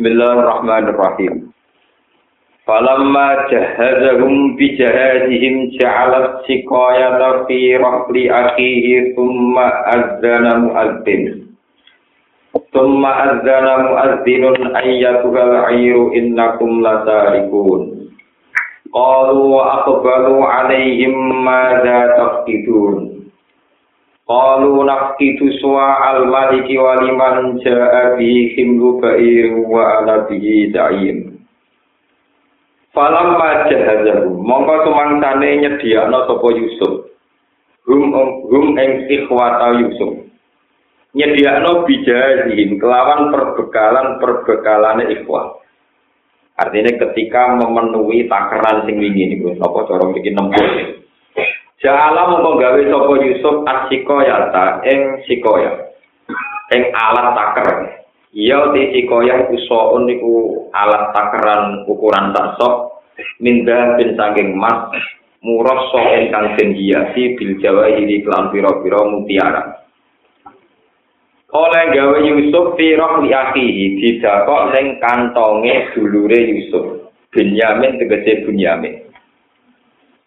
[0.00, 1.52] Bismillahirrahmanirrahim.
[2.64, 11.52] Falamma jahazahum bi jahazihim ja'alat siqayata fi rahli akhihi thumma azzana mu'adzin.
[12.72, 18.08] Thumma azzana mu'adzinun ayyatuhal ayru innakum lasarikun.
[18.88, 23.09] Qalu wa aqbalu alaihim madza tafqidun.
[24.30, 31.34] Qalu nafkitu suwa al-maliki waliman ja'a bihi himlu ba'ir wa ala bihi da'im.
[32.94, 37.10] Falam majahazahu, mongko sumangsane nyediakno sapa Yusuf.
[37.90, 38.14] Hum
[38.46, 40.22] hum ing ikhwata Yusuf.
[41.10, 45.58] Nyediakno bijazihim kelawan perbekalan-perbekalane ikhwah.
[46.54, 51.02] Artinya ketika memenuhi takaran sing wingi niku, napa cara mriki nempur.
[51.80, 55.72] Ja'ala mongko gawe sapa Yusuf asikoya ta ing sikoya.
[56.76, 57.68] Ing alat taker.
[58.36, 63.00] Iya di sikoya iku soun niku alat takeran ukuran tak sok
[63.40, 64.92] minda bin saking mas
[65.40, 69.80] murah sok ingkang den hiasi bil jawa ini kelan pira-pira mutiara.
[71.50, 77.08] Oleh gawe Yusuf firah li akhihi didakok ning kantonge dulure Yusuf.
[77.32, 79.09] Benyamin tegese Benyamin.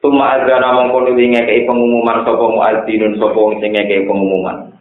[0.03, 4.75] Tuma azana mongko nuli ngekei pengumuman sapa muadzinun sapa wong sing ngekei pengumuman.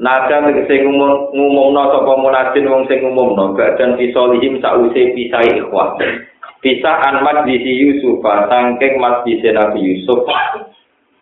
[0.00, 6.00] Nada tegese ngumumno sapa munadzin wong sing ngumumno badan fisolihim sause pisai ikhwah.
[6.64, 10.24] Pisah an majlisi Yusuf sangking majlisi Nabi Yusuf.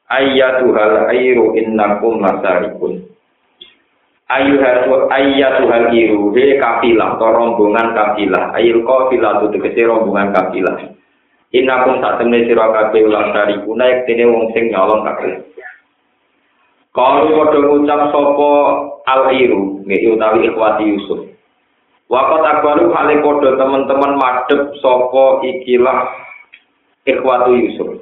[0.06, 3.02] Ayyatuhal airu innakum lasarikun.
[4.30, 8.54] Ayyuhal ayyatuhal iru he kafilah atau rombongan kafilah.
[8.54, 10.91] Ayil kafilah itu tegese rombongan kafilah.
[11.52, 15.52] Inakum sak temne sira kabeh ulang dari kuna yektene wong sing nyolong kabeh.
[16.92, 18.50] Kalau padha ngucap sapa
[19.08, 21.28] al-iru, nggih utawi ikhwati Yusuf.
[22.08, 26.08] Wakat akbaru hale padha teman-teman madhep sapa ikilah
[27.04, 28.00] ikhwatu Yusuf.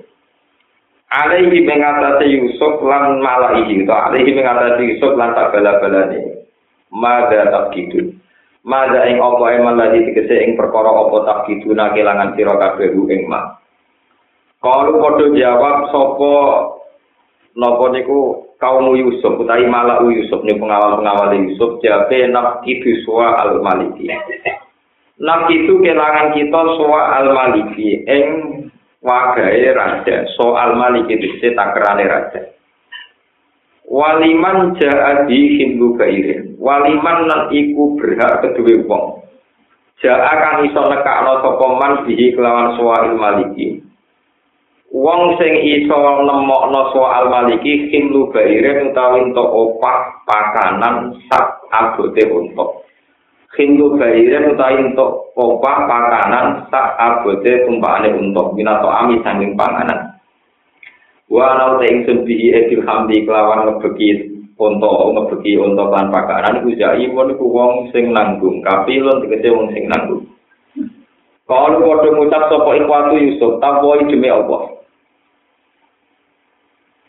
[1.10, 6.46] Alaihi mengatasi Yusuf lan malaihi, to alaihi mengatasi Yusuf lan tak bala-balane.
[6.94, 8.14] Mada tak gitu.
[8.60, 13.24] Mada ing apa eman lagi tegese ing perkara apa tak kiduna kelangan sira kabeh ing
[13.24, 13.56] ma.
[14.60, 16.32] Kalu padha jawab sapa
[17.56, 23.64] napa niku kaum Yusuf utawi malah Yusuf niku pengawal-pengawal Yusuf jabe nak kitu suwa al
[23.64, 24.12] maliki.
[25.16, 28.24] Nak itu kelangan kita suwa al maliki ing
[29.00, 32.59] wagae raja soal maliki dise takrane raja.
[33.90, 36.54] Waliman ja'adi hindu gairin.
[36.62, 39.26] Waliman lan iku berhak kedua wong.
[39.98, 43.82] Ja'a kan iso nekakno sapa man bihi kelawan soal maliki.
[44.94, 52.86] Wong sing iso nemokno soal maliki hindu gairin utawi entuk opah pakanan sak abote untuk.
[53.58, 60.19] Hindu gairin utawi entuk opah pakanan sak abote tumpakane untuk minato ami sanging panganan.
[61.30, 66.74] Wa nau te ingsun bihi edil hamdi kelawan ngebeki unta ngebeki unta lan pakaran iku
[66.74, 70.26] jai pun iku wong sing nanggung kapilon tegese wong sing nanggung.
[71.46, 74.70] Kalau padha ngucap sapa ikwatu Yusuf takwoi demi Allah.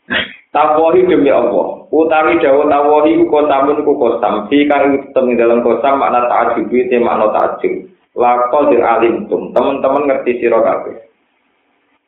[0.55, 1.85] Takwoi demi Allah.
[1.93, 4.49] Utawi dawuh takwoi iku kosamun iku kosam.
[4.49, 7.73] Fi kang temi dalam kosam makna ta'ajub te makna ta'ajub
[8.17, 11.10] lakon alim tum teman-teman ngerti sira kabeh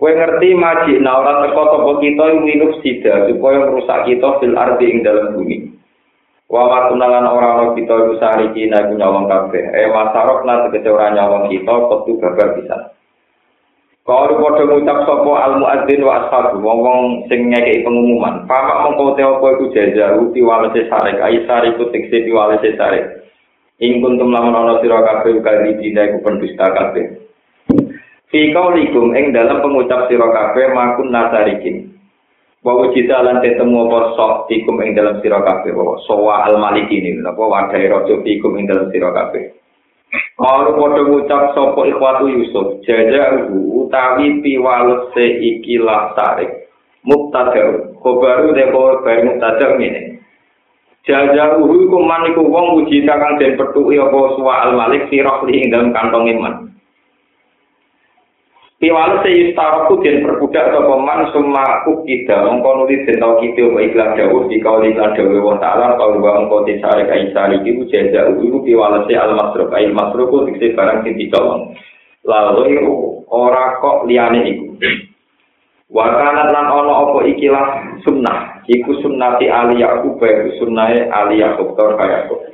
[0.03, 4.91] Kue ngerti maji nah orang teko toko kita yang sida supaya merusak kita fil ardi
[4.91, 5.63] ing dalam bumi.
[6.51, 9.63] Wa matunalan orang orang kita itu sehari kina itu nyawang kafe.
[9.63, 12.77] Eh masarok na tegese orang nyawang kita kotu gagal bisa.
[14.03, 18.43] Kalau podo ngucap sopo al muadzin wa ashabu ngomong sing ngekei pengumuman.
[18.43, 23.23] Pamak mengkau teo apa iku jajaru piwalese sarek ai sariku tekse piwalese sarek.
[23.79, 27.23] Ing kuntum lamun ana sira kabeh kali dina iku pendusta kabeh.
[28.33, 31.93] Fi kaulikum ing dalam pengucap sira kabeh makun nasarikin.
[32.65, 36.97] Bahwa kita lan ketemu apa sok fikum ing dalam sira kabeh bahwa sowa al maliki
[36.97, 39.53] ini apa wadai rojo fikum ing dalam sira kabeh.
[40.33, 46.73] Kalau padha ngucap sapa ikhwatu Yusuf, jaja utawi piwalese ikilah tarik.
[47.05, 50.25] Mubtada, khobaru de khobar mubtada ngene.
[51.05, 55.45] Jaja uhu iku man iku wong uji kang den petuki apa suwa al malik sirah
[55.53, 56.72] ing dalam kantong iman.
[58.83, 63.79] Piwalu te yustaraku den perbudak atau peman summa ukida Engkau nuli den tau kita apa
[63.79, 67.63] iklan jauh Jika wali iklan jauh wa ta'ala Kau lupa engkau di syarik ayin syarik
[67.63, 71.71] Ibu jahidza uyu piwalu te al masruk Ayin masruk ku diksi barang di ditolong
[72.27, 72.83] Lalu
[73.31, 74.75] ora kok liane iku.
[75.87, 78.63] Wakanat lan ono opo ikilah sunnah.
[78.67, 82.51] Iku sunnati aliyaku Baik sunnahe aliyaku Tau kaya kok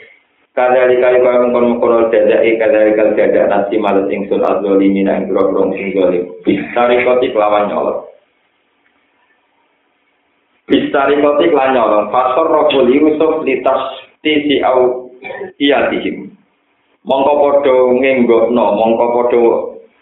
[0.59, 5.55] Kadali kali kau mengkon mengkon jajai kadali kali jajak nasi malas ingsun azolimi na ingkro
[5.55, 6.27] krong sing zolim.
[6.43, 8.03] Bistari koti kelawan nyolong.
[10.67, 12.05] Bistari koti kelawan nyolong.
[12.11, 15.07] Fasor rokul Yusuf litas tisi au
[15.55, 16.27] iyatihim.
[17.07, 19.41] Mongko podo ngenggokno, mongko podo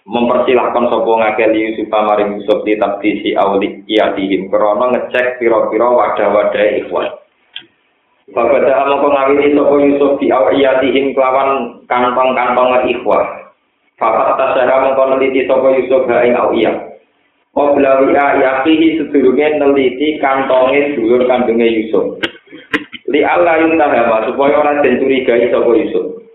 [0.09, 4.49] mempersilahkan sapa ngakeh Yusuf maring Yusuf litas tisi au iyatihim.
[4.49, 7.26] Krono ngecek piro-piro wadah-wadah ikhwan.
[8.27, 13.23] Bapak dah mau ngawini sopo Yusuf di awiyatihim kelawan kantong-kantong ikhwah.
[13.95, 16.75] Bapak tasara mau neliti sopo Yusuf ha ing awiyah.
[17.55, 22.19] Qabla wi'a yaqihi sedurunge neliti kantonge dulur kandunge Yusuf.
[23.07, 26.27] Li Allah yuntahama supaya ora den curigai sapa Yusuf.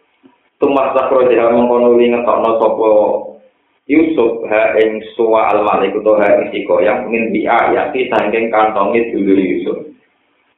[0.57, 2.89] Tumas sakro dia mengkono li ngetokno sapa
[3.85, 9.37] Yusuf ha ing suwa al-malik utawa ha ing sikoyah min bi'a yaqi saking kantonge dulur
[9.37, 9.93] Yusuf.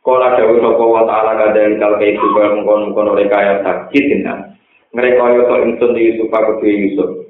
[0.04, 4.52] Kala dawuh sapa wa ta'ala kadang kal kai juga mengkon-mengkon ora kaya sakit dina.
[4.92, 7.24] Mereka yo to ingsun di Yusuf aku Yusuf.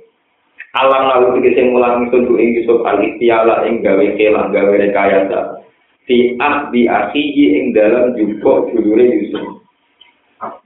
[0.75, 5.63] Alam lalu iki mulang ingsun ku Yusuf al-istiala ing gawe kelang gawe rekayasa.
[6.03, 9.63] Fi ahdi akhihi ing dalam jupo dulure Yusuf.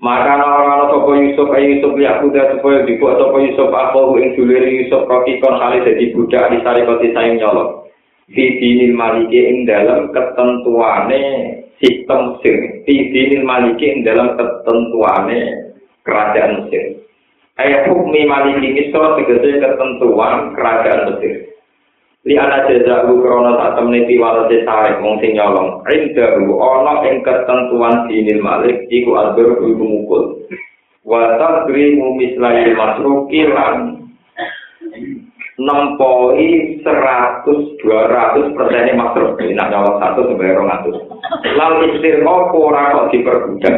[0.00, 4.64] Maka orang-orang sopo Yusuf ayo Yusuf liak kuda supaya dibuat sopo Yusuf aku ing dulure
[4.64, 7.92] Yusuf roki kon kali jadi budak di sari koti sayang nyolok.
[8.32, 11.22] Fi dinil maliki ing dalam ketentuane
[11.82, 12.84] sistem Mesir.
[12.84, 15.42] Tidinil maliki dalam ketentuannya
[16.06, 17.02] kerajaan Mesir.
[17.58, 21.48] Ayat hukmi maliki misro segede ketentuan kerajaan Mesir.
[22.26, 25.80] Li ana jazaku krana tak temne piwalase sarek wong sing nyolong.
[25.86, 30.22] Rindahu ana ing ketentuan dinil malik iku albur iku mukul.
[31.06, 33.97] Wa tadrimu mislai masruki lan
[35.58, 40.96] nempoi 100 200 persen ini mas terus nak nyawa satu sampai orang atas
[41.58, 43.76] lalu istirahat aku kok diperbudak.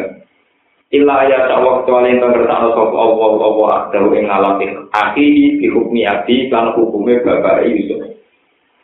[0.91, 4.27] Ilah ya tak waktu alih itu bertanya sop Allah Allah adalu yang
[4.59, 8.11] ing aki dihukumi abdi dan hukumnya bapak Yusuf.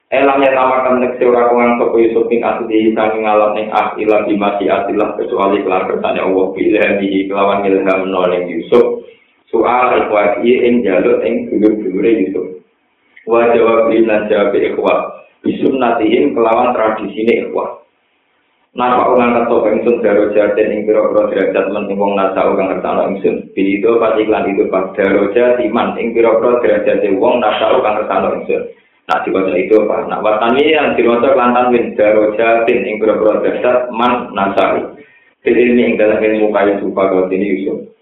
[0.07, 4.23] Elang yang namakan neksi orang kongan sopoh Yusuf ini asli dihisangi ngalam ini asli lah
[4.23, 9.03] dimasi asli kecuali kelar bertanya Allah pilih di dihikilawan ilham noleng Yusuf.
[9.51, 12.56] Soal ikhwati yang jalur ing gulung-gulungnya Yusuf.
[13.27, 14.99] Wa jawab lan jawab ikhwah
[15.43, 17.77] bisunatihim kelawan tradisi ini ikhwah
[18.77, 23.49] Napa orang kata ingsun daro jaten ing pira-pira derajat men wong nasa kang ngertano ingsun.
[23.57, 28.69] Bido pati lan itu pas daro jatiman ing pira-pira derajat wong nasa kang ngertano ingsun.
[29.09, 29.97] Nah diwaca itu apa?
[30.05, 34.93] Nah watani yang diwaca lantan win daro jatin ing pira-pira derajat man nasa.
[35.41, 37.96] Ini ing dalam ilmu kayu supa kau ini Yusuf.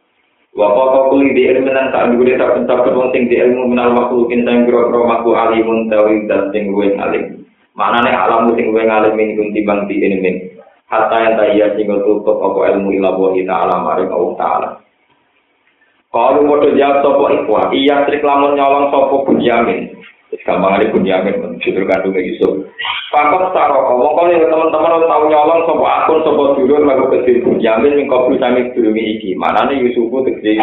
[0.55, 4.23] Wapa-wapa kuli di ilmu nang tak dugu desa pencap kerong sing di ilmu menal waktu
[4.31, 7.43] kini sang kiro maku ali mun tawi dan sing gue ngalim.
[7.75, 10.35] Mana nih alam sing gue ngalim ini kunci bang di ini min.
[10.87, 14.69] Hatta yang tak sing tutup apa ilmu ilah kita alam arif Allah taala.
[16.15, 19.43] Kalau mau jawab sopo ikhwa, iya trik lamun nyolong sopo pun
[20.45, 22.69] gampang ada bunyamin judul kandungnya Yusuf.
[23.09, 28.69] Pakot taro, kalau teman-teman tahu nyolong sopo akun sopo dulur lagu kecil bunyamin mingkau sami
[28.73, 29.29] dulungi iki.
[29.37, 30.59] Mana nih Yusufku tegesi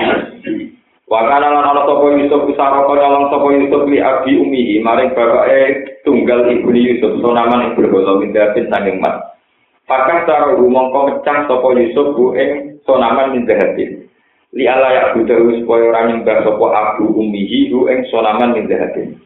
[1.13, 6.01] Wakana lan ana sapa Yusuf usara kaya nyolong sapa Yusuf li abi umihi maring bapake
[6.09, 9.21] tunggal ibu Yusuf sonaman ing berbola mindatin sanging mas.
[9.85, 14.09] Pakas cara rumongko mecah sapa Yusuf bu ing sonaman mindatin.
[14.57, 19.22] Li ala ya budahu supaya orang nyembah sapa abu umihi bu ing sonaman mindatin.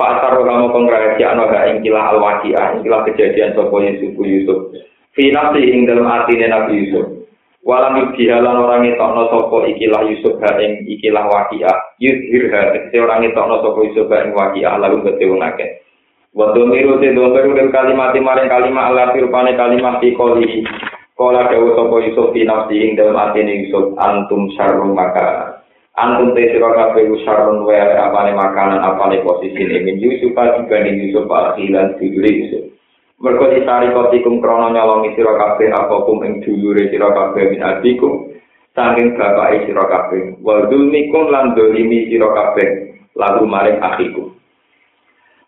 [0.00, 4.72] Pasar kamu pengrahasiaan waga ing kilah al-waqi'ah, ing kilah kejadian sopo Yusuf Yusuf.
[5.12, 7.28] Finasi ing dalam artinya Nabi Yusuf.
[7.60, 12.00] Walam yudhihalan orang itokno sopo ikilah Yusuf ha ing ikilah waqi'ah.
[12.00, 15.84] Yudhir ha, kese orang itokno sopo Yusuf ha ing waqi'ah, lalu kete wongake.
[16.32, 20.64] Waduh miru te domiru del kalimat maring kalimat Allah firpane kalimat di koli.
[21.12, 25.59] Kola dawu sopo Yusuf finasi ing dalam artinya Yusuf antum syarrum maka
[25.98, 31.98] antum te sira kabeh usarun wa apane makanan apane posisi min Yusuf dibanding Yusuf akhiran
[31.98, 32.64] dulure Yusuf.
[33.20, 38.30] Mergo ditari kotikum krono nyolongi sira kabeh apa kum ing dulure sira kabeh min adikum
[38.76, 40.38] saking bapake sira kabeh.
[40.44, 42.68] Wa dzulmikum lan dolimi sira kabeh
[43.18, 44.40] lalu maring akhikum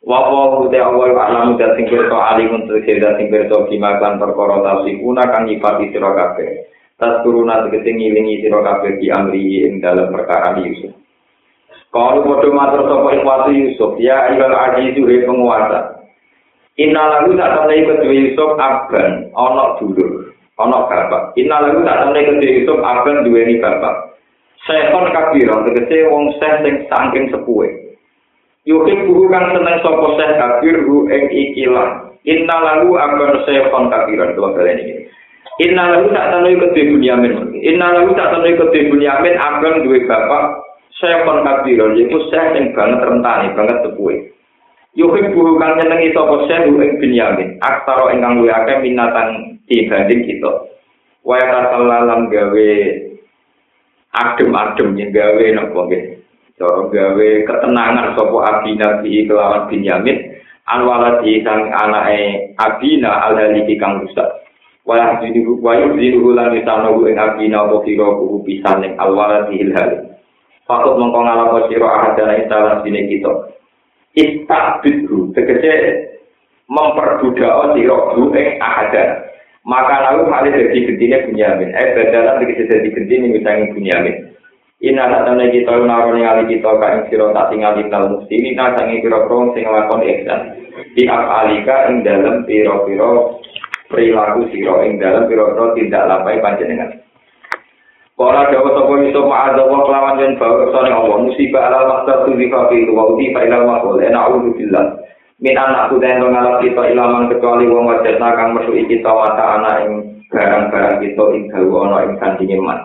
[0.03, 5.47] wa wa te awal alam dan sing kerto alimun sing kerto kimakan perkara tasifuna kang
[5.47, 6.72] nyifati sira kabeh
[7.03, 10.95] tas turuna tegese ngilingi sira kabeh di amri ing dalam perkara Yusuf.
[11.91, 16.01] Kalau bodoh matur sapa ikhwatu Yusuf, ya ayyuhal azizu he penguasa.
[16.81, 21.37] Inna lagu tak temne kedua Yusuf aban ana dulur, ana bapak.
[21.37, 24.17] Inna lagu tak temne kedua Yusuf aban duweni bapak.
[24.65, 27.99] Sekon kabiran tegese wong seh sing saking sepuhe.
[28.65, 32.15] Yukin buku kang seneng sapa seh kabir hu ing ikilah.
[32.25, 34.95] Inna lagu aban sekon kabiran kula balen iki.
[35.61, 37.33] Inna lahu tak tanui kedua bunyamin.
[37.61, 40.45] Inna lahu tak tanui kedua bunyamin abang dua bapak
[40.97, 44.33] saya kon kabiron, yaitu saya yang banget rentani, banget tepuhe.
[44.95, 47.59] Yuhib buhu kang nyenengi sapa saya ing bunyamin.
[47.59, 50.53] Aktaro ingkang luwih akeh minatan dibanding kita.
[51.25, 52.71] Waya katallalam gawe
[54.13, 56.05] adem-adem yang gawe napa nggih.
[56.61, 60.19] Cara gawe ketenangan sapa abina bi kelawan Binyamin
[60.69, 64.42] anwala di sang anake abina alhaliki kang rusak.
[64.83, 69.63] Wala dinuhu wa yudinuhu lan isanahu ing abina apa sira kuhu pisan ing alwala di
[69.63, 70.11] ilhal.
[70.67, 73.33] Fakut mongko ngalapa sira ahadana instalan dine kita.
[74.19, 75.73] Istabidhu tegese
[76.67, 79.23] memperbudak sira hu ing ahadana.
[79.63, 81.71] Maka lalu hal jadi gentine Bunyamin.
[81.71, 84.35] Eh badalan tegese jadi gentine misangi Bunyamin.
[84.83, 88.75] Ina satane kita narone ali kita ka ing sira tak tinggal di dalam muslim ta
[88.75, 90.41] sange pira-pira sing lakon ihsan.
[90.99, 93.39] Di alika ing dalam pira-pira
[93.93, 96.09] perilaku sira ing dalam pira-pira tindak
[96.41, 96.91] panjenengan.
[98.23, 101.17] Ora dawa sapa iso ma'adza wa kelawan yen bawa kersane Allah?
[101.27, 103.99] Musibah ala maksa tu di kafi wa uti fa ila maqul.
[103.99, 104.53] Ana a'udzu
[105.43, 109.75] min anak aku dan ngalap kita ilaman kecuali wong wajah kang mesu kita mata anak
[109.83, 109.93] ing
[110.31, 112.79] barang-barang kita ing dawa ana ing kandinge man.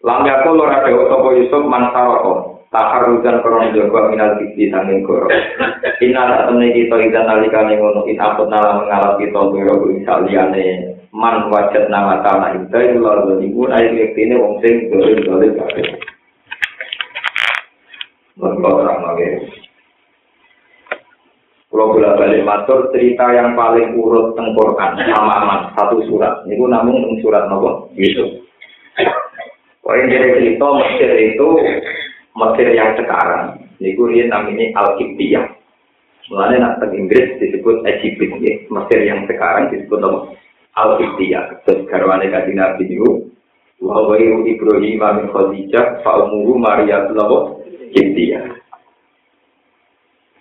[0.00, 5.26] Lam yakul ora dawa sapa Yusuf man saroko taharujan krono jaga minal fitri sanging goro
[5.98, 10.94] inna tak temne kita idan nalikane ngono in apot nala mengalap kita biro ing saliyane
[11.10, 15.82] man wajat nama tanah itu itu lalu ibu air ini wong sing dolim dolim kafe
[18.40, 19.28] Mereka lagi.
[21.68, 26.40] Kalau bolak balik matur cerita yang paling urut tengkorkan sama aman satu surat.
[26.48, 28.40] Ini namun surat nopo Yusuf.
[29.84, 31.48] Poin dari cerita Mesir itu
[32.40, 33.60] Mesir yang sekarang.
[33.76, 35.60] Ini gue namanya Al-Qibtiyah.
[36.30, 38.54] Mulanya nak Inggris disebut Egypt, ya.
[38.70, 40.30] Mesir yang sekarang disebut nopo
[40.78, 41.66] al-Iqtiyah.
[41.66, 43.34] Terus garwane kaji Nabi itu,
[43.82, 48.62] wa Ibrahim min Khadijah, fa umuru Maria Tulawo Iqtiyah.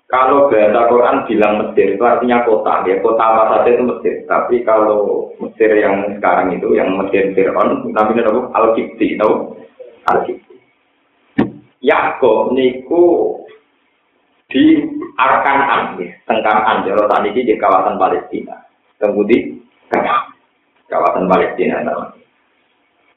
[0.09, 4.25] Kalau bahasa Quran bilang Mesir itu artinya kota, ya kota apa saja itu Mesir.
[4.25, 8.41] Tapi kalau Mesir yang sekarang itu, yang Mesir Fir'aun, namanya apa?
[8.57, 9.53] Al-Qibti, tahu?
[10.09, 10.48] Al-Qibti.
[11.79, 13.35] Yakob niku
[14.49, 14.81] di
[15.15, 18.55] Arkanan, ya, Tengkanan, Jero tadi di kawasan Palestina.
[18.97, 19.61] Kemudian
[20.89, 22.19] kawasan Palestina namanya.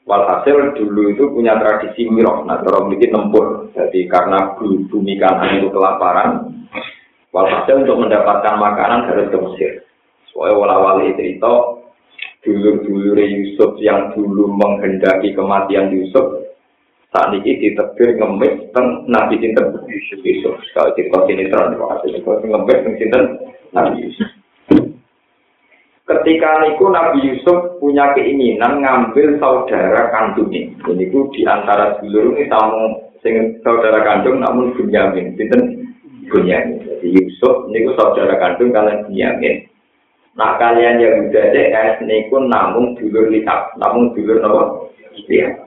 [0.03, 5.71] Walhasil dulu itu punya tradisi mirok, nah kalau memiliki tempur, jadi karena bumi kanan itu
[5.71, 6.51] kelaparan,
[7.31, 9.71] walhasil untuk mendapatkan makanan harus ke Mesir.
[10.27, 11.79] Soalnya wala-wali cerita,
[12.43, 16.42] dulur-dulur Yusuf yang dulu menghendaki kematian Yusuf,
[17.13, 20.57] saat ini ditebir ngemis teng Nabi Sinten Yusuf.
[20.73, 23.23] Kalau cerita sini terang, ngemis teng Sinten
[23.69, 24.29] Nabi Yusuf.
[26.03, 30.67] Ketika niku Nabi Yusuf punya keinginan ngambil saudara kandungnya.
[30.83, 35.39] Ini ku di antara dulur ini tamu sing saudara kandung namun Bunyamin.
[35.39, 35.93] Sinten
[36.27, 36.83] Bunyamin.
[36.83, 39.63] Jadi Yusuf niku saudara kandung kalian Bunyamin.
[40.35, 44.91] Nah kalian yang udah DS niku namun dulur lihat, namun dulur nopo.
[45.31, 45.62] Iya.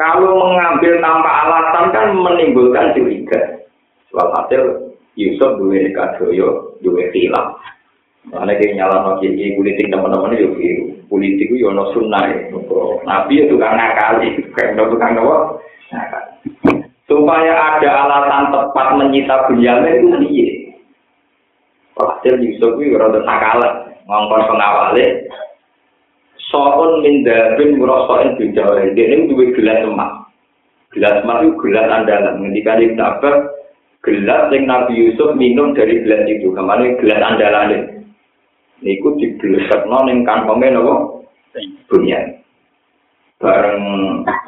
[0.00, 3.60] Kalau mengambil tanpa alasan kan menimbulkan curiga.
[4.08, 7.52] Soal hasil Yusuf duwe kadoyo, duwe hilang.
[8.32, 10.84] Mana kayak nyala kiri politik teman-teman itu biru.
[11.12, 12.32] Politik itu yono sunnah
[13.04, 15.36] Nabi itu tukang nakali, kayak udah tukang apa?
[17.04, 20.48] Supaya ada alasan tepat menyita Bunyamin itu piye?
[22.00, 25.28] Hasil Yusuf itu rada nakalan, ngongkon pengawalnya.
[26.50, 30.26] soun mindabin murasoin bidawari dia ini duwe gelas emas
[30.90, 32.50] gelas emas itu gelas andalan.
[32.50, 33.36] Ketika di tabak
[34.02, 36.50] gelas yang Nabi Yusuf minum dari gelas itu.
[36.50, 37.70] Kemana gelas andalan
[38.82, 38.98] ini?
[38.98, 41.22] Itu digelesek non yang kantongnya nopo?
[41.86, 42.40] Dunia
[43.40, 43.80] bareng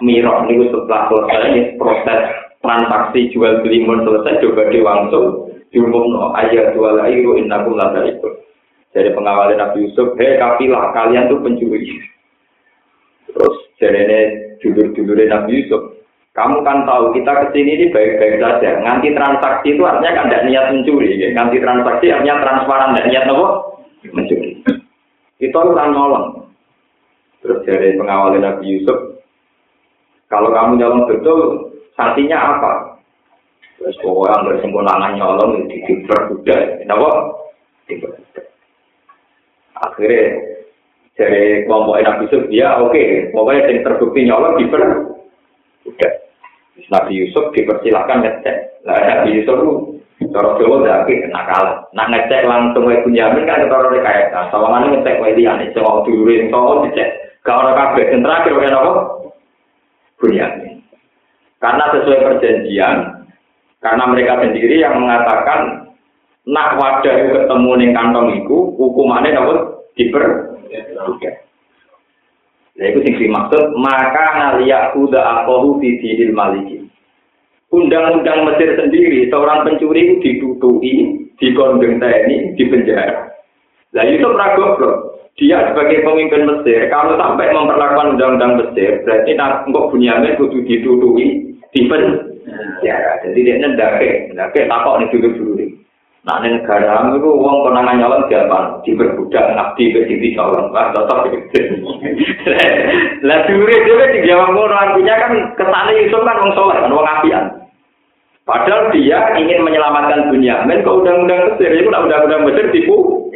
[0.05, 2.21] mirok niku setelah selesai proses
[2.61, 8.29] transaksi jual beli selesai coba diwangsung diumum no ayat jual air itu inakum lada itu
[8.93, 12.01] dari pengawal Nabi Yusuf hei kafilah kalian tuh pencuri
[13.29, 18.81] terus jadi dulur-dulur Nabi Yusuf kamu kan tahu kita ke sini ini baik-baik saja.
[18.81, 21.21] Nganti transaksi itu artinya kan tidak niat mencuri.
[21.21, 21.29] Ya.
[21.37, 23.49] Nganti transaksi artinya transparan, tidak niat apa?
[24.17, 24.51] Mencuri.
[25.45, 26.27] Itu orang nolong.
[27.45, 29.21] Terus dari pengawal Nabi Yusuf,
[30.33, 31.41] kalau kamu nyolong betul,
[32.01, 32.73] sanksinya apa?
[33.77, 36.81] Terus yang bersempurna nyolong di diper kuda.
[39.83, 40.23] Akhirnya
[41.19, 43.29] dari kelompok Nabi Yusuf, ya oke, okay.
[43.35, 44.83] pokoknya yang terbukti nyolong diper
[45.85, 46.09] kuda.
[46.89, 48.57] Nabi Yusuf dipersilakan ngecek.
[48.89, 49.59] Nah, Nabi Yusuf
[50.31, 51.65] cara Jawa ndake nakal.
[51.93, 54.49] Nak ngecek langsung wae Bunyamin kan cara rekayasa.
[54.55, 57.09] Sawangane ngecek wae liyane cowok dulure sing cowok dicek.
[57.43, 58.93] Gak ora kabeh sing terakhir wae napa?
[60.23, 60.75] Bunyamin.
[61.59, 62.99] Karena sesuai perjanjian,
[63.79, 65.82] karena mereka sendiri yang mengatakan
[66.49, 69.59] nak wadah ketemu ning kantong iku hukumannya dapat
[69.95, 70.25] diper
[72.73, 76.81] Ya itu sing dimaksud maka ngaliyak kuda akohu di dihil maliki.
[77.69, 80.93] Undang-undang Mesir sendiri seorang pencuri itu ditutui,
[81.41, 83.33] dikondeng TNI, di penjara.
[83.93, 85.21] Nah itu goblok.
[85.41, 91.81] Dia sebagai pemimpin Mesir, kalau sampai memperlakukan undang-undang Mesir, berarti nggak punya kudu ditutui, di
[91.89, 93.13] penjara.
[93.25, 95.65] Jadi dia ndake, ndake takok nih dulu dulu.
[96.23, 98.79] Nah, ini negara itu uang konangan nyolong siapa?
[98.87, 100.71] Diperbudak, ngabdi, berdiri nyolong.
[100.71, 101.27] Wah, tetap
[103.27, 107.45] Lah, dure dia di Jawa artinya kan kesannya Yusuf kan wong soleh, kan wong apian.
[108.47, 110.63] Padahal dia ingin menyelamatkan dunia.
[110.63, 113.27] Men ke undang-undang Mesir, itu undang-undang Mesir tipu,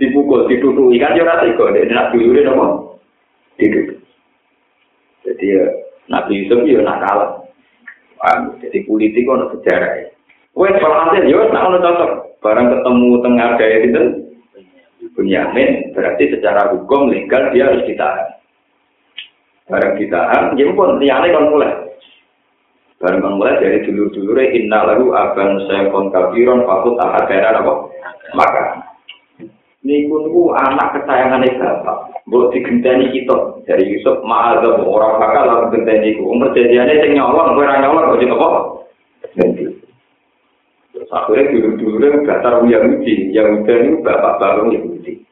[0.00, 1.72] dipukul, ditutui kan ya kok.
[1.72, 2.48] Dia nak dulu dia
[3.60, 4.00] ditutup.
[5.24, 5.64] Jadi ya,
[6.08, 7.44] Nabi Yusuf ya nakal.
[8.64, 10.15] Jadi politik kok sejarah ya.
[10.56, 12.40] Wes walhasil yo nak ono cocok.
[12.40, 14.02] Barang ketemu tengah daya itu
[15.16, 18.36] Bunyamin berarti secara hukum legal dia harus ditahan.
[19.68, 21.72] Barang ditahan, ya pun liane kan mulai.
[23.00, 27.74] Barang kan mulai dari dulur-dulure inna lalu aban sayfon kabiron fakut ahadana apa?
[28.36, 28.64] Maka
[29.84, 31.98] niku niku anak kesayangan bapak.
[32.28, 36.32] Mbok digenteni kita dari Yusuf ma'adzab orang bakal lalu genteni ku.
[36.32, 38.85] Umur jadiane sing nyolong kowe ora nyolong kok apa?
[41.06, 45.22] Terus akhirnya dulu-dulu datar Yahudi, Yahudi itu bapak-bapak Yahudi.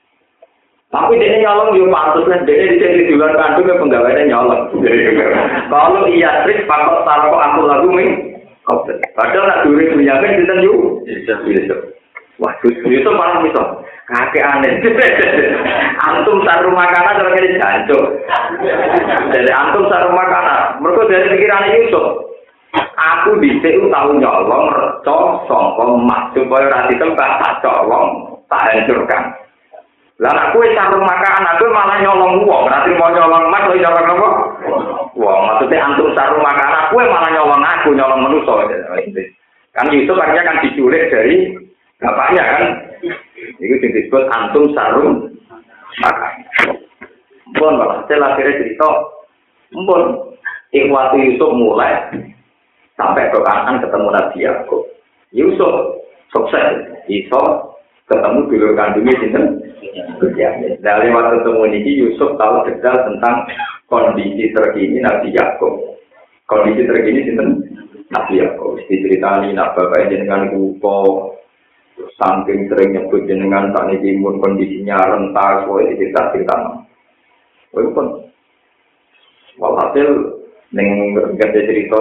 [0.94, 4.70] Tapi dia nyolong juga pantas dia di sini di luar kandung yang penggawainya nyolong.
[5.74, 8.38] Kalau iya trik, pakot taruh aku lagu nih.
[9.18, 11.02] Padahal nak duri punya kan kita yuk.
[12.38, 13.62] Wah, itu malah bisa.
[14.06, 14.78] Kakek aneh.
[16.06, 18.04] antum taruh makanan kalau kayak jancuk.
[19.34, 20.78] Jadi antum taruh makanan.
[20.78, 22.33] Mereka dari pikiran Yusuf.
[22.74, 25.16] Aku dhisik tahu nyolong reca
[25.46, 29.22] sangka emas supaya ora ditembak tak colong, tak hancurkan.
[30.22, 34.06] Lah aku wis sarung makan, aku malah nyolong wong, berarti mau nyolong emas kok nyolong
[34.14, 34.28] apa?
[35.18, 38.78] Wong, maksudnya antum sarung makan, aku malah nyolong aku, nyolong manusia.
[39.74, 41.50] Kan itu akhirnya kan diculik dari
[41.98, 42.62] bapaknya kan.
[43.58, 45.30] Itu disebut antum sarung
[46.02, 46.32] makan.
[47.54, 48.90] Mpun malah, saya akhirnya cerita,
[49.74, 50.02] mpun,
[50.74, 52.02] Ikhwati Yusuf mulai
[52.94, 54.82] sampai ke kanan ketemu Nabi Yakub.
[55.34, 55.74] Yusuf
[56.30, 57.42] sukses, iso
[58.06, 59.44] ketemu dulu kandungnya sinten.
[60.82, 63.46] Nah lewat ketemu ini Yusuf tahu detail tentang
[63.90, 65.98] kondisi terkini Nabi Yakub.
[66.46, 67.48] Kondisi terkini sinten
[68.14, 68.78] Nabi Yakub.
[68.86, 71.34] Diceritani nak bapak dengan kupo,
[72.18, 76.56] saking sering nyebut jenengan tak niki mun kondisinya rentas, woi cerita cerita.
[77.74, 78.30] Woi pun,
[79.58, 80.38] walhasil
[80.74, 81.98] neng gede cerita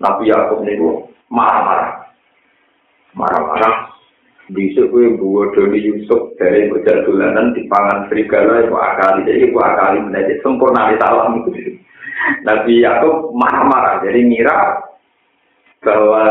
[0.00, 2.08] Nabi Yakub niku marah-marah.
[3.12, 3.92] Marah-marah.
[4.46, 9.58] Bisa kue buat dari Yusuf dari bocah dolanan di pangan serigala itu akali jadi itu
[9.58, 11.50] akali menjadi sempurna di salam itu.
[12.46, 14.58] Nabi Yakub marah-marah jadi ngira
[15.82, 16.24] bahwa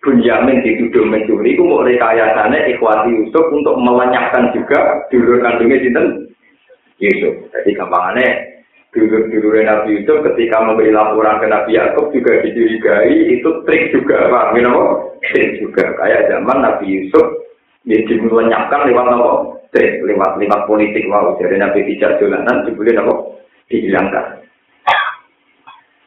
[0.00, 6.06] Bunyamin dituduh mencuri, itu mau rekayasanya ikhwati Yusuf untuk melenyapkan juga dulur kandungnya sinten
[6.98, 7.36] Yusuf.
[7.52, 8.49] Jadi gampangannya
[8.90, 14.58] dulur-dulur Nabi Yusuf ketika memberi laporan ke Nabi Yakub juga dicurigai itu trik juga pak
[14.58, 15.94] minum trik juga.
[15.94, 17.26] Kayak zaman Nabi Yusuf
[17.86, 19.62] dia dilenyapkan lewat nopo?
[19.70, 23.38] Trik lewat lewat politik wow jadi Nabi tidak jalanan dibeli nopo?
[23.70, 24.42] Dihilangkan.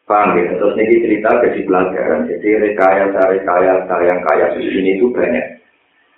[0.03, 0.51] Paham ya?
[0.59, 5.63] Terus ini cerita jadi pelajaran jadi rekayasa rekayasa yang kayak ini itu banyak.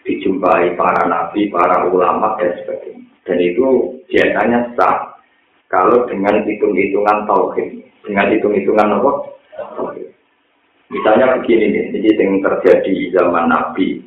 [0.05, 3.05] Dijumpai para nabi para ulama dan sebagainya.
[3.25, 5.14] Dan itu biasanya sah
[5.75, 9.11] kalau dengan hitung-hitungan tauhid, dengan hitung-hitungan apa?
[10.87, 13.99] Misalnya begini nih, ini yang terjadi zaman Nabi.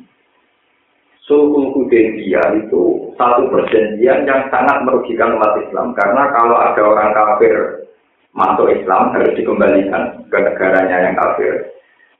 [1.29, 5.93] Suhu Hudaybiyah itu satu perjanjian yang sangat merugikan umat Islam.
[5.93, 7.85] Karena kalau ada orang kafir
[8.33, 11.69] masuk Islam harus dikembalikan ke negaranya yang kafir.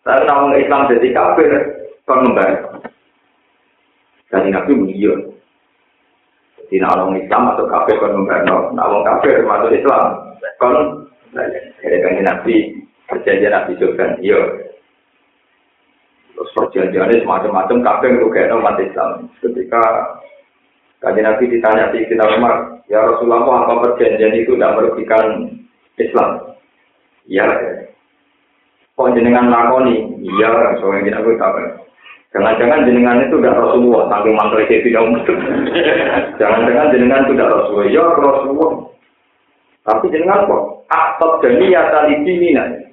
[0.05, 1.49] Tapi namun Islam jadi kafir,
[2.05, 2.85] membayar.
[4.29, 5.33] Jadi Nabi mengiyon.
[6.69, 10.75] Di orang Islam atau kafir kon membantu, nah orang kafir masuk Islam kon
[11.33, 12.55] dari kanji nabi
[13.09, 14.37] perjanjian nabi juga, iya.
[16.37, 19.27] Terus perjanjiannya semacam-macam kafir itu kayak umat Islam.
[19.41, 19.81] Ketika
[21.01, 25.57] kanji nabi ditanya di kita Umar, ya Rasulullah apa perjanjian itu tidak merugikan
[25.97, 26.53] Islam?
[27.25, 27.45] Iya.
[28.93, 30.21] Kok jenengan lakoni?
[30.21, 31.88] Iya, soalnya kita tahu.
[32.29, 35.05] Jangan-jangan jenengan itu tidak Rasulullah, saking mantel itu tidak
[36.39, 38.71] Jangan-jangan jenengan itu tidak Rasulullah, ya Rasulullah.
[39.89, 40.63] Tapi jenengan kok
[40.93, 42.21] aktor dan niat tali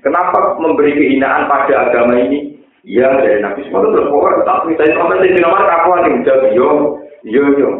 [0.00, 2.56] Kenapa memberi kehinaan pada agama ini?
[2.86, 6.22] Ya dari Nabi Muhammad terus pokoknya tapi saya sampai di nomor aku nih?
[6.22, 6.68] Jawab yo.
[7.26, 7.70] Yo yo.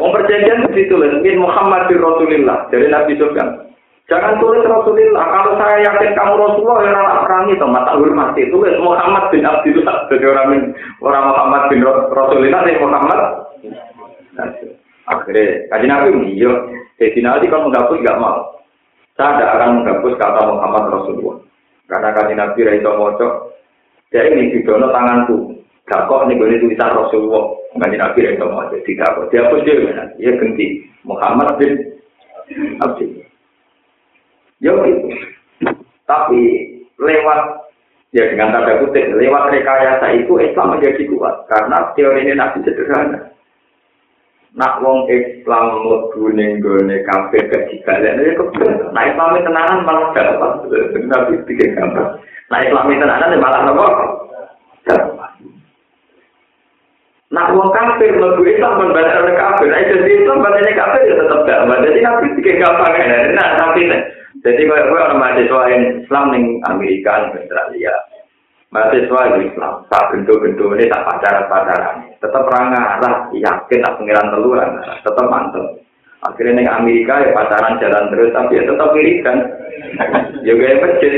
[0.00, 3.67] Mau perjanjian begitu lah, Muhammad bin Rasulullah dari Nabi Sufyan.
[4.08, 5.24] Jangan tulis Rasulullah.
[5.28, 8.56] Kalau saya yakin kamu Rasulullah, ya orang perangi itu mata hormat itu.
[8.80, 10.08] Muhammad bin Abdullah.
[10.08, 10.72] Jadi orang
[11.04, 13.20] orang Muhammad bin Rasulullah, ini Muhammad.
[15.08, 16.08] Akhirnya, kaji Nabi
[16.40, 16.52] iya.
[16.96, 18.64] Jadi nanti kalau menghapus nggak mau.
[19.12, 21.36] Saya tidak akan menghapus kata Muhammad Rasulullah.
[21.88, 23.28] Karena kaji Nabi Raito Mojo,
[24.08, 25.36] jadi ini di dono tanganku.
[25.88, 27.44] Gak kok ini boleh tulisan Rasulullah.
[27.76, 28.76] Kaji Nabi Raito Mojo.
[28.88, 29.28] Tidak kok.
[29.28, 29.76] Dia pun dia,
[30.16, 30.66] dia ganti.
[31.04, 31.72] Muhammad bin
[32.80, 33.27] Abdullah.
[34.58, 34.82] Gitu.
[36.08, 36.42] Tapi
[36.98, 37.40] lewat
[38.10, 43.30] ya dengan tanda kutip lewat rekayasa itu Islam menjadi kuat karena teori ini nabi sederhana.
[44.56, 48.90] Nak wong Islam mlebu ning gone kafir kejibalen ya kebel.
[48.90, 50.52] Nah Islam tenanan malah dapat
[51.06, 52.18] nabi bikin gambar.
[52.48, 53.86] Nah Islam tenanan malah nopo?
[57.28, 59.68] Nak wong kafir mlebu Islam men balik kafir.
[59.68, 61.78] Nah jadi Islam balik kafir ya tetap dapat.
[61.84, 62.96] Jadi nabi bikin gampang
[63.36, 63.84] Nah tapi
[64.38, 65.62] Jadi kalau gue orang mahasiswa
[65.98, 67.94] Islam ning Amerika, ning Australia,
[68.70, 74.70] mahasiswa Islam, tak bentuk-bentuk ini tak pacaran-pacaran, tetap rangarah, yakin tak pengiran teluran,
[75.02, 75.82] tetap mantep.
[76.22, 79.38] Akhirnya ning Amerika ya pacaran jalan terus, tapi ya tetap wiridan.
[80.46, 81.14] Juga ya masjid.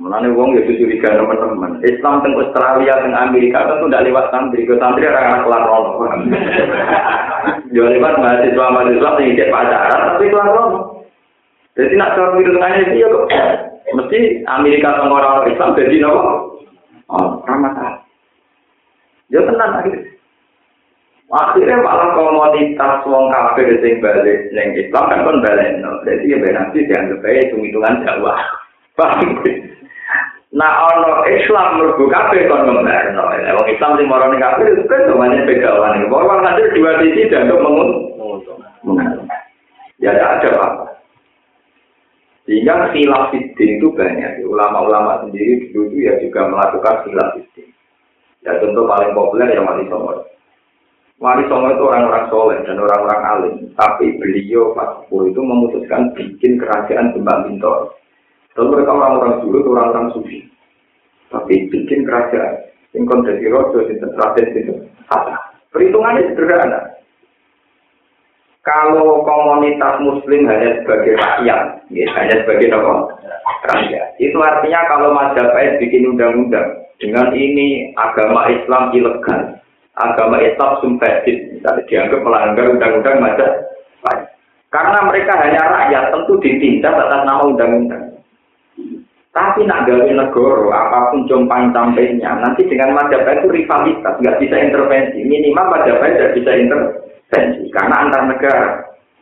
[0.00, 1.82] Mulane wong ya curiga teman-teman.
[1.84, 5.62] Islam teng Australia teng Amerika kan tidak lewat santri, ke santri ora kelar.
[7.74, 10.99] Yo lewat mahasiswa-mahasiswa sing pacaran tapi kelar.
[11.80, 13.24] Jadi nak cara tengahnya itu ya kok
[13.96, 16.20] mesti Amerika sama orang Islam jadi nopo.
[17.08, 17.72] Oh, ramah
[19.32, 20.10] Ya tenang akhirnya.
[21.30, 26.02] Akhirnya malah komunitas wong kafir sing balik neng Islam kan kon balik no.
[26.02, 28.34] Jadi ya nanti dianggap aja hitung-hitungan Jawa.
[28.98, 29.38] Paham?
[30.50, 33.30] Nah, ono Islam merbu kafir kon ngembar no.
[33.30, 36.02] Wong Islam sing marani kafir itu kan semuanya begawan.
[36.10, 37.88] Bahwa nanti dua sisi dianggap mengun.
[40.02, 40.89] Ya ada apa-apa.
[42.48, 44.44] Sehingga khilaf itu banyak.
[44.48, 47.36] Ulama-ulama sendiri dulu ya juga melakukan khilaf
[48.40, 50.24] Ya contoh paling populer yang Wali Songo.
[51.20, 53.56] Wali Songo itu orang-orang soleh dan orang-orang alim.
[53.76, 57.92] Tapi beliau pas itu memutuskan bikin kerajaan Demak Bintor.
[58.56, 60.38] Lalu mereka orang-orang dulu itu orang-orang sufi.
[61.28, 62.66] Tapi bikin kerajaan.
[62.90, 64.74] Yang kondisi rojo, yang tertraten, itu.
[65.70, 66.99] Perhitungannya sederhana
[68.70, 73.18] kalau komunitas muslim hanya sebagai rakyat, ya, hanya sebagai apa?
[73.60, 79.58] rakyat, itu artinya kalau Majapahit bikin undang-undang dengan ini agama Islam ilegal,
[79.98, 84.30] agama Islam sumpahit, misalnya dianggap melanggar undang-undang Majapahit.
[84.70, 88.04] Karena mereka hanya rakyat, tentu ditindak atas nama undang-undang.
[89.30, 94.56] Tapi nak gawe negoro, apa pun jompang sampainya, nanti dengan Majapahit itu rivalitas, nggak bisa
[94.62, 95.26] intervensi.
[95.26, 98.70] Minimal Majapahit tidak bisa intervensi tensi karena antar negara.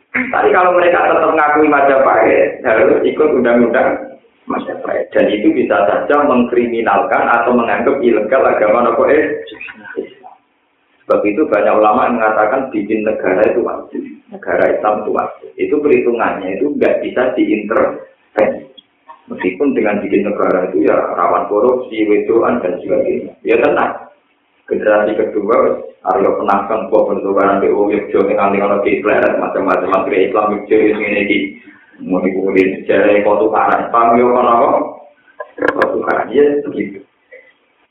[0.09, 4.17] Tapi kalau mereka tetap mengakui Majapahit harus ikut undang-undang
[4.49, 9.45] Majapahit dan itu bisa saja mengkriminalkan atau menganggap ilegal agama nopo eh.
[11.05, 15.49] Sebab itu banyak ulama yang mengatakan bikin negara itu wajib, negara Islam itu wajib.
[15.57, 18.69] Itu perhitungannya itu nggak bisa diintervensi.
[19.29, 23.33] Meskipun dengan bikin negara itu ya rawan korupsi, wedoan dan sebagainya.
[23.41, 24.08] Ya tenang
[24.69, 30.55] generasi kedua Aryo penangkan buah bentukan BU Yogyo yang nanti kalau di macam-macam materi Islam
[30.55, 31.37] Yogyo ini di
[31.99, 34.69] mau kemudian sejarah kota karan paham ya kan apa?
[35.75, 37.03] Kota karan ya begitu.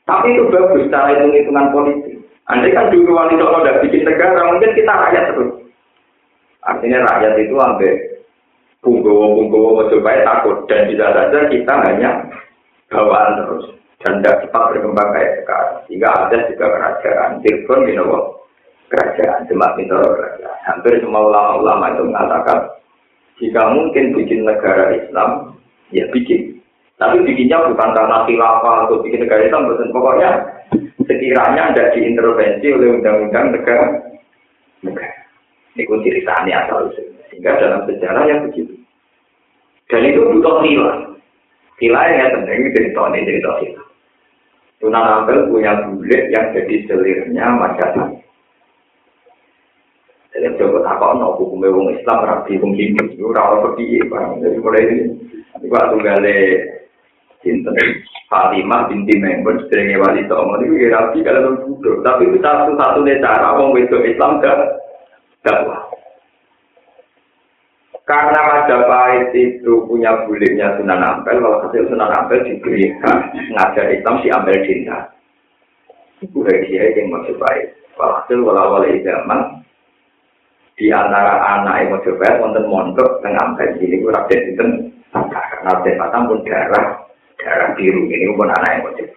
[0.08, 2.16] Tapi itu bagus cara hitung hitungan politik.
[2.48, 5.52] Andai kan dulu wali songo udah bikin negara mungkin kita rakyat terus.
[6.64, 7.54] Artinya rakyat itu
[8.80, 9.44] punggowo
[9.76, 10.64] mau coba takut.
[10.64, 12.24] Dan bisa saja kita hanya
[12.88, 15.76] bawaan terus dan tidak cepat berkembang kayak sekarang.
[15.86, 18.18] Sehingga ada juga kerajaan, Tirgon Minowo,
[18.90, 20.58] kerajaan, Demak Minowo kerajaan.
[20.62, 22.58] Hampir semua ulama-ulama itu mengatakan,
[23.42, 25.58] jika mungkin bikin negara Islam,
[25.90, 26.62] ya bikin.
[26.98, 30.30] Tapi bikinnya bukan karena khilafah atau bikin negara Islam, bukan pokoknya
[31.06, 33.86] sekiranya tidak diintervensi oleh undang-undang negara.
[34.82, 35.16] negara.
[35.74, 36.90] Ini pun ceritanya asal
[37.30, 38.74] Sehingga dalam sejarah yang begitu.
[39.86, 41.06] Dan itu butuh nilai.
[41.78, 43.82] Nilai yang penting cerita ini cerita kita.
[44.78, 48.08] Sunan Ampel punya bulik yang jadi selirnya masyarakat.
[50.38, 54.38] Jadi coba tak kau hukumnya wong Islam rapi wong Hindu itu rawat seperti bang.
[54.38, 55.04] Jadi mulai ini,
[55.50, 55.98] tapi waktu
[57.38, 57.78] Sinten
[58.26, 62.02] Fatimah binti Maimun sedherenge wali songo niku ya rapi kalau bodoh.
[62.02, 64.58] Tapi itu satu-satunya cara wong wedok Islam gak
[65.46, 65.86] dakwah.
[68.08, 74.32] Karena Majapahit itu punya buliknya Sunan Ampel, hasil Sunan Ampel diberi hak ngajar Islam si
[74.32, 75.12] Ampel Cinta.
[76.24, 77.76] Itu dia yang Majapahit.
[78.00, 79.60] Walhasil walau-walau zaman
[80.80, 84.70] di antara anak yang Majapahit wonten mondok tengah Ampel ini, Raden Sinten
[85.12, 87.04] karena Raden Batam pun darah
[87.36, 89.08] darah biru ini pun anak yang wajib.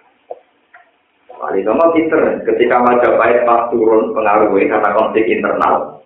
[1.40, 6.01] Wali Songo pinter, ketika Majapahit pas turun pengaruhnya karena konflik internal.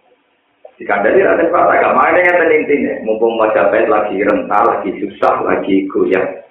[0.75, 5.87] Jika dari ada Pak agak mana yang intinya, mumpung Majapahit lagi rental, lagi susah, lagi
[5.87, 6.43] goyah.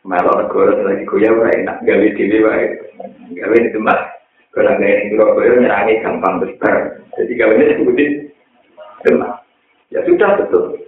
[0.00, 2.40] Melo negara lagi goyah, enak, gawe dewi
[3.36, 3.98] gawe di tempat.
[4.56, 8.10] Kalau nggak yang Surabaya nyerangi gampang besar, jadi ini sebutin
[9.04, 9.44] tempat.
[9.92, 10.80] Ya sudah betul.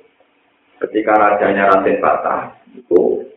[0.80, 3.28] Ketika rajanya Raden Patah, itu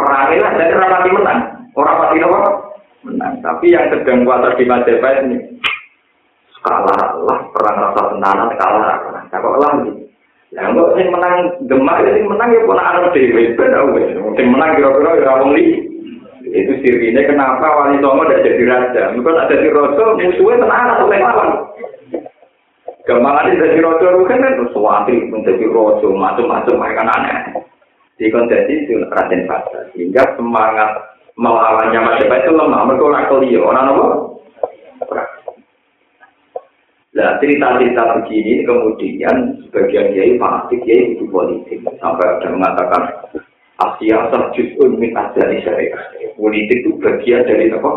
[0.00, 1.40] Perangnya jadi orang mati menang.
[1.76, 2.38] Orang apa?
[3.04, 3.32] Menang.
[3.44, 5.38] Tapi yang sedang kuasa di Majapahit ini
[6.60, 9.22] kalah lah perang rasa tenanan kalah kalah.
[9.30, 10.10] Kok lah gitu.
[10.50, 11.34] Ya enggak sing menang
[11.70, 13.72] Demak ya sing menang ya pola anak dhewe ben.
[14.34, 15.64] Sing menang kira-kira ya wong li.
[16.50, 19.02] Itu sirine kenapa Wali Songo tidak jadi raja.
[19.14, 21.50] Mungkin ada di raja musuhnya tenanan atau lawan.
[23.06, 27.38] Gampangan ini jadi raja kan kan sesuatu menjadi raja macam-macam mereka aneh.
[28.20, 30.92] dikondisi itu Raden Fasa sehingga semangat
[31.40, 34.06] melawannya Majapahit itu lemah mereka orang kelio orang apa?
[37.20, 39.36] Nah cerita-cerita begini kemudian
[39.68, 43.02] sebagian kiai fanatik kiai itu politik sampai ada mengatakan
[43.76, 46.00] Asia terjun min ajari syariah
[46.40, 47.92] politik itu bagian dari apa?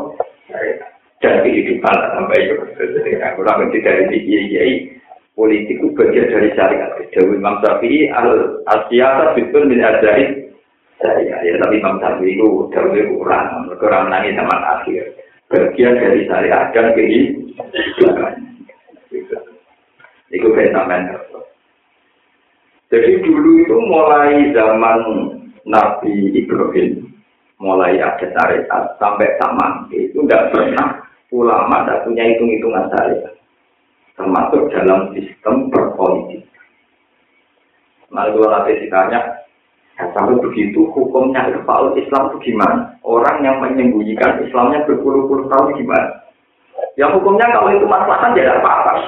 [1.24, 2.56] dan kehidupan sampai itu
[3.40, 4.74] kurang lebih dari kiai
[5.40, 6.92] politik itu bagian dari syariat.
[7.16, 10.52] Dewi Imam Syafi'i al asyata bitun min ajari
[11.00, 11.40] syariat.
[11.48, 15.16] Ya tapi Imam Syafi'i itu Dewi kurang, kurang nangis zaman akhir.
[15.48, 18.53] Bagian dari syariat dan kehidupan.
[20.34, 21.14] Itu fenomen.
[22.90, 25.00] Jadi dulu itu mulai zaman
[25.66, 27.10] Nabi Ibrahim,
[27.62, 31.02] mulai ada syariat sampai sama itu tidak pernah
[31.34, 33.34] ulama tidak punya hitung-hitungan syariat
[34.14, 36.46] termasuk dalam sistem berpolitik.
[38.14, 39.42] Nah, kalau nanti ditanya,
[39.98, 42.94] ya, kalau begitu hukumnya Irfaul Islam itu gimana?
[43.02, 46.30] Orang yang menyembunyikan Islamnya berpuluh-puluh tahun gimana?
[46.94, 49.02] Ya hukumnya kalau itu masalah tidak apa-apa.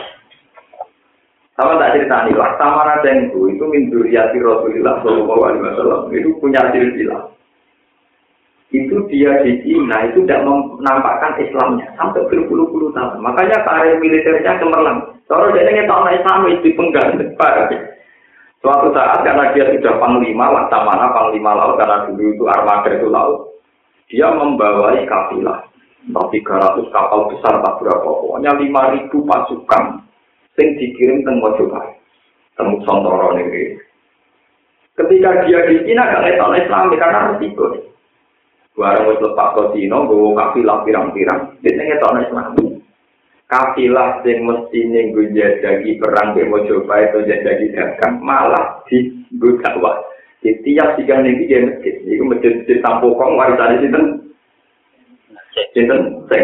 [1.55, 6.61] Sama tak cerita nih, Laksamana Dengku itu min duriyati Rasulullah Shallallahu Alaihi Wasallam itu punya
[6.75, 7.35] silsilah
[8.75, 13.23] itu dia di Cina itu tidak menampakkan Islamnya sampai berpuluh-puluh tahun.
[13.23, 14.99] Makanya karir militernya cemerlang.
[15.31, 17.25] Kalau dia ingin tahu Islam itu pengganti
[18.65, 23.61] Suatu saat karena dia sudah panglima, mana panglima laut karena dulu itu armada itu laut,
[24.09, 25.69] dia membawai kafilah.
[26.05, 30.04] Tiga ratus kapal besar tak berapa, pokoknya lima ribu pasukan
[30.55, 31.99] yang dikirim ke Mojopahit,
[32.55, 33.75] temu Sontoro ini.
[34.95, 37.67] Ketika dia di Cina gak tahu Islam karena resiko.
[38.75, 42.55] Barang wis lepas ke Cina, gue kafilah pirang-pirang, dia ngetok Islam.
[43.47, 49.59] Kafilah sing mesti ning gue jadi perang ke coba itu jadi dagang, malah di gue
[49.63, 49.99] dakwah.
[50.43, 54.01] Di tiap tiga nih dia masjid, itu masjid di Tampokong warisan di sini.
[55.71, 56.43] Sinten sing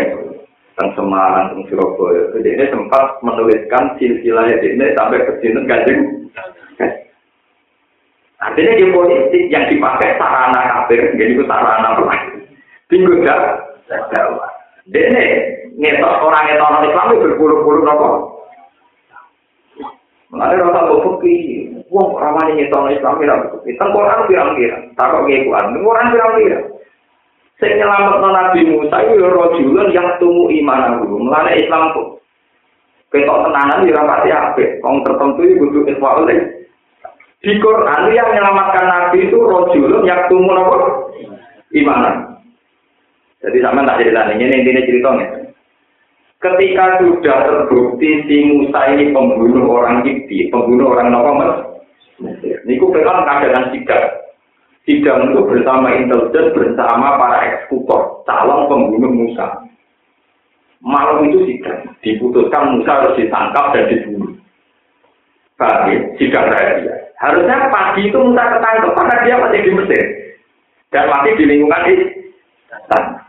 [0.82, 2.34] teng Semarang, teng Surabaya.
[2.34, 6.02] Jadi ini sempat menuliskan silsilah ini sampai ke sini gajeng.
[8.50, 12.50] Artinya di politik yang dipakai sarana kafir, jadi itu sarana perang.
[12.90, 13.42] Tinggal dah,
[14.10, 14.50] dakwah.
[14.90, 15.24] Dene
[15.78, 18.10] ngetok orang ngetok orang Islam itu berpuluh-puluh nopo.
[20.34, 23.70] Mengenai rasa bukti, wong ramai ngetok orang Islam itu bukti.
[23.78, 26.66] Tengkorak pirang-pirang, taruh ngekuan, tengkorak pirang-pirang.
[27.62, 31.14] Sing nyelamat Nabi Musa itu rojulun yang tumu iman aku.
[31.14, 32.08] Mengenai Islam kok.
[33.14, 34.82] Ketok tenanan di rapati apik.
[34.82, 36.26] Wong tertentu itu butuh ikhwal
[37.42, 40.78] Di Quran yang menyelamatkan Nabi itu rojulun yang tumbuh apa?
[41.70, 42.16] Imanan.
[43.46, 45.28] Jadi sama tak cerita ini, intinya ceritanya.
[46.42, 51.72] Ketika sudah terbukti si Musa ini pembunuh orang Kipti, pembunuh orang Nokomer,
[52.66, 54.06] Niku memang keadaan sidang.
[54.82, 59.70] Sidang itu bersama intelijen, bersama para eksekutor, calon pembunuh Musa.
[60.82, 64.34] Malam itu sidang, diputuskan Musa harus ditangkap dan dibunuh.
[65.54, 67.14] Bagi sidang rahasia.
[67.22, 70.04] Harusnya pagi itu Musa ketangkep karena dia masih di Mesir
[70.90, 73.22] dan masih di lingkungan istana.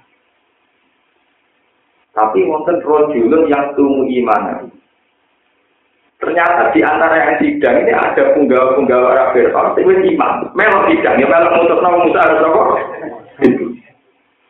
[2.13, 4.69] Tapi wonten rojulun yang tumu iman.
[6.23, 10.55] Ternyata di antara yang sidang ini ada penggawa-penggawa Arab Fir'aun, itu imam.
[10.55, 12.63] Memang sidang, ya memang untuk nama Musa harus apa?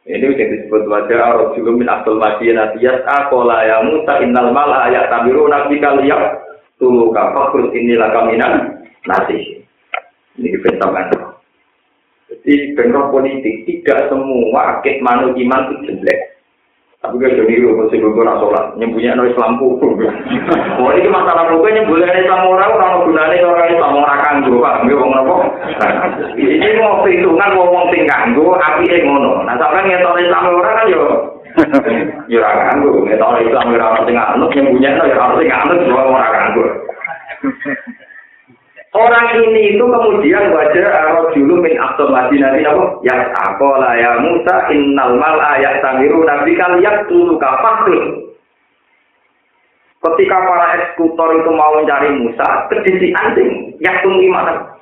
[0.02, 4.84] Ini yang disebut wajah Arab juga min asal madinah tiyas akola ya Musa innal mala
[4.84, 6.42] ayat tabiru nabi kaliyak
[6.76, 9.64] tulu kafakur inilah kaminan nasi.
[10.36, 11.32] Ini pentambahan.
[12.28, 16.31] Jadi bentrok politik tidak semua akid manu iman itu jelek.
[17.02, 19.98] Tapi gak jadi lu mesti gue ora sholat, nyembunyi no Islam hukum.
[20.78, 24.86] Oh ini masalah buku nyembunyi Islam orang orang gunanya orang Islam orang kanggo, pak.
[24.86, 25.34] Gue ngomong apa?
[26.38, 29.42] Ini mau perhitungan ngomong sing kanggo, api yang ngono.
[29.42, 31.02] Nah sampai ngetok Islam orang kan yo.
[32.30, 36.06] Yo ora kanggo, ngetok Islam orang sing anut nyembunyi no ya harus sing anut semua
[36.06, 36.64] orang kanggo.
[38.92, 42.84] Orang ini itu kemudian wajah arah dulu min abdul madinah apa?
[43.00, 48.36] Ya akola ya Musa innal mal ayat tamiru nabi kalian tulu kafahrun.
[50.02, 54.76] Ketika para eksekutor itu mau mencari Musa, kedisi anjing tunggu mana?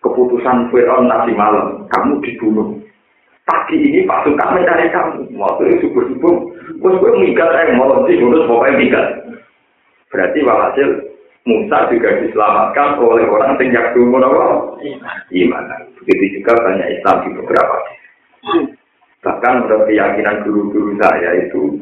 [0.00, 2.78] Keputusan Fir'aun nanti malam, kamu dibunuh.
[3.42, 5.34] Pagi ini pasukan mencari kamu.
[5.34, 6.34] Waktu itu subuh-subuh,
[6.78, 9.06] gue minggat, eh, mau dibunuh, pokoknya minggat.
[10.14, 10.88] Berarti walhasil
[11.46, 14.82] Musa juga diselamatkan oleh orang yang dulu apa?
[15.30, 15.64] Iman.
[16.02, 17.76] Begitu juga banyak Islam di beberapa.
[19.22, 21.78] Bahkan menurut keyakinan guru-guru saya itu,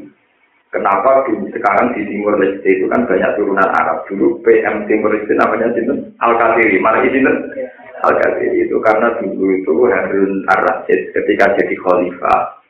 [0.69, 4.05] kenapa sekarang di Timur Leste itu kan banyak turunan Arab.
[4.05, 6.77] Dulu PM Timur Leste namanya itu Al-Qadiri.
[6.85, 7.21] Mana itu?
[8.05, 12.64] Al-Qadiri itu karena dulu itu Harun Ar-Rasyid ketika jadi khalifah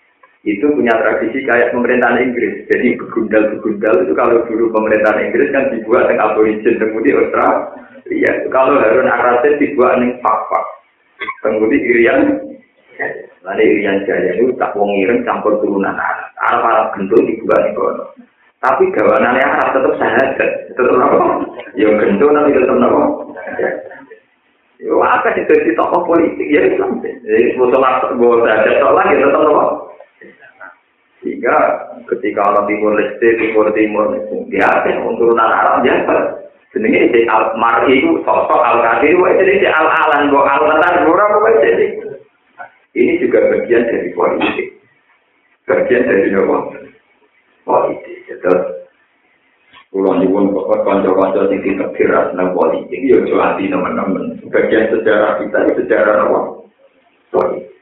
[0.44, 2.68] itu punya tradisi kayak pemerintahan Inggris.
[2.68, 8.32] Jadi begundal-begundal itu kalau dulu pemerintahan Inggris kan dibuat dengan aborigin kemudian Australia.
[8.52, 10.64] Kalau Harun Ar-Rasyid dibuat dengan Fak-Fak.
[11.40, 12.20] Kemudian Irian,
[13.44, 14.92] Lalu Irian Jaya itu tak wong
[15.24, 16.28] campur turunan Arab.
[16.40, 18.04] Arab Arab dibuat di kono.
[18.64, 20.50] Tapi gawanannya Arab tetap sahabat.
[20.72, 21.18] Tetap apa?
[21.76, 23.02] Ya gendut nanti tetap apa?
[24.80, 27.00] Ya apa sih jadi tokoh politik ya Islam.
[27.04, 27.80] Jadi musuh
[28.16, 29.64] gue ada lagi tetap apa?
[31.24, 31.56] Sehingga
[32.12, 34.12] ketika orang timur leste, timur timur,
[34.52, 36.44] biasa untuk turunan Arab biasa.
[36.76, 40.60] Jenenge si al mar itu sosok al kadir, wah jadi si al alan, gua al
[40.68, 41.86] tentang gua apa jadi.
[42.92, 44.68] Ini juga bagian dari politik,
[45.64, 46.56] bagian dari apa?
[47.64, 48.26] Politik.
[48.42, 48.84] Terus
[49.94, 54.42] Pulau nyuwun pokok kanca-kanca sing ditekiras nang politik, ya aja anti teman-teman.
[54.50, 56.40] Bagian sejarah kita, sejarah apa?
[57.30, 57.73] Politik.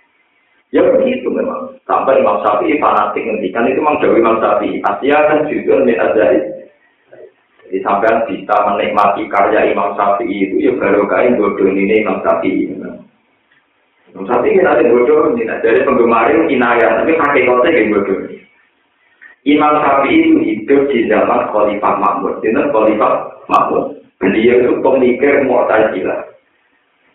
[0.72, 1.76] Ya begitu memang.
[1.84, 4.80] Sampai Imam Syafi'i fanatik ngendikan itu memang Dewi Imam Syafi'i.
[4.80, 6.40] Asia kan juga min azari.
[7.68, 12.72] Jadi sampai bisa menikmati karya Imam Syafi'i itu ya baru kain bodoh ini Imam Syafi'i.
[12.72, 15.44] Imam Syafi'i kita ada bodoh ini.
[15.44, 18.18] Dari penggemar itu kinaya, tapi hakikatnya kayak bodoh.
[19.44, 22.40] Imam Syafi'i itu hidup di zaman Khalifah Mahmud.
[22.40, 23.12] Ini Khalifah
[23.44, 24.00] Mahmud.
[24.16, 26.32] Beliau itu pemikir Mu'tazilah.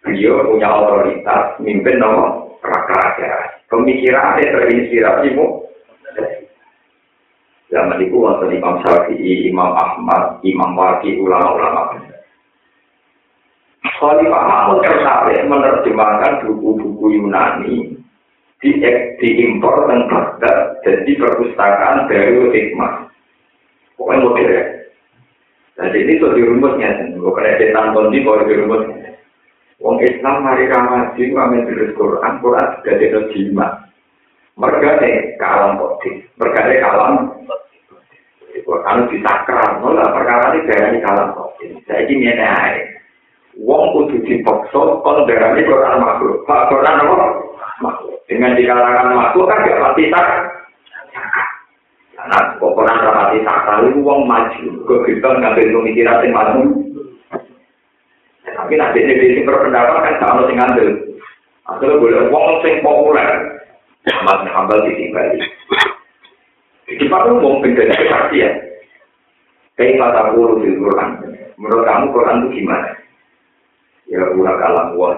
[0.06, 3.01] Beliau punya otoritas, mimpin nomor raka
[3.67, 5.67] Pemikirannya terinspirasi mu.
[7.67, 11.99] Zaman itu waktu Imam Syafi'i, Imam Ahmad, Imam Waki, ulama-ulama.
[13.84, 17.97] Khalifah Mahmud tertarik menerjemahkan buku-buku Yunani
[18.63, 18.71] di
[19.19, 23.10] diimpor dan Baghdad jadi perpustakaan dari hikmah.
[23.99, 24.67] Pokoknya modern.
[25.77, 26.89] Jadi ini tuh dirumusnya,
[27.21, 28.96] bukan ada tanton di bawah dirumusnya.
[29.77, 33.71] Wong Islam mari ramaji ngamen terus Quran, Quran juga jadi jimat.
[34.57, 37.13] Mereka nih kalam kodik, mereka nih kalam.
[38.65, 41.77] Quran di sakral, nolah perkara ini darah di kalam kodik.
[41.85, 42.97] Saya ini nih
[43.57, 46.41] Wong kudu dipaksa kon darah ini Quran makhluk.
[46.49, 47.15] Pak Quran apa?
[47.77, 48.17] Makhluk.
[48.25, 50.27] Dengan di kalangan makhluk kan gak pasti tak.
[52.27, 54.67] Nah, kok Quran rapati sakral wong maju.
[54.83, 56.61] Gue kita ngambil pemikiran yang maju.
[58.67, 60.88] Tapi nanti ini sing berpendapat kan gak harus ngambil.
[61.71, 63.63] Akhirnya boleh wong sing populer.
[64.27, 65.39] Mas Hambal di Bali.
[66.84, 68.51] Di Pak umum beda ya.
[69.80, 71.15] Kayak kata guru di Quran.
[71.56, 72.91] Menurut kamu Quran itu gimana?
[74.12, 75.15] Ya gua kalam gua.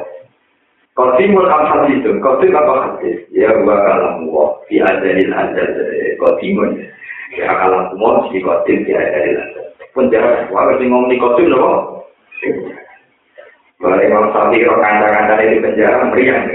[0.93, 3.17] Qatimul am hadithun, qatim apa hadis?
[3.33, 4.61] Ya gua kalam gua.
[4.69, 5.73] Fi adalil adal
[6.21, 6.85] qatimun.
[7.33, 9.65] Ya kalam gua si qatim fi adalil adal.
[9.97, 12.05] Penjara, wah sing ngomong di qatim loh.
[13.79, 16.51] Kalau Imam Syafi'i kalau kanda-kanda di penjara meriang.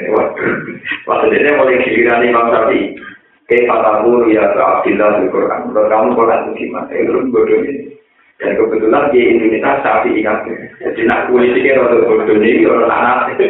[1.08, 3.00] Maksudnya mulai giliran Imam Syafi'i.
[3.48, 5.72] Kayak kataku ya Abdillah di Quran.
[5.72, 6.92] Kalau kamu Quran itu gimana?
[6.92, 7.96] Itu bodoh ini.
[8.36, 10.44] Dan kebetulan di Indonesia Syafi'i kan.
[10.84, 13.40] Jadi nak politiknya rada bodoh ini orang anak.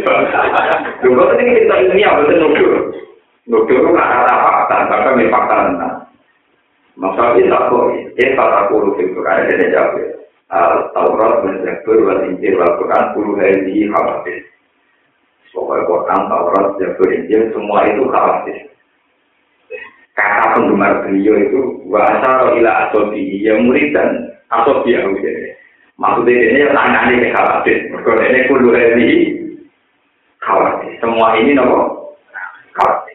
[1.03, 2.73] Dulu ini kita ini apa itu nudur.
[3.51, 5.97] Nudur itu nggak ada fakta, bahkan fakta tentang.
[6.95, 8.07] Syafi'i tak boleh.
[8.15, 10.24] Kayak kataku di Quran ada jawab.
[10.49, 14.39] Taurat, Zabur, wal Injil, wal Quran, puluh hari khawatir.
[15.55, 18.59] Pokoknya Quran, Taurat, Zabur, Injil, semua itu khawatir.
[20.15, 25.11] Kata penggemar beliau itu, wa'asara ila asobi, yang murid dan asobi yang
[25.95, 27.79] Maksudnya ini yang tangannya ke khawatir.
[27.87, 29.11] Mereka ini puluh hari
[30.43, 30.91] khawatir.
[30.99, 32.11] Semua ini nopo
[32.75, 33.15] khawatir.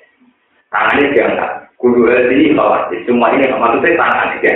[0.72, 1.52] Tangannya diangkat.
[1.76, 3.04] Kudu hari khawatir.
[3.04, 4.54] Semua ini maksudnya tangannya ya.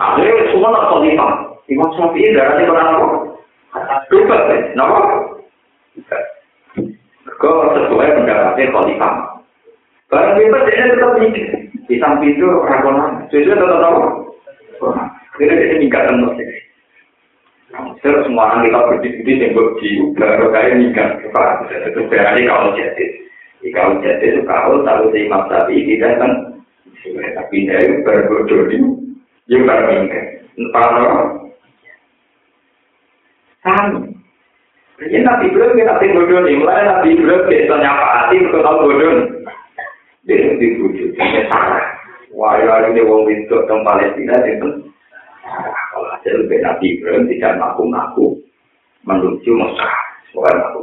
[0.00, 1.32] Akhirnya semua nak khalifah.
[1.72, 3.06] Imam Syafi'i darahnya orang apa?
[4.12, 4.40] Duket,
[4.76, 5.00] kenapa?
[7.40, 9.14] Kau sesuai pendapatnya khalifah.
[10.12, 11.46] Barang bebas dia tetap mikir.
[11.88, 13.24] Di samping itu rakonan.
[13.32, 14.04] Sesuai tetap apa?
[15.40, 16.48] Kira dia dan musik.
[18.06, 21.08] Terus semua orang kita berdiri yang berji, baru kayak nikah.
[21.18, 23.06] Itu berarti kalau jadi.
[23.72, 26.32] Kalau jadi kalau tahu si Imam Syafi'i tidak kan.
[27.04, 29.16] Tapi dia berbodoh ini.
[30.54, 31.43] Entah
[33.64, 34.12] Kami.
[34.94, 38.78] Jadi Nabi Ibrahim kita nabi bodoh nih, mulai Nabi Ibrahim kita nyapa hati untuk tahu
[38.86, 39.12] bodoh.
[40.28, 41.84] Dia itu bodoh, dia salah.
[42.34, 44.68] Wah, ya ini wong itu tentang Palestina itu.
[45.94, 48.26] Kalau hasil lebih Nabi Ibrahim tidak ngaku-ngaku
[49.06, 49.94] menuju Mekah,
[50.34, 50.82] bukan ngaku.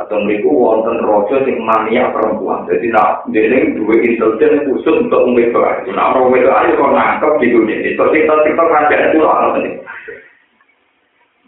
[0.00, 2.64] Atau mereka wonten rojo sing mania perempuan.
[2.64, 5.84] Jadi nak dia ini dua intelijen khusus untuk membebas.
[5.92, 7.90] Nah, orang itu aja kok nangkep di dunia ini.
[7.98, 9.52] Terus kita kita kerajaan itu lah.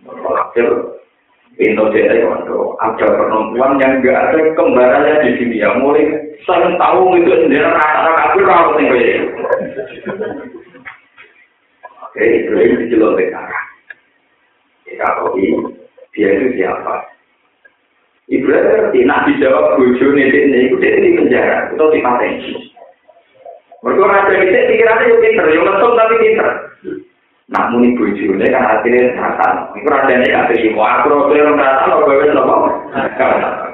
[0.03, 0.69] Hasil
[1.55, 6.11] pintu jadi waktu ada perempuan yang nggak ada kembarannya di sini ya mulai
[6.49, 8.99] saya tahu itu sendiri rata-rata kafir kalau tinggal
[12.13, 13.67] Oke, itu yang dijelaskan sekarang.
[15.01, 15.33] Kalau
[16.13, 17.09] dia itu siapa?
[18.29, 22.53] Ibrahim ngerti, nah dijawab bojo ini, itu dia di penjara, atau di patensi.
[23.83, 26.49] Mereka raja itu pikirannya yang pinter, yang lesung tapi pinter.
[27.53, 29.77] Nak muni bojone kan hasilnya rasa.
[29.77, 31.05] Iku rasane gak terima.
[31.05, 32.57] Aku ora orang rasa lo gawe nopo.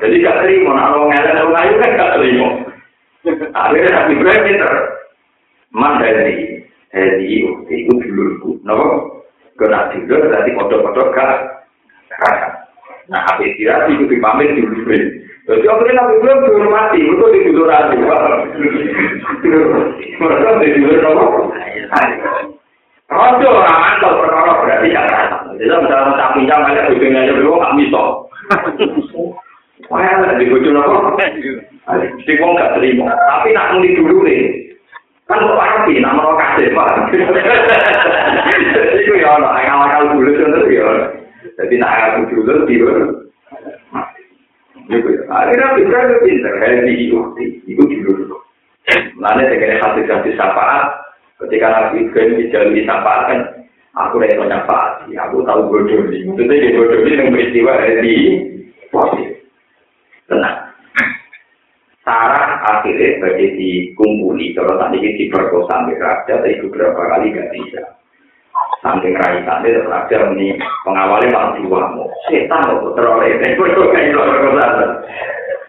[0.03, 2.49] Jadi gak terima nak wong elek wong ayu kan gak terima.
[3.55, 4.73] Akhirnya Ibrahim pinter.
[5.71, 6.59] Mandali.
[6.91, 8.59] Hedi itu dulurku.
[8.67, 9.23] Nopo?
[9.55, 11.39] Kena dulur berarti kodok-kodok gak.
[13.09, 14.85] Nah, habis tidak itu dipamit dulu.
[15.49, 17.95] Jadi akhirnya Nabi Ibrahim dihormati, itu di dulur aja.
[20.19, 21.55] Mereka di dulur nopo.
[23.09, 25.49] Rojo ora mantul perkara berarti ya rasa.
[25.57, 28.05] Jadi misalnya tak pinjam aja bojone aja dulu nggak miso.
[29.89, 31.17] Wah, di bojo nopo?
[32.27, 33.09] Si wong gak terima.
[33.09, 34.69] Tapi nak muni dulu nih.
[35.25, 36.89] Kan kok pasti nak mau kasih pak.
[39.01, 40.89] Iku ya ono, yang akal dulu itu ya.
[41.57, 42.93] Jadi nak akal dulu tiba.
[44.93, 45.23] Iku ya.
[45.33, 46.55] Akhirnya pintar pintar.
[46.61, 47.19] Hadi itu,
[47.65, 48.37] itu dulu.
[49.21, 51.08] Lainnya dengan hati-hati syafaat.
[51.39, 53.41] Ketika Nabi Ibrahim dijalui syafaat kan,
[53.95, 56.27] aku rasa nyafaat, aku tahu bodoh ini.
[56.27, 57.73] Maksudnya di bodoh ini yang peristiwa
[58.03, 58.15] di
[58.91, 59.39] posisi.
[60.27, 60.59] Tenang.
[62.03, 67.83] Sarah akhirnya bagi dikumpuli, kalau tadi diperkosa ambil raja, tapi beberapa kali gak bisa.
[68.83, 72.11] Saking rai tadi raja ini pengawalnya malah diwamu.
[72.27, 74.67] Setan kok teroleh, ini bodoh kayak perkosa.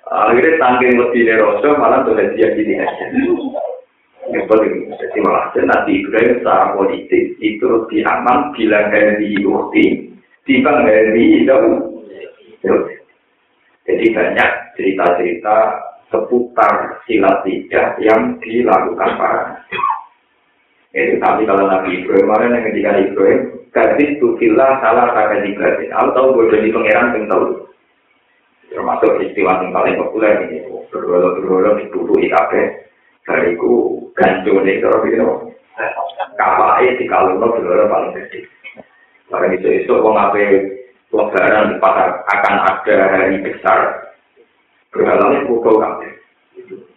[0.09, 3.05] Akhirnya saking lebih nerosok malah tuh dia gini aja.
[4.31, 5.51] Yang paling jadi malah.
[5.57, 9.85] Nanti Ibrahim secara politik itu lebih aman bila dari ukti
[10.49, 11.77] timbang dari jauh
[13.85, 15.57] jadi banyak cerita-cerita
[16.09, 19.61] seputar silat tiga yang dilakukan para
[20.89, 26.33] itu tapi kalau Nabi Ibrahim kemarin yang ketika Ibrahim gadis tukillah salah kata ibrahim atau
[26.33, 27.45] boleh jadi pangeran yang tahu.
[28.73, 30.65] Termasuk istilah yang paling populer ini.
[30.89, 31.85] Berdoa-doa di
[32.25, 32.53] IKP
[33.29, 35.21] bariku gancune cara piye
[36.33, 38.49] kapake dikalungno gelora paling gede
[39.29, 40.41] barang itu itu wong ape
[41.13, 44.09] lebaran pasar akan ada hari besar.
[44.89, 46.11] Berhalangan foto kabeh.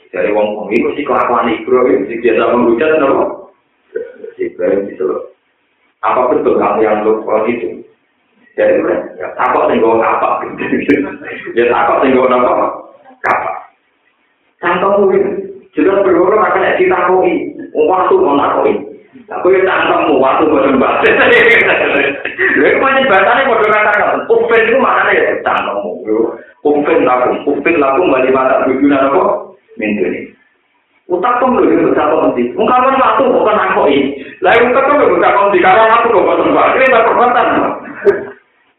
[0.08, 3.52] Dari wong wong itu sih kelakuan ibro itu biasa menghujat nopo
[4.40, 5.04] Ibrahim itu
[6.00, 7.84] apa betul kamu yang lupa itu?
[8.56, 8.80] Jadi
[9.20, 10.44] ya takut tinggal apa?
[11.56, 12.52] Ya takut tinggal apa?
[13.22, 13.50] Apa
[14.60, 15.41] Cantong itu
[15.72, 17.56] jeneng berhoro maka nek ditakoki.
[17.72, 18.72] Waktu mau takoki
[19.32, 20.92] aku yo tak ketemu waktu mau sembah.
[22.52, 26.16] Lha kok jane batane padha katakan kupen iku makane ya tak ketemu
[26.62, 29.22] kupen aku kupen aku mata bujuna apa?
[29.80, 30.20] Mentune
[31.10, 33.98] utak pun lho yo tak ketemu muka kan waktu bukan takoki
[34.40, 36.64] lha yo tak ketemu tak ketemu karo aku kok sembah.
[36.76, 37.48] Kene tak kontan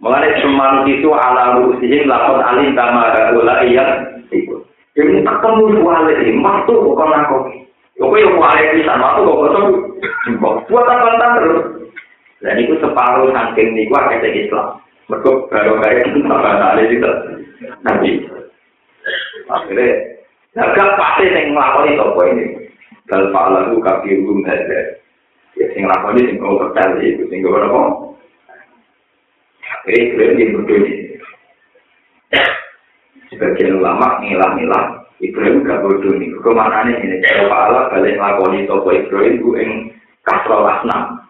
[0.03, 4.03] Mengenai semangat itu ala rusihin lakon alim kama ula iya
[4.35, 4.72] ikut.
[4.93, 7.65] Ini ketemu wali ini, matuh kok kena kopi.
[7.97, 9.67] Kok yang wali ini sama tuh kok kosong?
[10.29, 11.65] Jumbok, buat apa terus?
[12.45, 14.77] Dan itu separuh saking niku gua kata Islam.
[15.09, 17.11] Mergo baru kayak gitu, sama kali juga.
[17.81, 18.09] Nanti,
[19.49, 19.89] akhirnya,
[20.55, 22.45] gak pasti yang ngelakoni toko ini.
[23.09, 24.13] Dan Pak Lalu kaki.
[25.57, 27.81] Ya, sing ngelakoni sing kalau kecil sih, itu sih, gak apa-apa.
[29.63, 30.79] Akhirnya, kalian yang berdua
[33.33, 36.29] Sebagian ulama ngilang-ngilang, Ibrahim gak bodoh nih.
[36.37, 37.17] Ke mana nih ini?
[37.25, 39.71] Kalau Pak balik ngelakoni toko Ibrahim, gue yang
[40.21, 41.23] kasro asnam.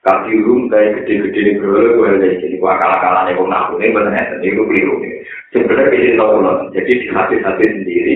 [0.00, 4.12] kafirum kayak gede-gede di berolo gue ada jadi gua kalah-kalah nih kok ngaku nih bener
[4.16, 5.12] nih itu keliru nih
[5.52, 8.14] sebenarnya ini tahu loh jadi di hati-hati sendiri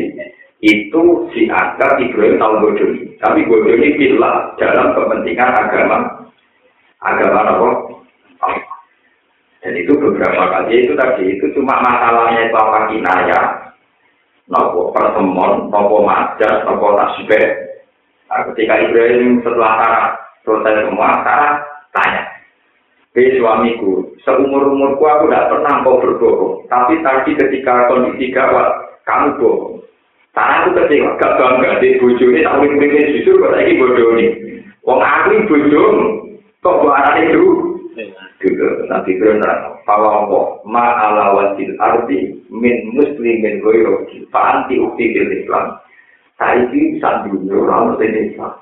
[0.64, 1.02] itu
[1.36, 2.88] si Aga Ibrahim tahu bodoh
[3.20, 5.98] tapi bodoh ini bila dalam kepentingan agama
[7.04, 7.68] agama apa
[9.64, 13.40] dan itu beberapa kali itu tadi itu cuma masalahnya itu apa kinaya
[14.52, 17.48] nopo pertemuan nopo majas nopo tasbih
[18.28, 20.06] nah, ketika Ibrahim setelah tarak
[20.44, 21.64] selesai semua tarak
[21.96, 22.22] tanya.
[23.14, 26.66] Hei suamiku, seumur umurku aku tidak pernah kau berbohong.
[26.66, 29.86] Tapi tadi ketika kondisi gawat, kamu bohong.
[30.34, 34.26] Karena aku kecewa, gak bangga di bojo ini boleh boleh jujur kok lagi bodoh ini.
[34.82, 35.78] Wong aku ini
[36.58, 37.44] kok buat anak itu?
[38.44, 40.28] juga nanti kena pala
[40.68, 45.80] ma ala wajil arti min muslim min goy roji fa'anti ukti bil islam.
[46.36, 48.52] Saiki sandung yoram sini islam.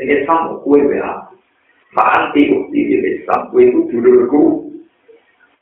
[0.00, 1.28] Sini islam kue beha
[1.92, 3.52] fa'anti ukti bil islam.
[3.52, 4.64] Kue itu dulurku.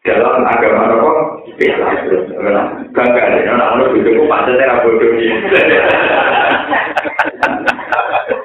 [0.04, 1.12] Dalam agama apa?
[1.56, 1.80] Bisa
[2.92, 5.10] bangga ada yang nanggung itu kok pada tera bodoh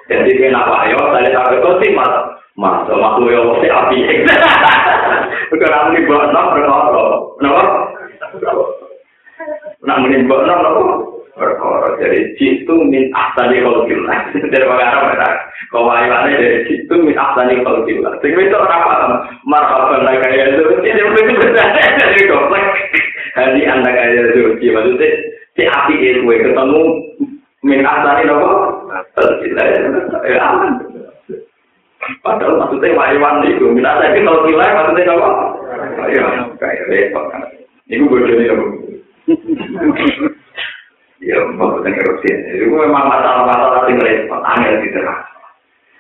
[0.10, 0.88] jadi kenapa?
[0.88, 2.29] Ayo tadi sampai kau malam
[2.60, 2.84] mas.
[2.84, 3.98] Mas, makhluk yang mesti api.
[5.50, 7.04] Sekarang ini buat enam berapa?
[7.40, 7.64] Kenapa?
[9.88, 11.10] Nak menimbang enam, kenapa?
[11.40, 14.18] perkara dari jitu min ahsani khalqillah
[14.52, 15.30] dari wong Arab ta
[15.72, 18.96] kawayane dari jitu min ahsani khalqillah sing wis ora apa
[19.48, 22.66] marhaban la kaya itu ini mesti dari komplek
[23.40, 25.10] hadi anda kaya itu maksudnya
[25.56, 26.82] si api itu ketemu
[27.64, 28.52] min ahsani nopo
[29.16, 29.66] khalqillah
[30.28, 30.89] ya aman
[32.24, 35.30] padahal maksudnya wayawan itu min ahsani khalqillah maksudnya apa
[36.10, 36.26] ya
[36.58, 37.44] kayak repot kan
[37.90, 38.46] ini gue jadi
[41.20, 42.32] Ya, maksudnya erupsi.
[42.32, 45.24] Itu memang masalah-masalah yang repot, angel diterang.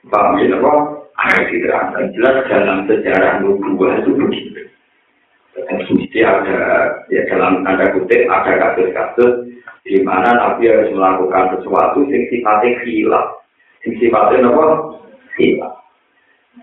[0.08, 0.72] Paham ya, apa?
[1.20, 1.88] Angel diterang.
[2.16, 4.64] Jelas dalam sejarah nubuah itu begitu.
[5.60, 6.60] Mesti ada,
[7.12, 13.44] ya dalam tanda kutip, ada kasus-kasus di mana Nabi harus melakukan sesuatu yang sifatnya hilaf.
[13.84, 14.66] Yang sifatnya apa?
[15.36, 15.74] Hilaf.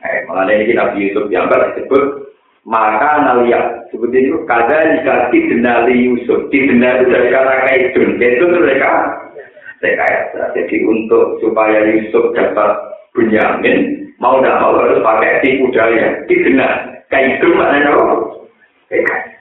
[0.04, 2.26] Eh, malah ini Nabi Yusuf yang disebut
[2.66, 6.50] maka naliat seperti itu kada jika didenda Yusuf.
[6.50, 8.18] Didenda itu dari kata kaidun.
[8.18, 8.90] Itu mereka?
[9.76, 12.80] Rekayasa jadi untuk supaya Yusuf dapat
[13.12, 18.14] Bunyamin mau tidak mau harus pakai tipu daya didenda kaidun maknanya apa?
[18.88, 19.36] Rekayasa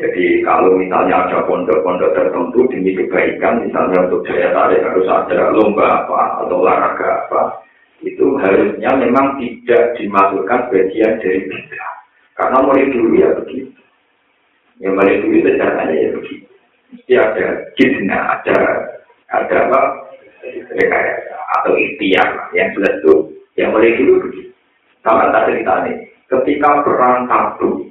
[0.00, 6.06] jadi kalau misalnya ada pondok-pondok tertentu demi kebaikan misalnya untuk daya tarik harus ada lomba
[6.06, 7.40] apa atau olahraga apa
[8.00, 11.94] itu harusnya memang tidak dimasukkan bagian dari bid'ah.
[12.32, 13.68] Karena mulai dulu ya begitu.
[14.80, 16.46] Yang mulai dulu itu caranya ya begitu.
[16.90, 17.46] Mesti ada
[17.76, 18.56] jidna, ada
[19.30, 19.80] ada apa?
[20.50, 23.14] Rekayasa atau ikhtiar yang jelas itu
[23.60, 24.50] yang mulai dulu begitu.
[25.04, 26.08] Sama tak cerita ini.
[26.30, 27.84] Ketika perang kabur,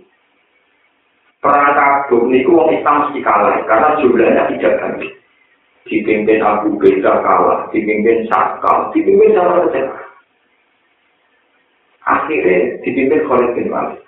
[1.43, 5.13] perang kabur ini uang Islam mesti kalah karena jumlahnya tidak banyak
[5.89, 9.81] dipimpin Abu Beza kalah, dipimpin Sakal, dipimpin sama saja.
[12.09, 14.01] Akhirnya dipimpin Khalid bin Walid.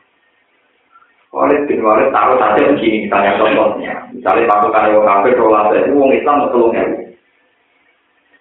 [1.30, 3.94] Khalid bin Walid tahu saja begini, misalnya contohnya.
[4.10, 6.74] Misalnya pasukan yang kafir, rolas itu, uang Islam tolong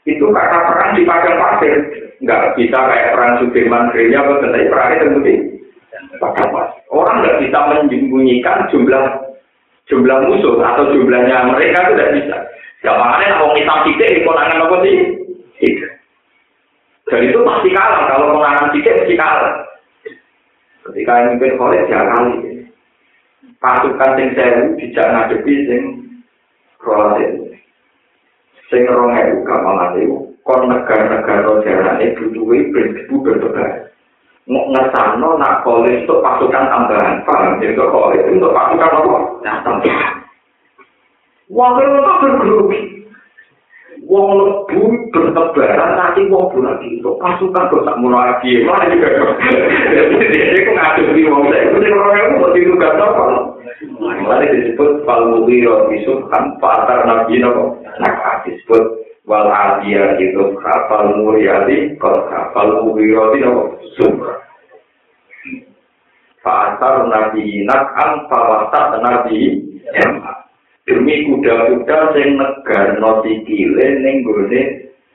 [0.08, 1.76] Itu karena perang di padang pasir.
[2.24, 5.34] Nggak bisa kayak perang Sudirman, Gereja, tetapi perangnya terbukti.
[6.90, 9.04] Orang nggak bisa menyembunyikan jumlah
[9.90, 12.36] jumlah musuh atau jumlahnya mereka itu tidak bisa.
[12.80, 14.96] Gampangnya kalau kita tidak di konangan apa sih?
[15.60, 15.89] Tidak.
[17.10, 18.02] Dan itu pasti kalah.
[18.06, 19.54] Kalau konangan tidak pasti kalah.
[20.86, 22.34] Ketika yang mimpin Khalid ya kali.
[23.60, 25.82] Pasukan sing sewu tidak ngadepi sing
[26.78, 27.34] Khalid.
[28.70, 30.16] Sing rong ewu gampang itu.
[30.46, 33.90] Kon negara-negara jarane butuhi beribu berdebat.
[34.46, 37.26] Mau ngesano nak Khalid untuk pasukan tambahan.
[37.26, 37.58] Paham?
[37.58, 39.18] Jadi Khalid untuk pasukan apa?
[39.42, 40.14] Nah, tambahan.
[41.50, 42.99] Wong itu bergrogi.
[44.10, 48.66] Wong lebu bertebaran nanti wong lagi untuk pasukan kok tak mulai lagi.
[48.66, 49.06] Mana juga.
[50.18, 51.70] Jadi aku ngadu di wong saya.
[51.70, 53.22] Itu orang yang mau diduga apa?
[53.94, 57.78] Mulai disebut fal mubiro isuk kan patar nabi nopo.
[58.02, 58.82] Nah disebut
[59.30, 63.62] wal adia itu kapal muriati kalau kapal mubiro itu nopo
[63.94, 64.42] sumber.
[66.42, 69.54] Fa'asar nabi nak'am fawasat nabi
[70.88, 74.60] Demi kuda-kuda sing negar no sikile ning gone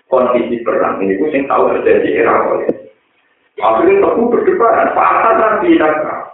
[0.07, 2.69] kondisi perang ini sing tahu terjadi era oleh.
[3.55, 6.27] Akhirnya tepu berdebat, fa'asar nabi nak'am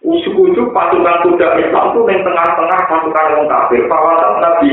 [0.00, 3.84] Ujuk-ujuk pasukan kuda Islam itu yang tengah-tengah pasukan orang kafir.
[3.84, 4.72] Fawasat nabi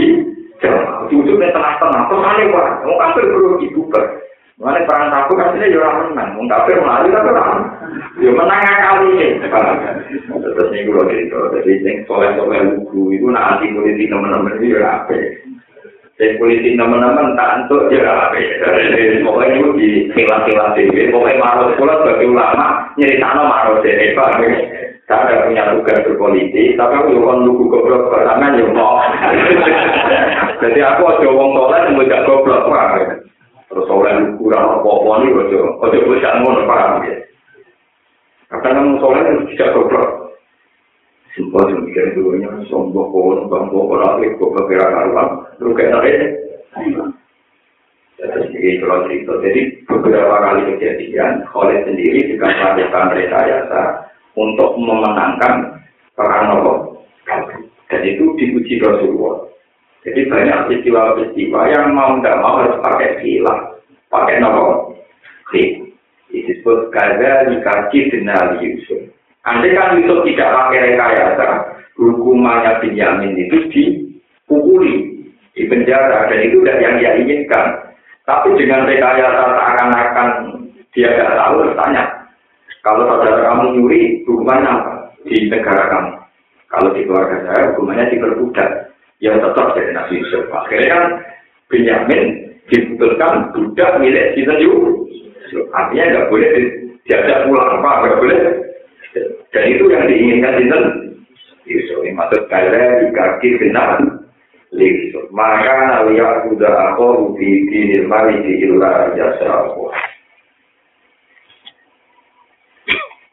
[1.03, 2.01] Ujuk-ujuk yang tengah-tengah.
[2.07, 4.01] Terus aneh orang kafir belum dibuka.
[4.57, 7.61] Mulai perang tabu kan yo ora menang, mau tapi melalui tapi orang,
[8.17, 9.73] yo menang kali kali.
[10.33, 14.73] Terus ini gue jadi tuh, jadi yang soleh soleh lugu itu nanti polisi teman-teman itu
[14.73, 15.45] jurang ape.
[16.17, 18.41] Yang polisi teman-teman tak untuk jurang apa?
[19.21, 22.65] Pokoknya itu di kilat kilat TV, pokoknya marut pulang bagi ulama
[22.97, 24.41] nyari tanah marut TV, pak.
[25.05, 29.05] Saya ada punya tugas berpolitik, tapi aku juga lugu goblok pertama, yo mau.
[30.65, 33.26] Jadi aku aja wong soleh, mau goblok wae.
[33.67, 37.17] Terus soleh kurang apa-apa nih ojo ojo bisa ngono paham ya
[38.47, 40.09] karena nang soleh itu tidak goblok.
[41.35, 45.27] Simpel sih mikir dulunya sombong kok sombong orang itu kira karuan
[45.61, 46.01] lu kayak
[48.17, 53.81] tadi jadi kalau cerita jadi beberapa kali kejadian Khalid sendiri juga melakukan rekayasa
[54.33, 55.77] untuk memenangkan
[56.17, 56.73] perang Nopo
[57.87, 59.46] dan itu dipuji Rasulullah
[60.05, 63.59] Jadi banyak peristiwa-peristiwa yang mau tidak mau harus pakai silah,
[64.13, 64.93] pakai nomor
[65.49, 65.89] khid.
[66.27, 68.99] Disebut gaza dikaji denali Yusuf.
[69.47, 71.47] Andai kan Yusuf tidak pakai rekayasa,
[71.95, 75.23] hukumannya Benyamin itu dipukuli,
[75.55, 77.65] di penjara, dan itu tidak yang dia inginkan.
[78.27, 80.29] Tapi dengan rekayasa seakan-akan
[80.91, 82.03] dia tidak tahu, bertanya,
[82.83, 84.93] kalau saudara kamu nyuri, hukumannya apa
[85.27, 86.11] di negara kamu?
[86.67, 88.86] Kalau di keluarga saya, hukumannya diperbudak.
[89.23, 90.45] Yang tetap jadi Nabi Yusuf.
[90.53, 91.05] Akhirnya kan
[91.67, 92.23] Benyamin
[92.69, 95.65] diputuskan budak milik Sinten Yusuf.
[95.73, 96.51] Artinya nggak boleh
[97.07, 98.39] diajak pulang apa, nggak boleh.
[99.55, 100.83] Dan itu yang diinginkan Sinten
[101.65, 101.97] Yusuf.
[102.05, 103.99] Ini maksud kaya di kaki benar.
[104.75, 105.31] Yusuf.
[105.31, 109.89] Maka nawiya sudah aku di dinil mali di ilah jasa aku.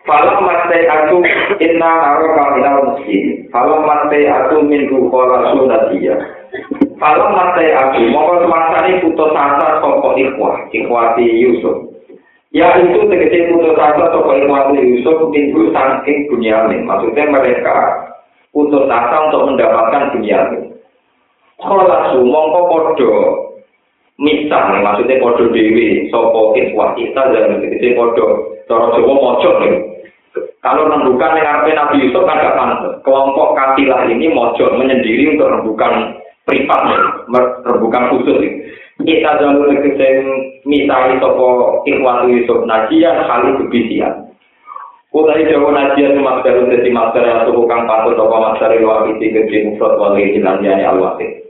[0.04, 1.24] Falam mate aku
[1.64, 3.48] inna aro kamina muslim.
[3.48, 6.20] Falam mate aku minggu kola sunatia.
[7.00, 11.88] Falam mate aku mongko semasani putus asa soko ikhwah, ikhwati Yusuf.
[12.52, 16.84] Ya itu tegesi putus asa soko ikhwati Yusuf minggu saking bunyamin.
[16.84, 17.76] Maksudnya mereka
[18.52, 20.76] putus asa untuk mendapatkan bunyamin.
[21.56, 23.12] Kola su mongko kodo
[24.20, 29.93] misah, maksudnya kodo dewi, soko ikhwah kita dan tegesi kodo Cara Jawa mojok nih.
[30.64, 32.40] Kalau rembukan yang Nabi Yusuf kan.
[33.04, 36.16] Kelompok kafilah ini mojok menyendiri untuk rembukan
[36.48, 36.80] privat,
[37.68, 38.40] rembukan khusus.
[39.04, 40.24] Kita jalur negeri
[40.64, 44.32] misalnya sopo ikhwatu Yusuf Najian kali kebisian.
[45.12, 49.36] Utai Jawa Najian itu masker jadi masker yang suku kang patut sopo masker luar isi
[49.36, 51.44] gede mufrad wali al-wasik.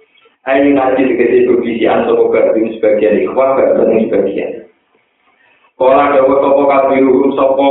[0.45, 4.67] Ini naji dikasih kebisian sopo gabung sebagian ikhwat, gabung sebagian.
[5.79, 7.71] Kala dawa sopo kabiru sopo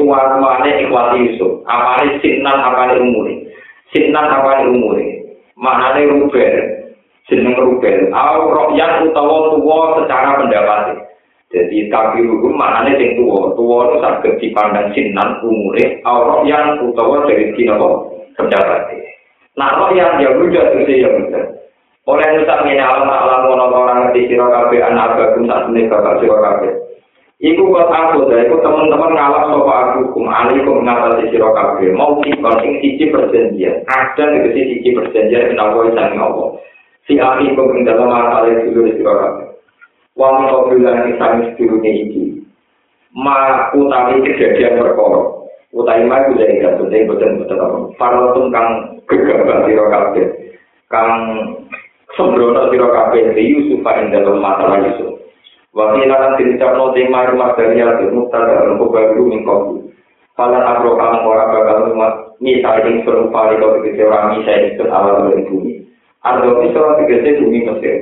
[0.00, 1.60] tua rumahnya ikhwati Yusuf.
[1.68, 3.36] Apane sinan apane umure.
[3.92, 5.04] Sinan apane umure.
[5.60, 6.56] Maknane rubel.
[7.28, 8.08] Jeneng rubel.
[8.16, 10.96] Au royan utawa tuwa secara pendapat.
[11.52, 13.52] Jadi kaki hukum maknane sing tuwa.
[13.52, 16.00] Tuwa itu saged dipandang sinan umure.
[16.08, 17.88] Au royan utawa dari sini apa
[18.40, 18.82] pendapat.
[19.60, 21.44] Nah, royan ya rujak itu ya bener.
[22.08, 23.44] Oleh nusak ini alam alam
[24.10, 26.72] ngerti sira kabeh anak bagum sak seneng bapak kabeh.
[27.40, 31.88] Iku kok aku dah, iku teman-teman ngalap sopa aku kum alikum ngatasi siro kabeh.
[31.96, 33.80] Mau kikon ing sisi perjanjian.
[33.88, 36.60] Ada negesi sisi perjanjian menawa isani Allah.
[37.08, 39.46] Si ahli kum ing dalam masalah dulu di siro kabeh.
[40.20, 42.44] Wang kau bilang isani sedurungnya iki.
[43.16, 45.22] Ma utawi kejadian perkara.
[45.72, 47.78] Utawi ma itu jadi gak penting betul-betul apa.
[47.96, 48.68] Farotum kang
[49.08, 50.26] gegabah siro kabeh.
[50.92, 51.12] Kang
[52.20, 53.32] sembrono siro kabeh.
[53.32, 55.09] Yusuf ing dalam masalah Yusuf.
[55.70, 59.86] Wati nalang dirisap no ting mari mas dari alat ilmu tanda nunggu bagu mingkong.
[60.34, 62.12] Palan agro kamu orang bakal rumah
[62.42, 65.72] nisa ing sulung pali kau dikisi orang nisa ing sulung awal beli bumi.
[66.26, 67.96] Ardo nisa orang dikisi bumi mesir.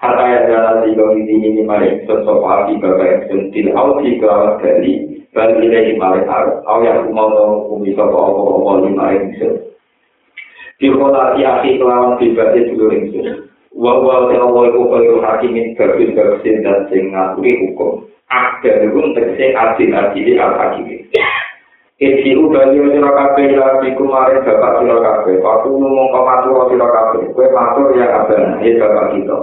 [0.00, 4.00] Harta yang jalan di kau di sini ini mari sesuatu pali bapak yang sentil au
[4.00, 4.92] si kelawat gali.
[5.36, 6.64] Bagi ini di mari aru.
[6.64, 9.60] Au yang umau tau umi sopa opo opo lima ing sulung.
[10.80, 13.04] Dikotasi asik kelawan bibatnya dulu ing.
[13.74, 19.14] Wa wa ta wa iku kaya hakimin kabeh kabeh dan sing ngaturi hukum ada hukum
[19.14, 21.06] tegese adil adil al hakim
[22.00, 25.36] Eki ubali sira kabeh ya iku mare bapak sira kabeh
[25.68, 29.38] ngomong kok matur sira kabeh kowe matur ya abang ya bapak kita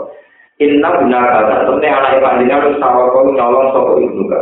[0.57, 4.41] Inna benar kata, sebenarnya anak panjenengan harus tahu kau nyolong sopo ibnu ka.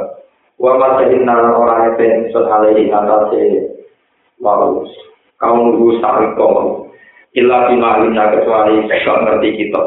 [0.55, 3.43] Wa masahin nalan orang itu ingsun alaihi ngatasi
[4.39, 4.88] waru.
[5.36, 6.84] Kaum nunggu sariko.
[7.36, 7.99] Illa bima
[8.31, 9.81] kecuali sekal ngerti kita.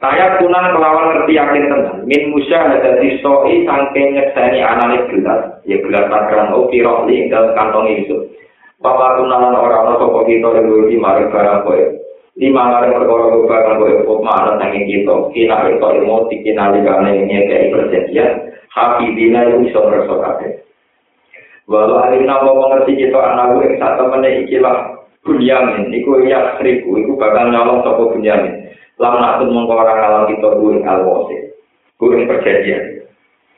[0.00, 1.98] Saya kunan kelawan ngerti yakin tenang.
[2.08, 5.62] Min musya ada di soi sangking nyekseni analik gelas.
[5.68, 8.16] Ya gelas tagang o piroli dalam kantong itu.
[8.80, 11.82] Bapak kunalan orang sopo kita yang di mari barang kowe.
[12.40, 15.14] Lima kali perkara barang kowe pop mana sangking kita.
[15.36, 18.50] Kina itu ilmu dikina likane nyekei perjanjian.
[18.70, 20.52] hafidina itu bisa merasa kabeh.
[21.70, 27.12] Walau alina mau mengerti kita anak gue saat temennya ikilah bunyamin, iku ya seribu, iku
[27.16, 28.72] bakal nyolong sopo bunyamin.
[29.00, 31.36] Lam nakut mengkorang alam kita gue alwasi,
[31.96, 33.00] gue perjanjian.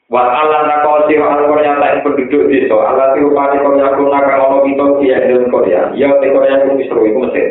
[0.06, 5.24] Wa Allah nakawasi wa al-Korea lain penduduk desa, Allah tirupani korea kuna kalau kita dia
[5.24, 7.46] dalam Korea, ya di Korea pun misru, itu Mesir.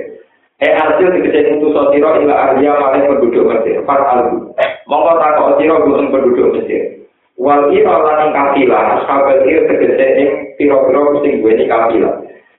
[0.61, 4.53] Eh hasil dikecil itu sotiro ila ahliya maling penduduk Mesir, fat albu.
[4.87, 7.01] Mongko takut siro gue penduduk Mesir.
[7.41, 10.29] wal ira lan kapila ashabul ir tegese ing
[10.61, 12.11] pira-pira sing kapila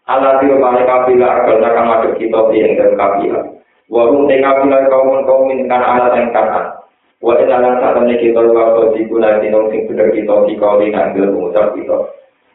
[0.09, 3.40] ala tiro male kapila agal kang madhep kita ing dalem kapila
[3.92, 4.70] wa hum te kaum
[5.26, 6.80] kaum min kan ala sing kata
[7.22, 11.38] wa ila lan satemene kita waktu diguna dino sing bener kita di kauli nang dalem
[11.38, 11.98] ngucap kita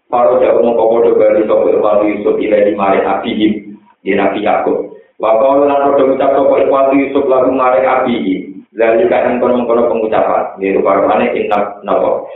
[0.08, 4.96] Paro jauh kau bodoh bali sopo ikhwatu Yusuf ilai di mare abihim di Nabi Yakub.
[5.20, 8.64] Wakau lan bodoh ucap sopo ikhwatu Yusuf lagu mare abihim.
[8.72, 12.30] Lalu kan mengkono-kono pengucapan, di rupa rumahnya intak nopo,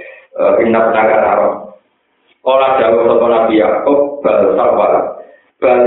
[0.58, 1.50] intak naga taro.
[2.42, 4.94] Kala jauh sopa Nabi Yakub bal sawal,
[5.62, 5.86] bal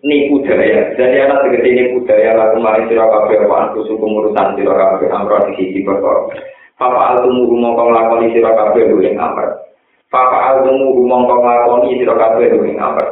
[0.00, 0.96] niku daya.
[0.96, 5.44] Jadi anak segede nipu daya, lalu mari sila kabe, apaan kusuh pengurusan sila kabe, amra
[5.48, 6.32] di sisi berkor.
[6.80, 9.60] Papa altu muru mongkong lakoni sila kabe, lu ing amr.
[10.08, 13.06] Papa altu muru mongkong lakoni sila kabe, lu ing amr.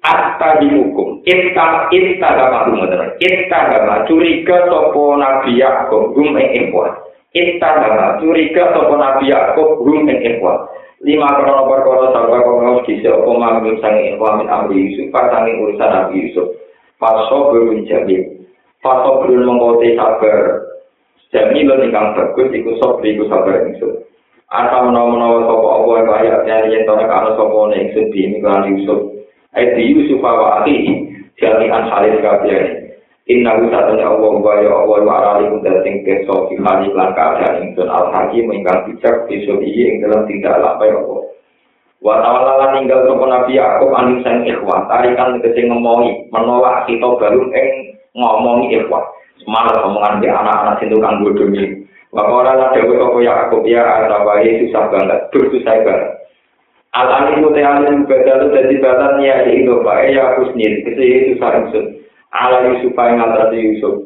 [0.00, 2.88] Atta dihukum, itta, itta dama rumah
[3.20, 6.92] itta dama curiga sopa Nabi Yakub rumah ing ikhwan.
[7.36, 10.56] Itta dama curiga sopa Nabi Yakub rumah ing ikhwan.
[11.00, 15.88] Lima krono perkara sarwa kongos kisi opo mamim sangi ikhwan min amri Yusuf, pasangi urusan
[15.88, 16.52] nabi Yusuf.
[17.00, 18.44] Paso berun jamil,
[18.84, 20.60] paso berun mengkote sabar,
[21.32, 24.04] jamil ingkang bagus, iku sobri iku sabar Yusuf.
[24.52, 28.36] Asa menawa-menawa sopo opo yang kaya, yang yen tonek ana sopo ne ingsun di
[28.76, 29.00] Yusuf.
[29.56, 30.84] Aidi Yusuf wa akhi
[31.40, 32.79] jami'an halis kabeh.
[33.30, 37.62] Inna wisatanya Allah wa ya Allah wa arali kunda sing keso fi hali lan keadaan
[37.62, 41.30] ingsun al hakim ingkang bijak besok iki ing dalam tindak lapai Allah.
[42.02, 47.06] Wa ta'ala lan ninggal sapa Nabi Yakub aning sang ikhwan tarikan tegese ngemohi menolak kita
[47.06, 47.70] baru ing
[48.18, 49.04] ngomongi ikhwan.
[49.46, 51.86] Malah omongan di anak-anak sing tukang bodoni.
[52.10, 56.10] Wa ora lan dewe apa Yakub ya ana wae susah banget, susah banget.
[56.90, 61.99] Alam itu teh alim badal jadi badan ya itu pak ya kusnil itu itu sarungsun.
[62.34, 63.96] ala Yusufa yang ngatasi Yusuf.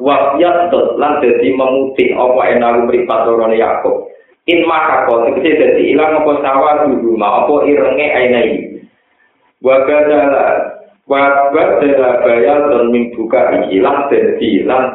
[0.00, 4.08] Wafiat tuh lan jadi memutih apa enak beri patoron Yakub.
[4.48, 8.52] In maka kau sekecil jadi hilang apa sawah di rumah apa irenge ainai.
[9.60, 10.44] Wagadala
[11.04, 14.86] wagadala bayal dan mimbuka hilang dan hilang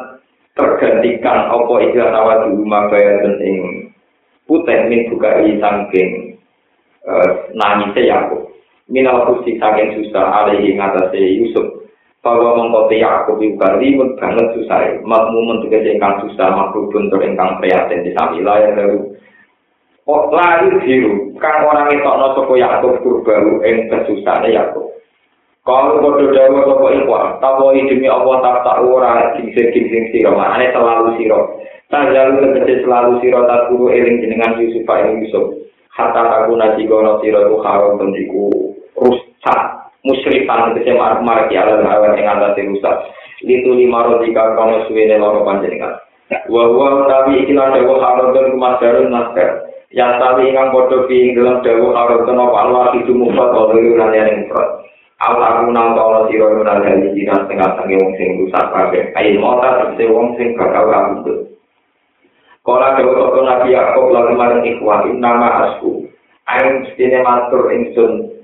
[0.58, 3.58] tergantikan apa ikhlas sawah di rumah bayal dan ing
[4.50, 6.34] puteh mimbuka hilang geng
[7.06, 8.50] eh, nangisnya Yakub.
[8.90, 11.85] Minal kusti saking susah alih ngatasi Yusuf.
[12.26, 14.98] Bahwa mengkoti Yakub itu ribut banget susah.
[15.06, 18.98] Makmu mentugas ingkang susah, makhluk bentuk ingkang prihatin di samila yang baru.
[20.10, 24.90] Oh, lari biru, kan orang itu no soko Yakub kurbaru ing kesusahannya Yakub.
[25.62, 30.74] Kalau bodoh dawa soko ikhwan, tahu demi Allah tak tak ora gingsing gingsing siro, maknanya
[30.78, 31.58] selalu siro.
[31.90, 35.66] Tak jalu tegesi selalu siro tak guru eling jenengan Yusuf ing Yusuf.
[35.96, 38.52] hatta aku nasi gono siro itu haram tendiku
[39.00, 39.60] rusak
[40.06, 42.96] musyrikan kese marak-marak ya Allah ngawet yang ngalah di rusak.
[43.42, 45.98] Litu lima roti kau kono suwe ne loro panjenengan.
[46.46, 51.62] Wa huwa nabi ikin ada wa harodun kumadarun nasker yang tadi ingkang bodoh di dalam
[51.62, 54.82] dewa harodun apa Allah itu mufat oleh yunan yang ingkrat
[55.24, 59.68] Allah munang tolo siro yunan yang dijinan setengah sangi wong sing rusak kabe Ayo mota
[59.80, 61.38] sepse wong sing kakau rambut
[62.66, 66.04] Kala dewa toko nabi Yaakob lalu marang ikhwan nama asku
[66.50, 68.35] Ayo mesti matur insun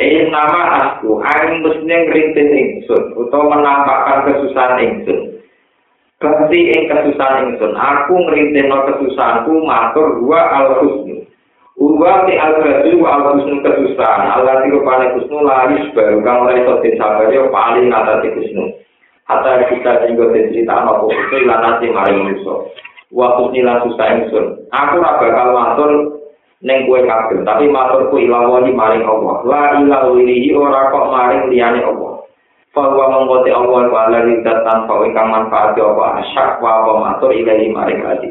[0.00, 5.36] Ing nama aku, aing mesti ngrintis ingsun, utawa menampakkan kesusahan ingsun.
[6.16, 11.28] Kerti ing kesusahan ingsun, aku ngrintis no kesusahanku, matur gua al-husnu.
[11.76, 16.88] Uwa ti al-husnu, wa al-husnu kesusahan, Allah ti rupanya kusnu, lahis baru, kan mulai sote
[16.96, 18.72] sabar, ya paling nata ti kusnu.
[19.28, 22.64] Hatta kita tinggal di cerita, no kusnu, ilan nanti maring musuh.
[23.12, 25.90] Wa kusnu ilan susah ingsun, aku rabakal matur,
[26.62, 29.42] ning kowe kabeh, tapi maturku ilawani maring Allah.
[29.42, 32.22] La ilaha illallah ora kok maring liyane Allah.
[32.72, 37.66] Fawa mengkote Allah wa la ridat tanpa ingkang manfaat apa asyak wa apa matur ilahi
[37.68, 38.30] maring adi.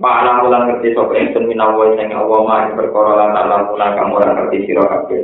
[0.00, 4.30] Ma'alam ulang ngerti sapa ingsun minawa sing Allah mah perkara lan alam ulang kamu ora
[4.32, 5.22] ngerti sira kabeh.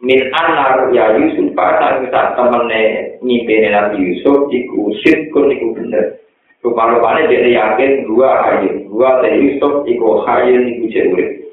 [0.00, 6.18] Min anar ya Yusuf pada saat temene nyimpene Nabi Yusuf iku sirkun iku bener.
[6.64, 11.43] Rupa-rupanya dia yakin dua hayat, dua dari Yusuf iku hayat iku jauh.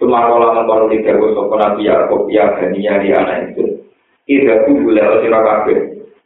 [0.00, 3.84] Sumakola mengkono tiga gue sopo nabi ya kok ya kania anak itu.
[4.24, 5.38] Ida ku gula lo oh, siro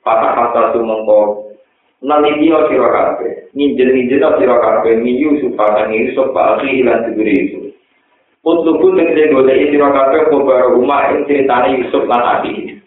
[0.07, 1.51] kata tu mengko.
[2.07, 3.51] Nanti dia siro kafe.
[3.51, 4.95] Ninjen ninjen lo siro kafe.
[5.03, 7.61] Minyu supaya nih sopo asli hilang segeri itu.
[8.47, 9.75] Untuk pun yang saya gue dari
[10.71, 12.79] rumah yang ceritanya Yusuf lan Abi.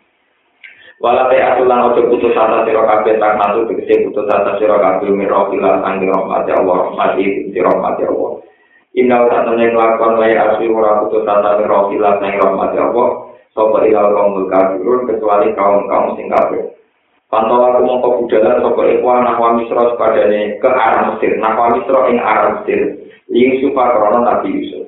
[1.03, 5.11] Walau teh aku ojo putus asa siro kafe tak masuk ke putus asa siro kafe.
[5.11, 6.95] Mirok hilang tanggung rahmat Allah.
[6.95, 8.46] Masih siro kafe Allah.
[8.95, 12.71] Inna usah temen kelakuan wa ya asli wa rabu tata min roh silat naik rahmat
[12.71, 13.27] ya Allah.
[13.57, 16.77] Sopo ilal kaum berkabirun kecuali kaum-kaum singkabir
[17.27, 21.35] Pantau aku mau ke budalan sopo ikwa nahwa misro sepadanya ke arah Mesir.
[21.41, 23.01] Nahwa misro ing arah Mesir.
[23.27, 24.87] Ying supa Nabi Yusuf.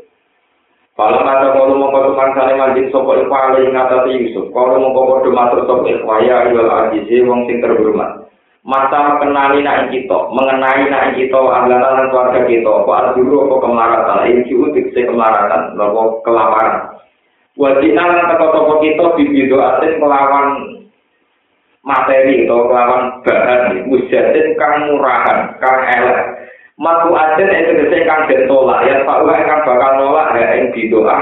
[0.95, 4.53] Kalau ada kalau mau ke tukang sana majid sopo ikwa ala ingat Yusuf.
[4.55, 8.28] Kalau mau ke kodoh matur sopo ikwa ya ilal adisi wong sing terhormat.
[8.70, 14.26] Masa kenali nak kita, mengenai nak kita, anggota dan keluarga kita, apa dulu apa kemaratan,
[14.30, 17.01] ini cukup kemaratan, nopo kelaparan.
[17.57, 20.47] Wajib lan teko kita bibido asin melawan
[21.82, 26.20] materi atau kelawan bahan mujatin kang murahan kang elek.
[26.78, 31.17] Matu aden itu bisa kang dentolak ya pak uang kang bakal nolak ya yang didoa.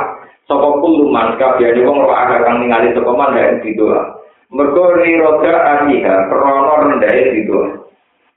[0.45, 4.16] Soko kuluman kabiani wong roh ada kang ningali man ya yang didoa
[4.51, 7.87] mergo roda aniha krono rendah didoa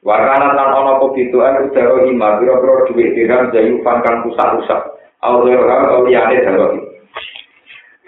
[0.00, 5.92] Wakana tan ono ko bidoa kudaro ima biro-biro duit dirham jayu fan kang rusak-rusak Aurora
[5.92, 6.80] kau liyane darohi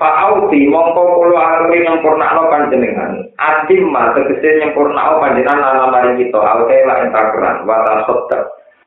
[0.00, 3.22] Fa'auti mongko kulo aluri nyempurnakno panjenengan.
[3.38, 8.40] Atim ma tegese nyempurnakno panjenengan ala mari kita alte la entakeran wata sodda.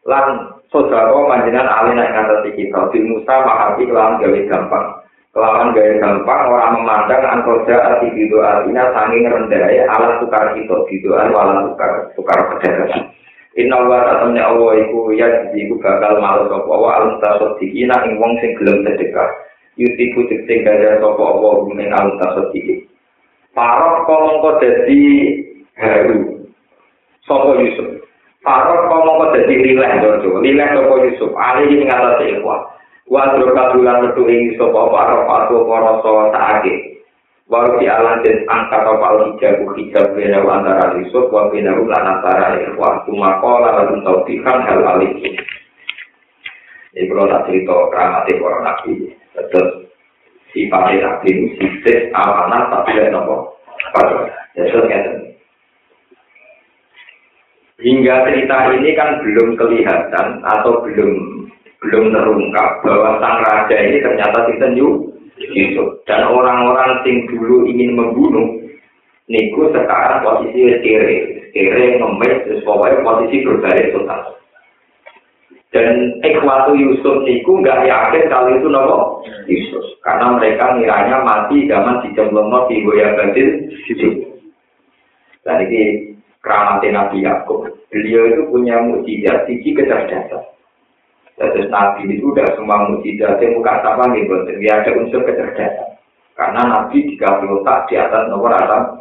[0.04, 2.92] Lan sodako panjenengan alina ing ngatasi kita.
[2.92, 4.88] Bil Musa mahati kelawan gawe gampang.
[5.36, 10.76] kelawan gaya gampang orang memandang antroja arti gitu artinya sanging rendah ya alat tukar itu
[10.88, 11.28] gitu kan
[11.76, 13.12] tukar tukar perdagangan
[13.56, 18.20] Inna wa ta'amnya Allah iku ya iku gagal malu sopa wa alam tasot dikina ing
[18.20, 19.32] wong sing gelem sedekah.
[19.80, 22.52] Yuti ku cipting gajah sopa Allah gumeng alam tasot
[23.56, 25.00] Parok kolong ko jadi
[25.80, 26.44] haru.
[27.24, 28.04] Sapa Yusuf?
[28.44, 32.75] Parok kolong ko jadi lilek dojo, lilek sopa Yusuf, alih ini ngalah seikwa
[33.06, 36.96] Wadro kabulan metu ing sopo parok patu koroso saake.
[37.46, 42.58] Walau di alam dan angkat apa hijab hijab bina antara Yusuf wa bina ulan antara
[42.58, 43.06] ikhwa.
[43.06, 45.14] Tumakola lalu taufikan hal alih.
[46.98, 48.92] Ini kalau tak cerita keramati para nabi.
[49.54, 49.70] Terus
[50.50, 53.54] sifatnya nabi ini sifat amanah tapi ada nopo.
[54.58, 54.90] Terus
[57.76, 61.35] Hingga cerita ini kan belum kelihatan atau belum
[61.86, 64.74] belum terungkap bahwa sang raja ini ternyata sinten
[65.38, 68.66] Yusuf dan orang-orang yang dulu ingin membunuh
[69.30, 71.18] niku sekarang posisi kere
[71.54, 74.22] kere ngemis terus pokoknya posisi berbalik total
[75.76, 79.84] Dan ikhwatu Yusuf niku nggak yakin kalau itu nopo Yusuf.
[80.08, 83.76] Karena mereka ngiranya mati zaman di Jemlomo di Goya Basil
[85.44, 87.68] Dan ini keramatnya Nabi Yakub.
[87.92, 90.55] Beliau itu punya mujizat sisi kecerdasan.
[91.36, 94.34] Terus Nabi itu udah semua mujizat yang bukan sama gitu.
[94.56, 96.00] Dia ada unsur kecerdasan.
[96.36, 98.96] Karena Nabi dikasih otak di atas nomor atas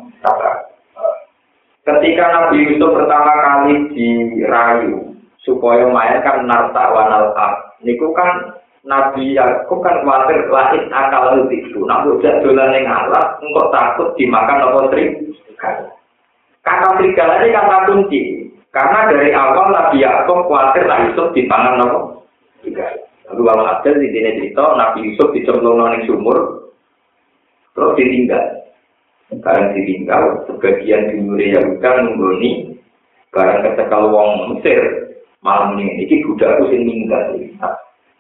[1.85, 5.13] Ketika Nabi Yusuf pertama kali dirayu
[5.45, 7.37] supaya main kan narta wanal.
[7.85, 8.57] Niku kan
[8.89, 11.85] Nabi Yakub kan khawatir lahir akal itu.
[11.85, 15.93] Nah, udah dolan yang alat, engkau takut dimakan apa serigala.
[16.65, 18.21] Kata serigala ini kata kunci.
[18.73, 22.14] Karena dari awal Nabi Yakub khawatir lah Yusuf dipangan apa.
[23.25, 26.71] Lalu kalau ada di sini cerita Nabi Yusuf dicemplung nang sumur,
[27.73, 28.45] terus ditinggal.
[29.41, 32.77] Karena ditinggal, sebagian dimuri Yahuda menggoni,
[33.33, 35.05] barang kecekal wong Mesir,
[35.45, 37.37] malam ini ini budak aku sing minggat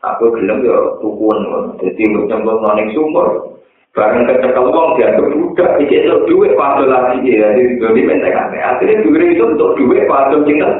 [0.04, 1.38] aku gelem ya tukun
[1.80, 3.56] jadi mencemplung noning sumur
[3.96, 7.24] bareng kecekel wong dianggap budak iki itu duit padha lagi.
[7.24, 10.70] Ya jadi jadi mentek akhirnya duit itu untuk duit padha cinta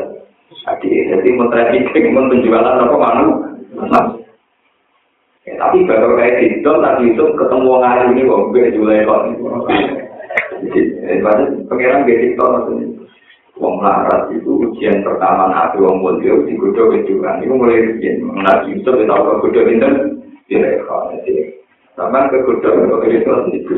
[0.65, 3.43] jadi jadi menteri men penjualan apa manu
[5.45, 9.22] ya, tapi baru kayak gitu tadi itu ketemu orang hari ini kok gue jual kok.
[10.64, 10.81] Jadi
[11.68, 12.87] pengiran gitu maksudnya.
[13.55, 18.75] Wong larat itu ujian pertama nabi wong mulia di kudo kejuran itu mulai ujian nabi
[18.75, 19.89] itu kita tahu kudo itu
[20.51, 21.55] direkam jadi.
[21.95, 22.59] Sama ke itu
[23.55, 23.75] itu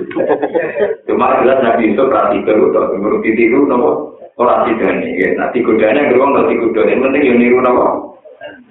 [1.05, 4.17] cuma jelas nabi itu berarti kalau udah menurut itu nopo?
[4.41, 8.17] Orang tidak nih nanti kudanya gerbang nanti kudo yang penting yang niru nopo?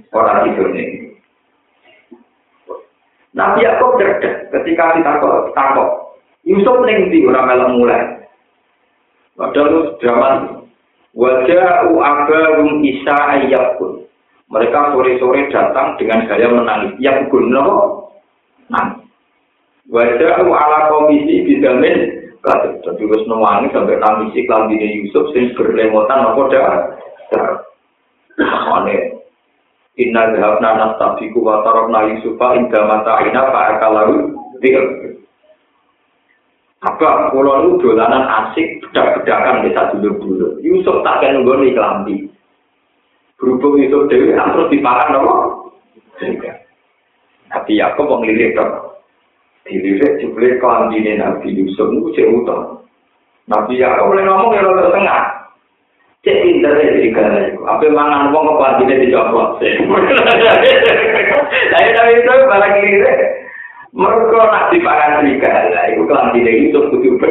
[0.10, 1.05] Orang tidak nih
[3.36, 6.16] Nabi Yakub cerdas ketika ditakok takok.
[6.48, 8.04] Yusuf ning ndi ora melok mulai.
[9.36, 10.64] Padahal zaman
[11.12, 14.08] wajah abarum isa ayyakun.
[14.48, 16.96] Mereka sore-sore datang dengan gaya menangis.
[17.04, 17.66] Yang guna
[18.72, 19.04] nangis.
[19.92, 26.42] Wajah ala komisi bidamin Kata jadi wis nuwangi sampai nangisi kelambine Yusuf sing berlemotan apa
[26.54, 26.70] dah.
[28.70, 29.15] Ane
[29.96, 34.14] Inna dhahabna nastabiku wa tarabna Yusufa inda mata'ina fa'akalahu
[34.60, 34.84] bil.
[36.84, 40.60] Apa kula nu dolanan asik bedak-bedakan desa dulu-dulu.
[40.62, 42.28] Yusuf tak kena nggone kelambi.
[43.40, 45.36] Berhubung Yusuf dewi terus dipakan apa?
[47.56, 49.00] Tapi aku mau ngelirik dong.
[49.66, 52.86] Dilirik jebule kelambine Nabi Yusuf itu cek utang.
[53.50, 55.22] Nabi Yakub boleh ngomong ya rada tengah.
[56.26, 57.62] Cek pinter ya serigala itu.
[57.70, 59.62] Apa mangan wong kok kelambine dicopot.
[61.70, 63.18] Saya tahu itu malah kiri deh.
[63.94, 67.22] Mereka nak dipakan serigala itu kelambine Yusuf kudu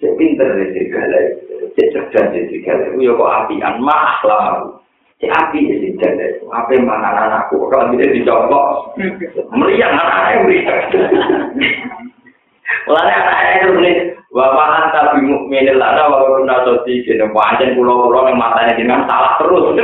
[0.00, 1.54] Cek pinter ya serigala itu.
[1.76, 3.04] Cek cerdas ya serigala itu.
[3.04, 4.80] Ya kok apian mah lah.
[5.20, 6.48] Si api ya si janda itu.
[6.48, 7.60] Apa yang mana anakku?
[7.68, 8.96] Kalau tidak dicopot.
[9.52, 10.80] Meriang anaknya meriang.
[12.86, 13.98] Mulanya anaknya itu menulis.
[14.36, 17.00] Bapak anta bimuk menil lana walaupun nasoti.
[17.08, 19.72] Jadi wajan pulau-pulau yang matanya dengan salah terus.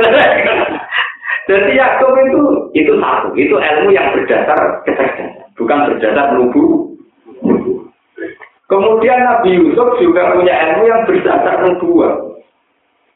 [1.43, 6.95] Jadi Yakub itu itu satu, itu ilmu yang berdasar kecerdasan, bukan berdasar nubu.
[8.71, 12.15] Kemudian Nabi Yusuf juga punya ilmu yang berdasar nubuah.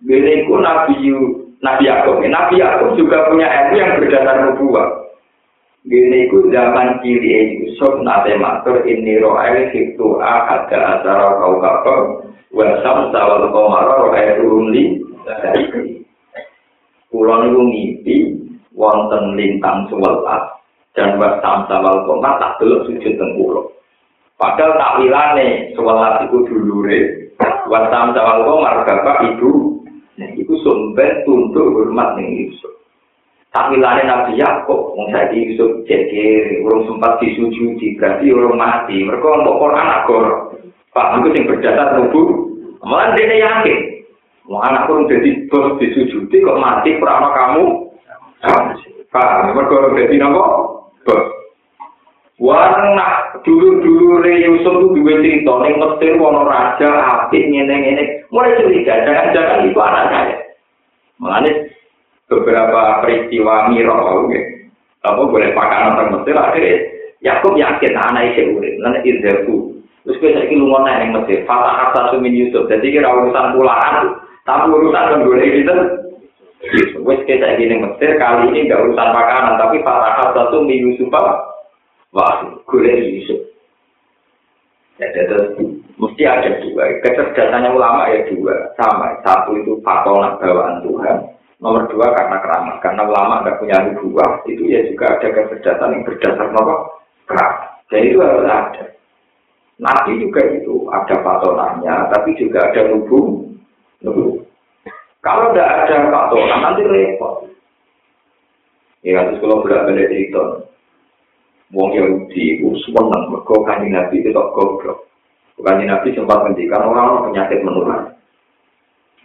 [0.03, 0.95] Ini Nabi
[1.63, 2.19] Nabi Yakub.
[2.27, 5.06] Nabi Yakub juga punya ilmu yang berdasar nubuah.
[5.87, 13.07] Gini ku zaman kiri Yusuf nate matur ini ro'el hitu ada acara kau kapal wasam
[13.15, 14.99] sawal komaro ro'el rumli
[17.07, 18.15] Pulau niku ngipi
[18.75, 20.59] wonten lintang sewelas
[20.91, 23.71] dan wasam sawal komar tak belum sujud tengkulo.
[24.35, 27.31] Padahal takwilane sewelas itu dulure
[27.71, 29.79] wasam sawal komar bapak ibu
[30.35, 32.76] itu sumber tunduk hormat ning Yusuf.
[33.57, 39.01] Takwilane Nabi Yakub, wong saiki Yusuf jadi urung sempat disujudi, berarti urung mati.
[39.01, 40.25] Mereka untuk Quran agor.
[40.93, 42.53] Pak, itu yang berdasar nubu.
[42.85, 44.05] Malah dia yakin.
[44.45, 47.65] Mau anak kurang jadi bos disujudi kok mati perama kamu.
[49.09, 50.45] Pak, mereka orang jadi nopo
[51.01, 51.25] bos.
[52.37, 56.89] Warna dulu-dulu Re Yusuf itu dua cerita, ning Mesir wono raja
[57.25, 58.29] apik ngene-ngene.
[58.29, 60.37] Mulai curiga, jangan-jangan itu anak saya.
[61.17, 61.73] Mengenai
[62.27, 64.67] beberapa peristiwa miro, okay.
[65.03, 66.75] apa boleh pakai tentang Mesir akhirnya
[67.23, 69.73] Yakub yakin anak itu urip, nanti irzaku.
[70.05, 72.69] Terus kita lagi lungon nang Mesir, fatah kata sumin Yusuf.
[72.71, 75.75] Jadi kira urusan pulaan, tapi urusan menggolek itu.
[77.03, 81.11] Wes kita nang Mesir kali ini nggak urusan makanan, tapi fatah kata sumin Yusuf
[82.15, 83.39] Wah, gue Yusuf.
[84.97, 85.61] Ya, jadi
[85.99, 86.89] mesti ada dua.
[87.05, 89.13] Kecerdasannya ulama ya dua, sama.
[89.21, 91.36] Satu itu fatona bawaan Tuhan.
[91.57, 92.77] Nomor dua karena keramat.
[92.85, 96.75] Karena ulama nggak punya dua, itu ya juga ada kecerdasan yang berdasar apa?
[97.25, 97.61] Keramat.
[97.89, 98.85] Jadi itu harus ada.
[99.77, 103.45] Nabi juga itu ada patonanya, tapi juga ada nubu.
[104.01, 104.41] Nubu.
[105.21, 107.45] Kalau tidak ada patonan nanti repot.
[109.05, 110.43] Ya, terus kalau berat-berat itu,
[111.75, 115.03] Wong Yahudi itu senang mereka kanji Nabi itu tak goblok.
[115.59, 118.15] Kanji Nabi sempat menjikan orang penyakit menular.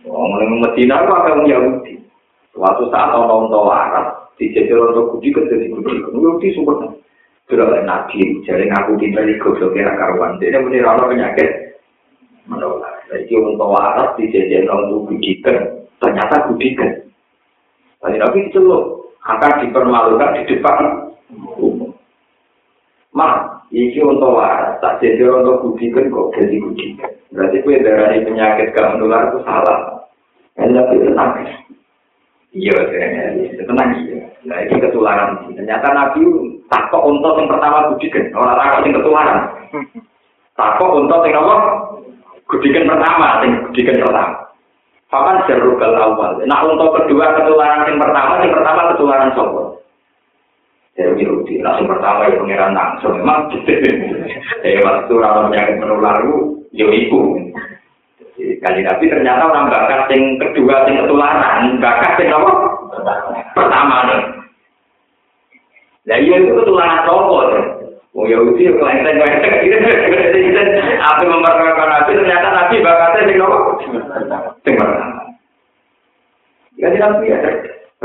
[0.03, 1.95] Wong yang Medina itu ada orang Yahudi.
[2.53, 6.05] Suatu saat orang tua waras dijajal orang Yahudi ke jadi Yahudi.
[6.05, 6.77] Orang Yahudi super
[7.49, 10.37] sudah Nabi jadi ngaku kita di goblok kira karuan.
[10.37, 11.49] Dia menira orang penyakit
[12.45, 12.93] menular.
[13.09, 15.31] Jadi orang tua waras dijajal orang Yahudi
[15.97, 16.93] ternyata budikan.
[18.03, 20.79] Kanji Nabi itu loh akan dipermalukan di depan
[21.57, 21.95] umum.
[23.15, 27.13] Mak, iki untuk waras, tak jadi untuk budikan kok jadi budikan.
[27.33, 30.05] Berarti kue darah penyakit gak menular itu salah.
[30.59, 31.33] Yang lebih tenang.
[32.53, 32.77] Iya,
[33.65, 34.29] tenang iya.
[34.45, 35.49] Nah, ini ketularan.
[35.57, 36.21] Ternyata Nabi
[36.69, 38.29] takut untuk yang pertama budikan.
[38.37, 39.39] Orang takut yang ketularan.
[40.53, 41.57] Takut untuk yang apa?
[42.51, 44.37] Budikan pertama, yang budikan pertama.
[45.09, 46.41] Papan jarukal awal.
[46.45, 49.73] Nah, untuk kedua ketularan yang pertama, yang pertama ketularan sombong.
[50.93, 53.49] Jadi Yahudi, langsung pertama ya pengiran langsung memang.
[53.49, 56.37] Jadi waktu orang penyakit menular itu,
[56.77, 57.21] ya ibu.
[58.33, 62.53] Kali Nabi ternyata orang bakat yang kedua, yang ketularan, bakat yang apa?
[63.53, 64.20] Pertama nih.
[66.09, 67.45] Nah iya itu ketularan cowok.
[68.12, 69.76] Oh Yahudi ya kelenteng kelenteng gitu.
[71.09, 73.59] Apa memperkenalkan Nabi ternyata Nabi bakatnya yang apa?
[74.68, 75.22] Yang pertama.
[76.76, 77.39] Jadi Nabi ya.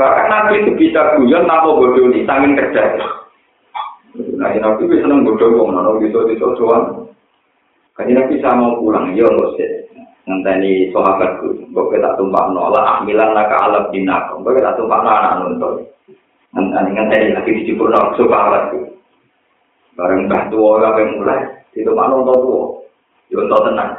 [0.00, 2.82] Bahkan Nabi itu bisa guyon tanpa bodoh di samping kerja.
[4.16, 7.12] Nah, nabi itu seneng bodoh kok, bisa bisa doang.
[7.94, 9.70] Kaji nabi sama pulang, ya nggak sih.
[10.28, 15.40] ngenteni sahabat ku kok tak tumpak nolak amilan laka alab dinak kok tak tumpak anak
[15.40, 15.88] nonton
[16.52, 18.84] ngenteni ngenteni lagi di cipur nolak sahabat ku
[19.96, 21.40] bareng bah tua lah yang mulai
[21.72, 22.64] di tumpak nonton tua
[23.32, 23.92] nonton tenang.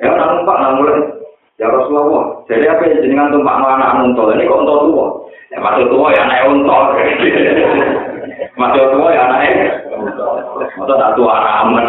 [0.00, 1.00] Ya nak tumpak nak mulai.
[1.58, 5.06] Ya Rasulullah jadi apa yang jenengan tumpak anak nonton ini kok nonton tua
[5.52, 6.84] ya masuk tua ya naik nonton
[8.60, 9.52] masuk tua ya naik
[9.92, 10.34] nonton
[10.80, 11.84] masuk tak tua ramen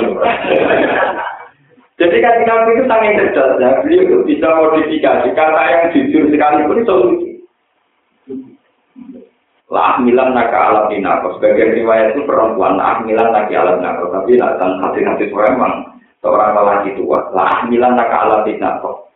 [2.00, 3.70] Jadi kan Nabi itu sangat cerdas ya.
[3.84, 7.30] Beliau itu bisa modifikasi kata yang jujur sekalipun itu lucu.
[9.68, 11.36] Lah milan naka alat dinako.
[11.38, 12.80] Sebagian riwayat itu perempuan.
[12.80, 14.16] Lah milan naki alat dinako.
[14.16, 17.20] Tapi datang hati-hati memang seorang lelaki tua.
[17.36, 19.12] Lah milan naka alat dinako.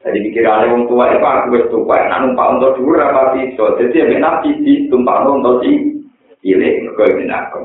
[0.00, 1.96] Jadi pikirannya orang tua itu aku wis tua.
[2.08, 3.64] Nah numpak untuk dulu apa bisa.
[3.76, 6.00] Jadi yang nabi di tumpak untuk si
[6.40, 7.64] cilik mergo minakum.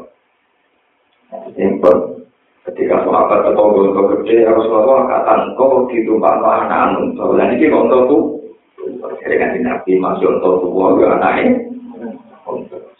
[1.55, 2.22] Simpel.
[2.63, 7.11] Ketika sahabat atau gonto gede Rasulullah kata engkau ditumpah anak anu.
[7.19, 8.23] Soalnya ini gonto tuh.
[9.19, 11.51] Jadi kan nabi masuk untuk tua ke anaknya.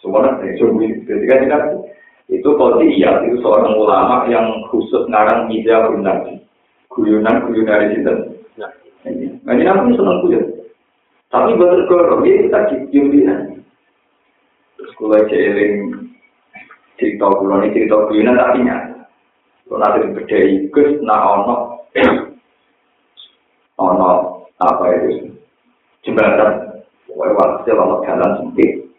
[0.04, 1.58] Semua nanti sungguh ketika kita
[2.28, 6.44] itu kodiyah itu seorang ulama yang khusus ngarang media nabi.
[6.92, 8.12] Guyunan guyunan dari situ.
[8.60, 8.72] Nah
[9.08, 10.44] ini nabi senang guyon.
[11.32, 12.60] Tapi betul kalau dia kita
[12.92, 13.32] cium dia.
[15.00, 16.04] kula jeeling
[17.00, 18.83] cerita kula ini cerita kuyunan tapi nyata
[19.64, 20.12] Kalau ada yang
[20.68, 21.54] ikut, nah ono,
[23.80, 24.10] ono
[24.60, 25.32] apa itu?
[26.04, 28.92] Jembatan, wajib waktu kalau jalan sempit,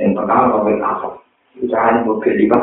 [0.00, 1.12] yang pertama kalau kita asal,
[1.60, 2.58] kita hanya mungkin lima.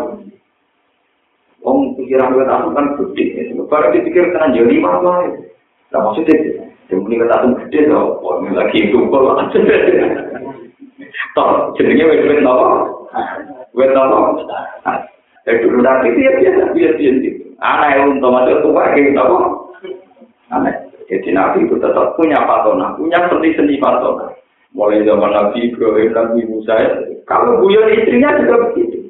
[1.62, 5.42] Om pikiran kita asal kan gede, baru dipikir tenan jadi lima apa itu?
[5.86, 6.36] Tidak maksudnya,
[6.90, 9.62] yang punya kita asal gede, kalau ini lagi itu kalau asal.
[11.38, 12.42] Tol, jadinya wajib wajib
[13.78, 14.50] wajib wajib
[14.82, 17.30] wajib Ya dulu nanti dia biasa biasa biasa.
[17.60, 19.38] Anak yang untuk masuk tua kayak napa?
[20.52, 20.76] Anak.
[21.10, 24.30] Jadi Nabi itu tetap punya patona, punya seni seni patona.
[24.78, 26.78] Mulai zaman Nabi Ibrahim, Nabi Musa,
[27.26, 29.10] kalau guyon istrinya juga begitu.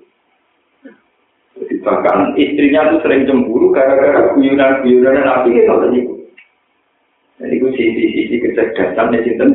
[1.59, 5.99] Jadi bahkan istrinya tuh sering cemburu gara-gara guyonan-guyonan Nabi itu tadi.
[7.43, 9.45] Jadi itu sisi-sisi kecerdasan di situ.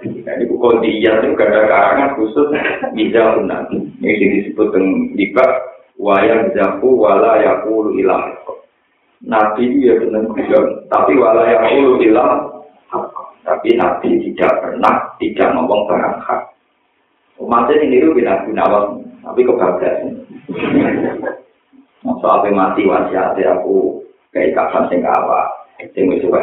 [0.00, 2.48] Kan, ini buku dia itu ada karangan khusus
[2.96, 3.84] bisa nabi.
[4.00, 5.44] Ini disebut dengan liba
[6.00, 8.32] wayang jaku wala yakulu ilah.
[9.20, 10.24] Nabi ya benar
[10.88, 12.48] tapi wala yakulu ilah.
[13.44, 16.42] Tapi Nabi tidak pernah tidak ngomong barang hak.
[17.40, 20.12] Umatnya ini itu bina gunawan, tapi kebablasan.
[22.20, 24.00] Soalnya mati wasiat aku
[24.32, 25.59] kayak kapan sing awak.
[25.96, 26.40] Sing wis suwe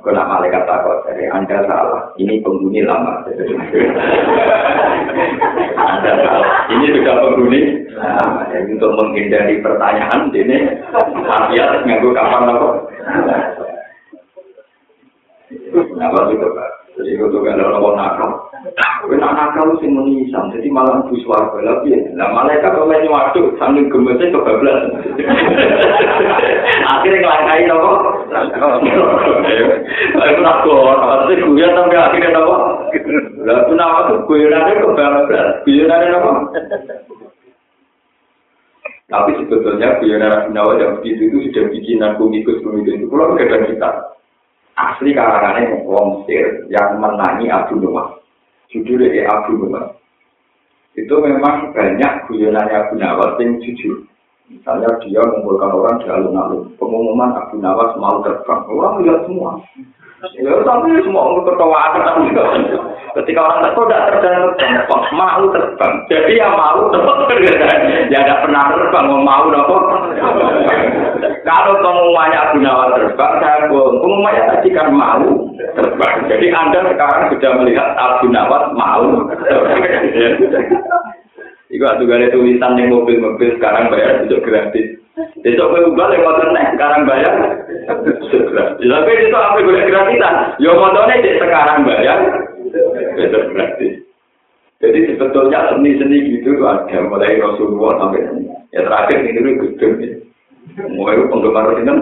[0.00, 2.08] kok nak malaikat takut dari anda salah.
[2.16, 3.20] Ini penghuni lama.
[5.76, 6.50] Anda salah.
[6.72, 7.60] Ini sudah penghuni
[7.92, 8.48] lama.
[8.48, 10.58] Jadi untuk menghindari pertanyaan ini.
[11.28, 12.68] Artinya nganggu kapan apa?
[15.98, 16.70] Apa itu pak.
[16.98, 21.94] Jadi itu ada orang nakal Nak nakal sing menisam, jadi malah bus warga lagi.
[22.18, 24.78] Lah malaikat kalau ini waktu sambil gemesnya kebablas.
[26.86, 27.92] Akhirnya kelangkai nopo.
[30.18, 32.54] Aku nak kok, pasti guyon sampai akhirnya nopo.
[33.46, 36.30] Lah aku nama tuh guyonannya kebablas, guyonannya nopo.
[39.08, 43.08] Tapi sebetulnya guyonan Rasul Nawawi yang begitu itu sudah bikinan komikus-komikus itu.
[43.08, 43.90] Kalau kita,
[44.76, 48.17] asli karangannya Wong Sir yang menangi Abu Nuwah.
[48.72, 49.96] Judulnya ya Abu Nawas.
[50.98, 54.04] Itu memang banyak guyonannya Abu Nawas yang jujur.
[54.48, 56.72] Misalnya dia mengumpulkan orang di alun-alun.
[56.80, 58.60] Pengumuman Abu Nawas mau terbang.
[58.68, 59.60] Orang lihat semua.
[60.34, 61.82] Ya tapi semua orang ketawa
[63.14, 64.02] Ketika orang terbang tidak
[64.58, 65.94] terbang, mau terbang.
[66.10, 67.18] Jadi yang mau terbang,
[68.12, 69.76] ya tidak pernah terbang, mau mau nopo.
[71.44, 74.00] Kalau pengumumannya Abu Nawas terbang, saya bohong.
[74.02, 75.26] Pengumumannya tadi kan mau
[75.76, 76.16] terbang.
[76.30, 80.02] Jadi Anda sekarang sudah melihat Abu Nawas mau terbang.
[81.68, 84.96] Iku atuh gale tulisan ning mobil-mobil sekarang bayar itu gratis.
[85.44, 87.34] Besok kowe ubah yang motor nek sekarang bayar.
[88.80, 90.34] Tapi itu apa boleh gratisan?
[90.62, 92.18] Yo motornya cek sekarang bayar.
[93.20, 93.92] Besok gratis.
[94.78, 98.22] Jadi sebetulnya seni-seni gitu ada mulai Rasulullah sampai
[98.70, 100.14] ya terakhir ini gedung ya.
[100.76, 101.94] Mulai penggemar itu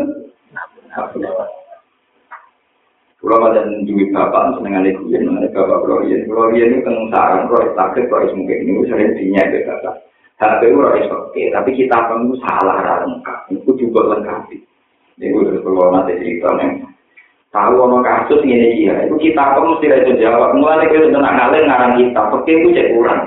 [3.26, 6.94] Kalau pada duit bapak seneng ada kuyen, ada bapak kalau iya, kalau iya itu kan
[7.10, 9.94] sarang, kalau sakit, kalau mungkin ini sering dinya itu bapak.
[10.36, 14.52] HP itu harus oke, tapi kita perlu salah lengkap, itu juga lengkap.
[15.18, 16.86] Ini gue terus perlu nanti cerita nih.
[17.50, 20.52] Tahu ono kasus ini iya, itu kita perlu mesti itu jawab.
[20.54, 23.20] Mulai kita sudah ngalir ngarang kita, oke itu cek kurang.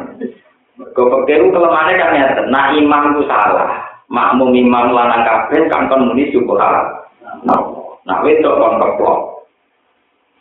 [0.94, 3.89] Kau itu kelemahannya kan ya, nah imam itu salah.
[4.10, 7.62] Makmum imam lanang kabeh kan kon muni syukur Nah,
[8.04, 9.20] nah itu kon keplok.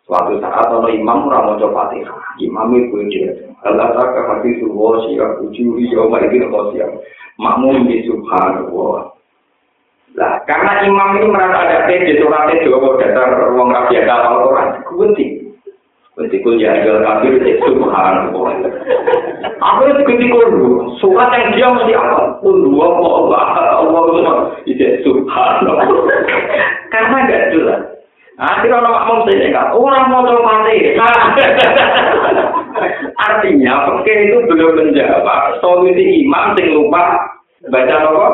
[0.09, 2.41] Suatu saat ono imam ora maca Fatihah.
[2.41, 3.29] Imam itu dia.
[3.61, 6.33] Allah tak hati suwo siap uji yo mari.
[7.39, 9.15] Makmum di subhanallah.
[10.17, 15.27] Lah, karena imam ini merasa ada di suratnya Jawa datar ruang rakyat kapal Quran, kunci.
[16.19, 18.51] Kunci kul ya jual kafir subhanallah.
[19.89, 20.45] Apa itu kunci kul
[21.01, 22.37] Surat yang dia mesti apa?
[22.45, 23.41] Kul dua Allah
[23.81, 25.89] Allah itu subhanallah.
[26.93, 27.81] Karena enggak jelas.
[28.37, 30.69] Akhirnya orang makmum saya enggak, orang mau coba
[33.33, 37.17] Artinya, oke itu belum menjawab solusi imam sing lupa
[37.73, 38.27] baca apa?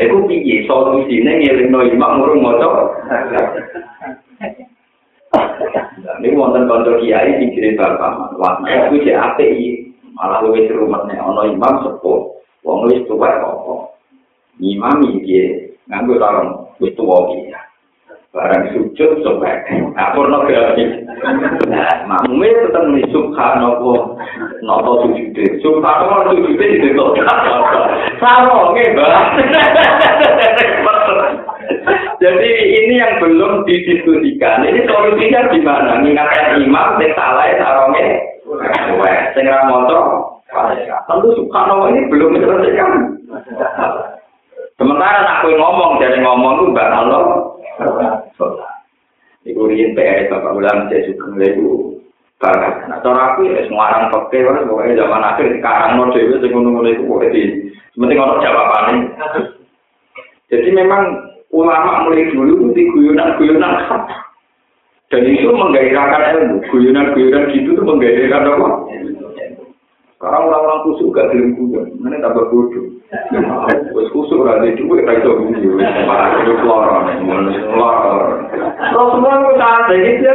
[0.00, 2.68] Iku piye solusine ngelingno imam murung maca.
[6.18, 9.92] Ini wonten kanca kiai kire bapak, wah iku cek iki.
[10.18, 13.74] Malah luwih rumetne ana imam sepuh, wong wis tuwa apa.
[14.58, 17.54] Imam iki nganggo tarung wis tuwa iki.
[18.28, 19.64] barang sujud sobek
[19.96, 20.84] nah pornografi
[21.64, 24.00] nah makmumnya tetap nih subhanallah.
[24.60, 25.34] Nopo sujud
[25.64, 27.16] subhanallah sujud itu kok
[28.20, 29.32] sama ngebah
[32.22, 32.50] jadi
[32.84, 34.64] ini yang belum didiskusikan.
[34.64, 38.28] Ini solusinya gimana mengingatkan imam dan salah sarongnya
[39.36, 39.98] segera motor
[40.48, 42.90] tentu subhanallah ini belum diselesaikan
[44.80, 47.06] sementara aku ngomong dari ngomong itu bakal
[49.46, 51.96] Iku riyen PR Bapak Ulang saya suka ngeliku
[52.36, 52.84] bakat.
[52.84, 56.50] Nah, cara aku ya semua orang pakai kan, pokoknya zaman akhir sekarang mau dewi sing
[56.52, 57.42] ngono-ngono itu pokoknya di
[57.96, 58.86] penting orang jawaban
[60.52, 61.02] Jadi memang
[61.52, 63.88] ulama mulai dulu di guyonan-guyonan
[65.08, 66.56] dan itu menggairahkan ilmu.
[66.68, 68.68] Guyonan-guyonan gitu tuh menggairahkan apa?
[70.18, 72.90] Sekarang orang-orang kusuk gak gelem kuyon, mana tambah bodoh.
[73.94, 75.78] Wes kusuk ora ada duit ra iso guyon,
[76.66, 77.06] loro,
[77.72, 78.16] loro.
[78.52, 80.34] Terus semua ku tak iki ya.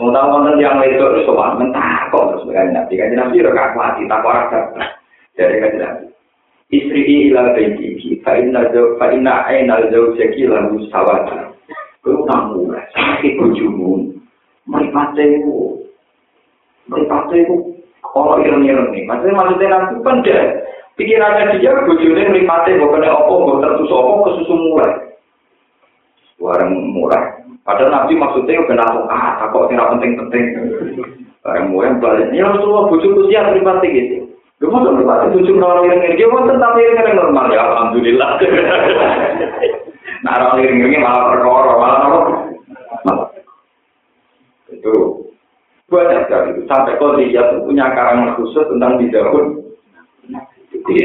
[0.00, 3.52] Mau tahu wonten yang itu terus sopan mentah kok terus kan nabi kan nabi ora
[3.52, 4.42] kakuati tak ora
[5.36, 6.04] dari kan nabi.
[6.70, 11.50] istri ini ilah baiki fa inna ainal jauh seki lalu sawata
[12.00, 14.08] kamu tahu lah, sakit kujumu
[14.64, 15.84] meripate ku
[16.88, 20.46] meripate ku kalau ireng-ireng nih, maksudnya maksudnya nanti pendek.
[20.98, 24.92] Pikirannya dia bojone meripate gue kena opo, gue tertus opo ke susu murah
[26.40, 27.36] warang murah.
[27.62, 30.44] Padahal nabi maksudnya gue kena ah, takut kira penting-penting.
[31.44, 34.16] Warang murah yang balik, ya Rasulullah bujuk usia meripate gitu.
[34.60, 37.46] Lu mau meripati bojo orang ireng-ireng dia mau tetap ireng-ireng normal.
[37.52, 38.30] Ya alhamdulillah.
[40.20, 42.18] Nah orang ireng-irengnya malah perkara malah apa?
[44.68, 44.92] Itu
[45.88, 46.60] banyak sekali.
[46.68, 49.64] Sampai kalau dia punya karangan khusus tentang bidahun
[50.70, 50.96] jadi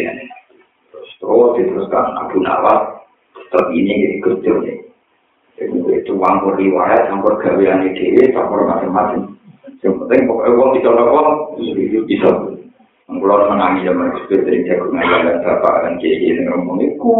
[0.93, 3.01] terus terus diteruskan Abu Nawas
[3.33, 4.77] tetap ini jadi nih
[6.03, 9.31] itu campur riwayat campur gawean ide campur macam-macam.
[9.79, 11.27] Yang penting pokoknya uang bisa lakukan
[12.05, 12.29] bisa
[13.75, 17.11] Menangi zaman itu sering jago ngajar dan bapak dan kiai yang ngomong itu,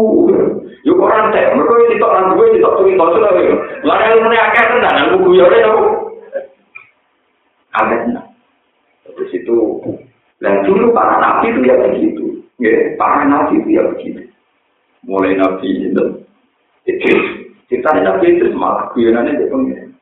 [0.88, 3.32] yuk orang teh, mereka itu orang gue itu tuh itu sudah,
[3.84, 5.68] lalu yang akar tenan, aku gue ya
[7.76, 8.16] Amin.
[9.04, 9.84] Terus itu,
[10.40, 12.24] dan dulu para nabi itu ya begitu.
[12.56, 14.24] Ya, para nabi itu ya begitu.
[15.04, 16.04] Mulai nabi itu,
[16.88, 17.12] itu
[17.68, 19.92] kita nabi itu malah kuyonannya dia pengen.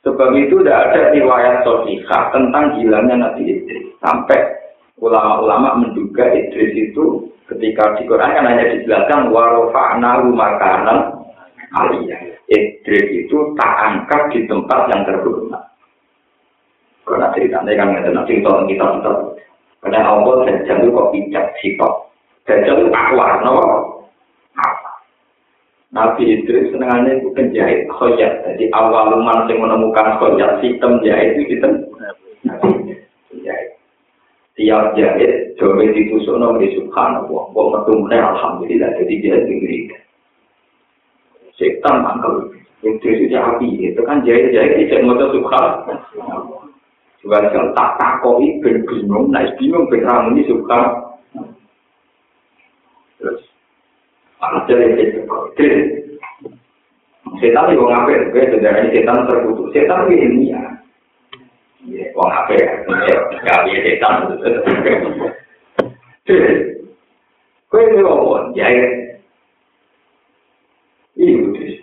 [0.00, 3.92] Sebab itu tidak ada riwayat sosial tentang hilangnya Nabi Idris.
[4.00, 4.57] Sampai
[4.98, 10.98] ulama-ulama menduga Idris itu ketika di Quran kan hanya dijelaskan warofa'nahu makanan
[11.74, 12.20] aliyah.
[12.48, 15.62] Idris itu tak angkat di tempat yang terhormat.
[17.04, 19.12] Karena ceritanya kan nggak ada cerita kita kita.
[19.78, 21.92] Karena Allah dan itu kok bijak sifat.
[22.48, 23.54] Dan itu akwar, no?
[25.88, 28.44] Nabi Idris senangannya itu penjahit khoyat.
[28.44, 31.88] Jadi awal man yang menemukan khoyat sistem jahit itu jahit.
[34.58, 37.44] Tiap jahit, coba ditusuk nomor subhanallah.
[37.54, 38.90] Kok metumnya alhamdulillah.
[38.98, 39.86] Jadi dia diberi.
[41.54, 42.58] Setan mangkel.
[42.82, 43.94] Idris itu api.
[43.94, 46.66] Itu kan jahit-jahit tidak mau subhanallah.
[47.22, 51.06] Juga kalau tak takoi ben bingung, nah bingung ben ramuni suka.
[53.18, 53.42] Terus,
[54.38, 55.26] apa jadi itu?
[55.58, 55.86] Terus,
[57.42, 57.82] setan itu?
[58.30, 59.70] Gue saudara ini setan terkutuk.
[59.74, 60.62] Setan itu ilmiah.
[60.62, 60.77] Ya,
[62.16, 62.56] wong ape
[63.44, 64.36] kali setan
[67.68, 68.66] kowe ngono ya
[71.16, 71.80] iki wis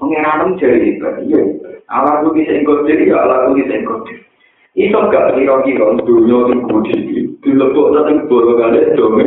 [0.00, 1.40] wong ora nang jeri iki yo
[1.88, 4.08] awak kudu sing kok jeri yo awak kudu sing kok
[4.76, 9.26] iki kok gak kira kira dunyo iki kudu iki dilebok nang boro kale dome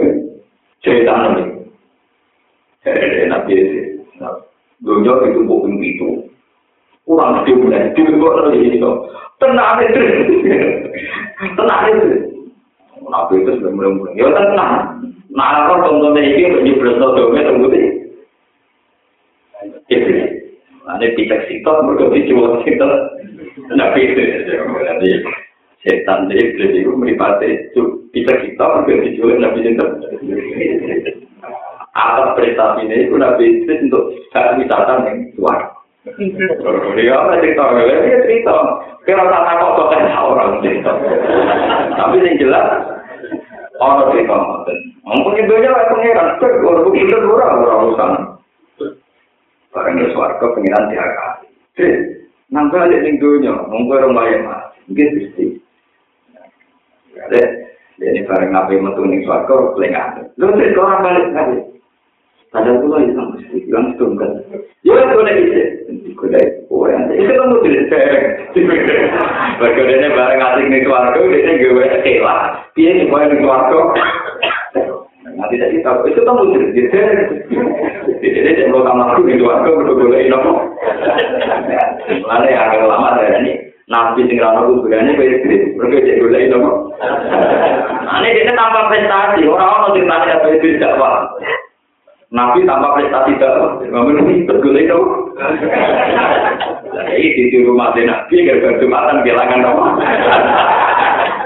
[0.81, 1.53] setan iki
[2.83, 3.55] Eh, nanti,
[4.19, 4.43] nah,
[4.83, 6.22] dunia itu bukan gitu.
[7.03, 8.91] Kurang gede mulai dilebok nanti itu.
[9.43, 9.99] Tenang itu,
[11.59, 12.07] tenang itu.
[13.03, 14.15] Nabi itu sudah mulai-mulai.
[14.15, 14.73] Ya tenang.
[15.35, 17.81] Nah, kalau contohnya ini menyebut dome terbukti.
[19.83, 22.93] Ini picek sitok, mereka dijual sitok.
[23.75, 24.21] Nabi itu,
[24.87, 25.07] nanti
[25.83, 27.49] setan jadi iblis itu meripati
[28.15, 29.85] picek sitok, mereka dijual Nabi itu.
[31.93, 35.72] Atas prestasi ini, itu Nabi itu untuk wisata yang luar.
[36.03, 38.55] Ya, cerita ini cerita.
[39.07, 40.91] Kira tak tahu kok orang cerita.
[41.95, 42.67] Tapi yang jelas
[43.79, 44.35] orang cerita.
[45.07, 46.27] Mungkin itu aja lah pengiran.
[46.43, 48.11] Kalau begitu itu dua orang urusan.
[49.71, 51.47] Barang itu suara ke pengiran tiga kali.
[51.79, 51.87] Si,
[52.51, 53.55] nangka aja yang dunia.
[53.71, 54.61] Mungkin orang bayar mah.
[54.91, 55.45] Mungkin pasti.
[57.15, 57.41] Jadi,
[58.03, 60.27] jadi barang apa yang metu ini suara ke pengiran.
[60.35, 61.72] Lalu cerita orang balik lagi.
[62.53, 64.05] Padahal itu lagi sama sih, bilang itu.
[64.85, 65.63] Ya, itu ada ide.
[66.13, 68.05] Kudai, oh ya, itu kan mesti dicek.
[69.57, 72.35] Berkodenya bareng asik nih suara tuh, dia nih gue kecewa.
[72.77, 73.85] Dia nih gue nih suara tuh.
[75.33, 77.07] Nanti tadi tau, itu kan mesti dicek.
[78.21, 80.53] Jadi dia cek lo sama aku nih suara tuh, udah boleh nopo.
[82.29, 83.51] Mana ya, agak lama dari ini.
[83.89, 85.57] Nabi sing nopo, sebenarnya gue jadi gede.
[85.73, 86.71] Berarti gue jadi boleh nopo.
[88.05, 89.41] Nah, ini dia tambah prestasi.
[89.49, 91.01] Orang-orang mau cerita nih, apa itu tidak
[92.33, 93.85] Nabi tanpa prestasi apa.
[93.93, 95.37] Namun ini bergulai dong.
[96.93, 99.85] Jadi di rumah nabi gara-gara jumatan kehilangan apa.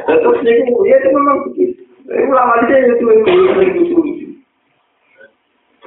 [0.08, 1.84] Terus ini itu memang begitu.
[2.08, 4.08] Ulama dia itu yang itu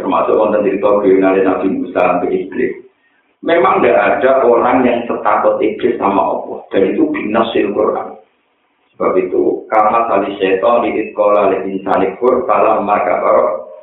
[0.01, 2.72] termasuk wonten cerita kriminalnya Nabi Musa sampai iblis.
[3.40, 8.20] Memang tidak ada orang yang setakut iblis sama Allah dan itu binasil Quran.
[8.97, 13.16] Sebab itu karena tali setan di sekolah di insani kalau maka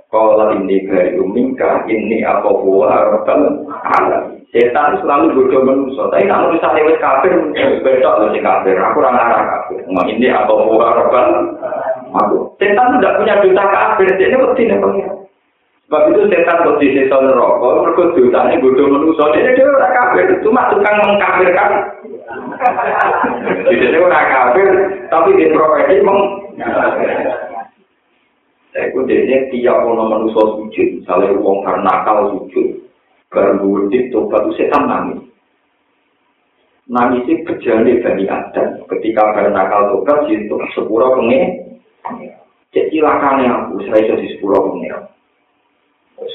[0.08, 4.40] kalau ini dari umingka ini apa buah rabbal alam.
[4.56, 6.08] Setan selalu bodoh manusia.
[6.08, 7.36] Tapi kalau misalnya wes kafir,
[7.84, 8.80] besok masih kafir.
[8.80, 9.84] Aku orang arah kafir.
[9.92, 11.28] Mau ini apa buah rabbal
[12.24, 12.56] Aku.
[12.56, 14.08] Setan tidak punya dosa kafir.
[14.16, 14.80] Jadi mesti nih.
[15.88, 19.24] Sebab itu setan di setan rokok, mereka dosanya bodoh manusia.
[19.36, 21.72] Dia dia orang kafir, cuma tukang mengkafirkan.
[23.64, 24.68] Jadi dia orang kafir,
[25.12, 26.20] tapi dia profesi meng.
[28.76, 32.68] Saya pun dia tiap orang manusia sujud, misalnya uang karena nakal sujud,
[33.34, 35.24] wujud tobat itu setan nangis.
[36.88, 38.88] Nangis itu berjalan dari Adam.
[38.88, 41.80] Ketika baru nakal tobat, itu sepura pengen.
[42.72, 45.08] Jadi lakannya aku, saya jadi sepura pengen.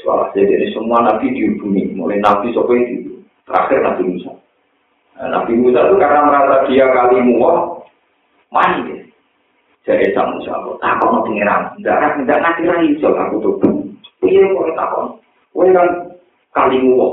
[0.03, 4.31] Soalnya jadi semua nabi dihubungi, mulai nabi sopo itu terakhir nabi Musa.
[5.19, 7.83] Nah, nabi Musa itu karena merasa dia kali muah,
[8.51, 8.92] mandi.
[9.83, 13.55] Jadi sama Musa, tak mau pengiran, tidak tidak nanti lagi soal aku tuh.
[14.23, 15.19] Iya, mau takon.
[15.51, 15.89] Kau kan
[16.55, 17.11] kali muah,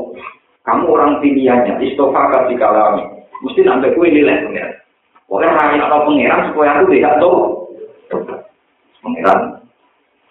[0.63, 3.03] kamu orang pilihannya, istofa kasih kalami.
[3.43, 4.79] Mesti nanti kue nilai pengiran.
[5.27, 7.35] Pokoknya hanya ada pengiran supaya aku tidak tahu.
[9.03, 9.41] Pengiran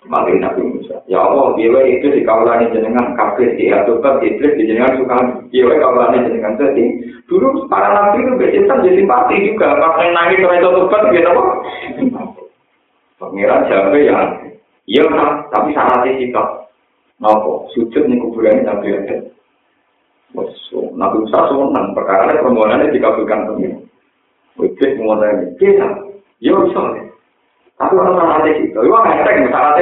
[0.08, 1.04] Mari Nabi Musa.
[1.12, 5.68] Ya Allah, dia itu di kawalan jenengan kafir di aturan iblis di jenengan suka dia
[5.68, 6.86] kawalan jenengan jadi
[7.28, 11.44] dulu para nabi itu bercinta jadi simpati juga pas nangis itu tuh gitu apa?
[13.20, 14.20] Pangeran jambe ya.
[14.90, 16.44] Iya kan, tapi salah sih kita.
[17.20, 19.16] Nopo, sujud nih kuburan ini tapi ada.
[20.32, 23.84] Bosu, nabi Musa sunan perkara ini permohonannya dikabulkan pemirsa.
[24.56, 25.90] Wajib permohonan ini kita.
[26.40, 27.06] Iya bisa nih.
[27.76, 28.80] Tapi orang salah sih kita.
[28.88, 29.32] Iya nggak ada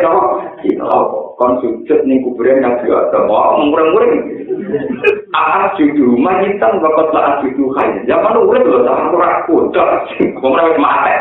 [0.02, 0.18] yang
[0.66, 0.82] kita.
[0.82, 3.20] Nopo, kon sujud nih kuburan ini tapi ada.
[3.30, 4.12] Wah, murang-murang.
[5.36, 8.02] Aat judu, majitan bakal saat judu kaya.
[8.10, 9.86] Zaman lu udah belum sama kurang kuda,
[10.18, 11.14] ke mana mati.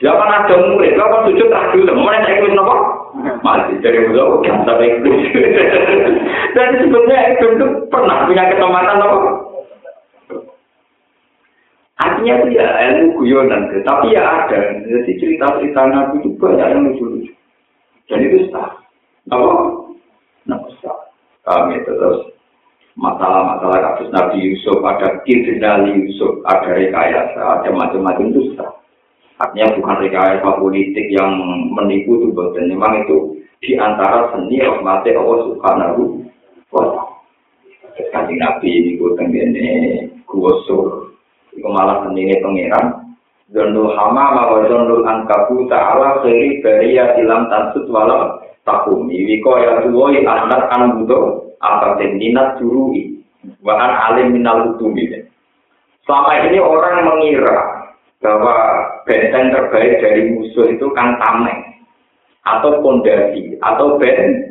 [0.00, 2.76] Zaman ada murid, lo kan sujud tak dulu, mana saya ikut nopo?
[3.44, 4.96] Mati, jadi udah udah sampai.
[6.56, 7.46] Dan sebetulnya itu
[7.92, 9.18] pernah punya kesempatan nopo?
[12.00, 14.80] Artinya itu ya ilmu guyonan, tapi ya ada.
[14.88, 17.32] Jadi cerita-cerita Nabi itu banyak yang lucu-lucu.
[18.08, 18.72] Dan itu sah.
[19.28, 19.52] Apa?
[20.48, 20.96] Nah, sah.
[21.44, 22.39] Kami terus
[22.98, 28.54] masalah-masalah kasus Nabi Yusuf, ada kriminal Yusuf, ada rekayasa, ada macam-macam itu.
[29.40, 31.32] Artinya bukan rekayasa politik yang
[31.72, 36.02] menipu itu, dan memang itu di antara seni rahmatnya Allah Subhanahu
[36.72, 38.30] wa ta'ala.
[38.30, 39.68] Nabi ini gue tenggene
[40.24, 41.12] gosur
[41.52, 43.10] iku malah sendiri pangeran
[43.50, 49.26] Zondul hama mawa zondul angkabu ta'ala khairi bariya ilam tansut wala takumi.
[49.26, 53.20] Wiko ya tuwoi anak an budo apa minat jurui
[53.60, 54.76] bahkan alim minal
[56.04, 57.80] selama ini orang mengira
[58.20, 58.56] bahwa
[59.08, 61.60] benteng terbaik dari musuh itu kan tameng
[62.44, 64.50] atau pondasi atau benteng.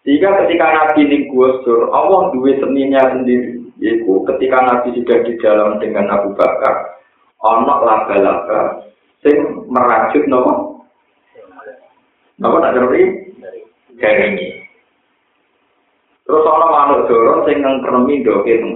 [0.00, 3.60] Sehingga ketika Nabi ini gusur, Allah dua seninya sendiri.
[3.80, 7.00] Yaitu ketika Nabi sudah di dalam dengan Abu Bakar,
[7.44, 8.80] ono laga-laga
[9.20, 9.36] sing
[9.68, 10.84] merajut nopo.
[12.40, 13.02] Nopo tak ngerti?
[14.00, 14.59] Dari ini.
[16.24, 18.72] Terus ono manuk dorong sing ngkremi doke teng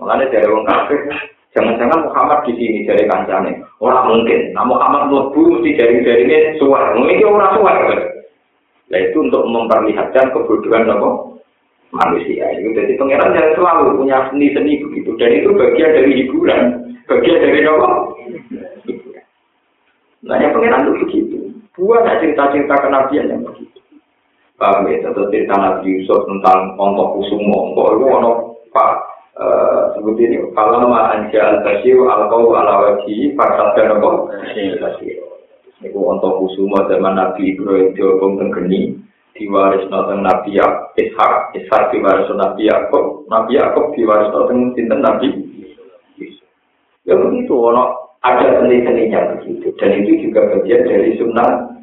[0.00, 1.00] Makanya dari orang kafir,
[1.52, 3.52] jangan-jangan Muhammad di sini dari kancane.
[3.84, 4.56] Orang mungkin.
[4.56, 6.96] Nah Muhammad mlebu mesti dari dari ini suar.
[6.96, 7.76] Mungkin orang suar.
[8.90, 11.30] Nah itu untuk memperlihatkan kebodohan apa?
[11.90, 12.46] manusia.
[12.58, 15.10] Itu jadi pangeran yang selalu punya seni-seni begitu.
[15.18, 16.60] Dan itu bagian dari hiburan.
[17.10, 17.90] Bagian dari apa?
[20.26, 21.36] Nah yang pangeran itu begitu.
[21.74, 23.69] Buat cerita-cerita kenabian yang begitu.
[24.60, 25.00] Paham ya?
[25.08, 27.72] Contoh cerita Nabi Yusuf tentang ontok kusumo.
[27.72, 28.36] Ontok itu ontok
[28.70, 29.10] Pak
[29.40, 34.28] Eh, seperti ini kalau ma anja al basir al kau ala wajhi fasad dan apa
[35.80, 39.00] Niku untuk kusuma zaman Nabi Ibrahim diobong tenggeni
[39.32, 45.32] diwaris nonton Nabi Ishak Ishak diwaris Nabi Yakob Nabi Yakob diwaris nonton sinten Nabi?
[47.08, 49.72] Ya begitu, ono ada seni-seninya begitu.
[49.80, 51.80] Dan itu juga bagian dari sunnah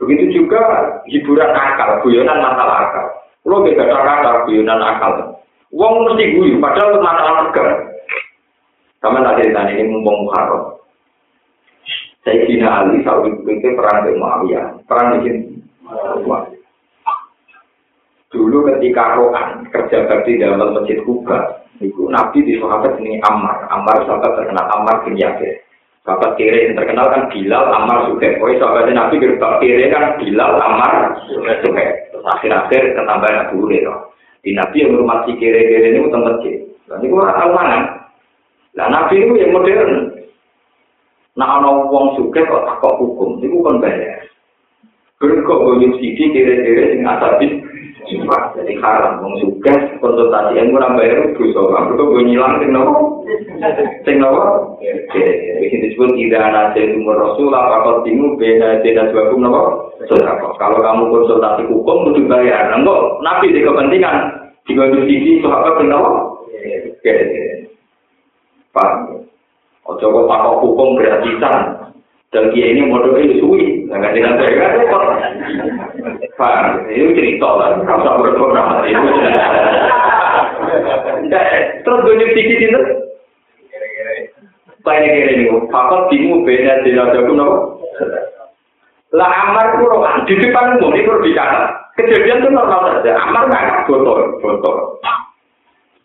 [0.00, 0.60] Begitu juga
[1.04, 3.06] hiburan akal, guyonan masalah akal.
[3.44, 5.40] Kalau beda kata guyonan akal,
[5.70, 7.74] Wong mesti guyu, padahal masalah negara.
[8.98, 10.76] Sama tak cerita ini mumpung Muharram.
[12.20, 15.30] Saya kira Ali saat itu perang dengan Muawiyah, perang di.
[18.30, 24.04] Dulu ketika Rohan kerja bakti dalam masjid Kuba, itu Nabi di sahabat ini Ammar, Ammar
[24.06, 25.58] sahabat terkenal Ammar bin Yasir.
[26.10, 28.42] Sahabat kiri yang terkenal kan Bilal, Ammar, Suhaib.
[28.42, 31.70] Oh, sahabat Nabi gerbang kiri kan Bilal, Ammar, Suhaib.
[32.10, 34.10] Terus akhir-akhir ketambahan Abu Hurairah.
[34.42, 36.66] Di Nabi yang hormati kere-kere ini utang kecil.
[36.98, 37.78] Itu orang tahu mana.
[38.74, 40.10] Nah Nabi itu yang modern.
[41.38, 44.26] Nah ana wong suka kok takok hukum, itu kan bayar.
[45.22, 47.46] Berkok bonus sidi kere-kere sing asabi
[48.10, 51.62] Sumpah, jadi haram, wong suka konsultasi yang kurang bayar dosa.
[51.62, 52.74] Mereka gue nyilang, sing?
[54.08, 54.76] Sing nopo?
[54.80, 59.92] Jadi disebut tidak ada umur rasul, apa kau timu, beda tidak sebabum nopo?
[60.56, 62.72] Kalau kamu konsultasi hukum, kudu bayar.
[62.72, 64.48] Enggak, nabi di kepentingan.
[64.70, 66.30] Gue sisi, sahabat kenapa?
[68.70, 68.90] Pak,
[69.82, 71.90] ojo kok pakok hukum gratisan.
[72.30, 74.72] Dan dia ini modalnya suwi, nggak dengan saya kan?
[76.38, 79.06] Pak, itu cerita lah, rasa berdoa itu.
[81.82, 82.80] Terus gue nyuci itu,
[84.80, 87.56] Pak ini kira ini, fakot timu beda tidak jago nopo.
[89.10, 91.66] Lah Amar itu rohan di depan umum itu bicara.
[91.98, 93.18] Kejadian itu normal saja.
[93.18, 95.02] Amar nggak botol, botol.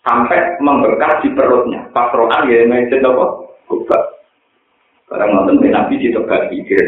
[0.02, 1.86] Sampai membekas di perutnya.
[1.94, 3.26] Pas rohan ya main apa?
[3.70, 4.04] Kubah.
[5.06, 6.82] Karena nonton Nabi di tempat pikir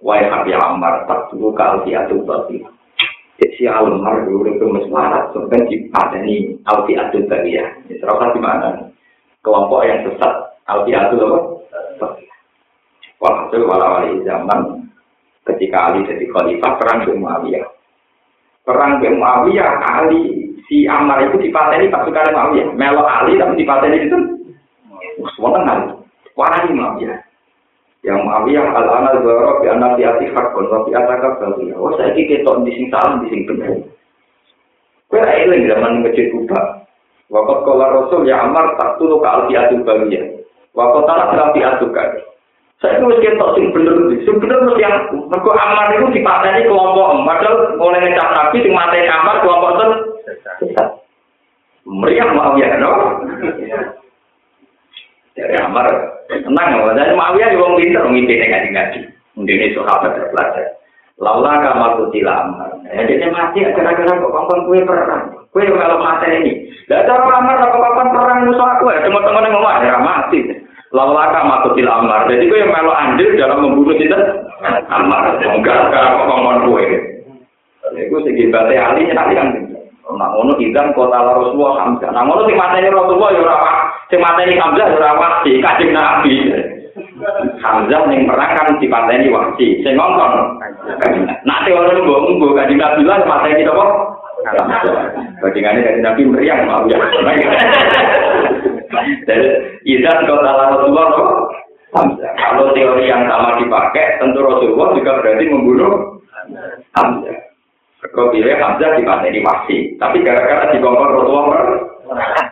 [0.00, 2.64] Wahai hati Ammar, tak tunggu ke alti atu bati.
[3.36, 7.68] Si Ammar dulu itu mesmarat, sebenarnya di padani atu tadi ya.
[8.00, 8.88] Serasa di mana?
[9.44, 12.06] Kelompok yang sesat alti atu apa?
[13.20, 14.88] Wah, itu wala-wali zaman
[15.44, 17.68] ketika Ali jadi khalifah perang dengan Muawiyah.
[18.64, 22.72] Perang dengan Muawiyah, Ali si Ammar itu dipateni pasukan Muawiyah.
[22.72, 24.18] Melo Ali tapi dipateni itu.
[25.36, 25.92] Wah, Ali.
[26.32, 27.20] Wah, Muawiyah.
[28.00, 31.76] yang Muawiyah al-ana dzara bi anna fi ati hakun wa fi ataka bawiya.
[31.76, 33.44] Oh saiki ketok di sing salah di sing
[35.12, 36.88] eling zaman masjid Kuba.
[37.28, 39.84] Waqat kala Rasul ya Amar tak tulu ka alfi atu
[40.74, 41.02] bawiya.
[41.02, 42.02] Waqat tak alfi atu ka.
[42.80, 43.92] Saya itu ketok sing bener
[44.24, 45.28] sing bener mesti aku.
[45.28, 49.86] Mergo Amar itu dipateni kelompok padahal oleh ngecap Nabi sing mateni Amar kelompok itu
[51.84, 52.92] meriah Muawiyah no.
[55.36, 55.86] Dari Amar,
[56.26, 59.00] tenang ya, jadi Muawiyah juga pinter, mimpi ngaji ngaji.
[59.38, 60.76] Mungkin ini sahabat terpelajar.
[61.20, 62.70] Laula kamal kutila Amar.
[62.88, 65.39] Jadi dia mati, gara-gara kok kapan kue perang.
[65.50, 66.52] Kue yang kalau mati ini.
[66.86, 70.38] Dan cara Amar, kok kapan perang musuh aku ya, teman-teman yang ngomong, ya mati.
[70.90, 72.26] Kamal kutila Amar.
[72.30, 74.18] Jadi kue yang melo andil dalam membunuh kita.
[74.90, 76.86] Amar, enggak, kok kapan kue.
[77.98, 79.50] Itu segi batai ahli, nanti yang
[80.10, 82.10] Nah, ngono idan kota Rasulullah Hamzah.
[82.10, 83.72] Nah, ngono sing mateni Rasulullah ya ora apa.
[84.10, 86.34] Sing mateni Hamzah ya ora di Kanjeng Nabi.
[87.62, 89.78] Hamzah ning perang kan dipateni wasi.
[89.86, 90.58] Sing ngongkon.
[91.46, 93.84] Nah, teori ngono mbok Kanjeng Nabi lan mateni apa?
[95.40, 96.98] Bandingannya dari Nabi meriang mau ya.
[99.24, 99.48] Jadi
[99.86, 101.06] idan kota Rasulullah
[101.90, 102.30] Hamzah.
[102.38, 106.22] Kalau teori yang sama dipakai, tentu Rasulullah juga berarti membunuh
[106.94, 107.38] Hamzah.
[108.14, 111.46] Kau pilih Hamzah di mana ini masih, tapi gara-gara di kompor Rasulullah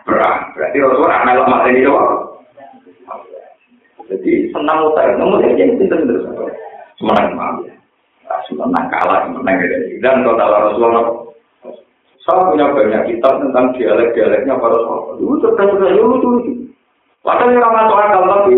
[0.07, 0.39] Perang.
[0.55, 2.11] Berarti Rasulullah melok mati ini doang.
[4.09, 6.25] Jadi senang utang, namun saya jadi pinter terus.
[6.97, 7.75] Semenang maaf ya.
[8.49, 10.01] Semenang kalah, semenang gitu.
[10.01, 11.05] Dan kalau Rasulullah,
[12.27, 15.15] saya punya banyak kitab tentang dialek-dialeknya para sahabat.
[15.23, 16.53] Itu cerdas-cerdas, itu lucu-lucu.
[17.23, 18.55] Padahal orang masuk akal, tapi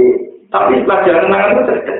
[0.51, 1.99] tapi pelajaran nangan itu cerdas.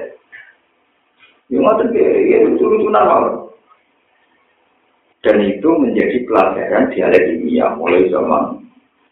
[1.52, 3.24] Yang ngotot ya lucu-lucu normal.
[5.22, 8.58] Dan itu menjadi pelajaran dialek ilmiah mulai zaman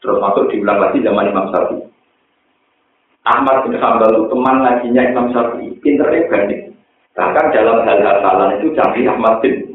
[0.01, 1.85] terus masuk diulang lagi zaman Imam Syafi'i.
[3.29, 6.73] Ahmad bin Hambal itu teman ngajinya Imam Syafi'i, pinternya banding.
[7.13, 9.68] Bahkan dalam hal hafalan itu canggih Ahmad bin.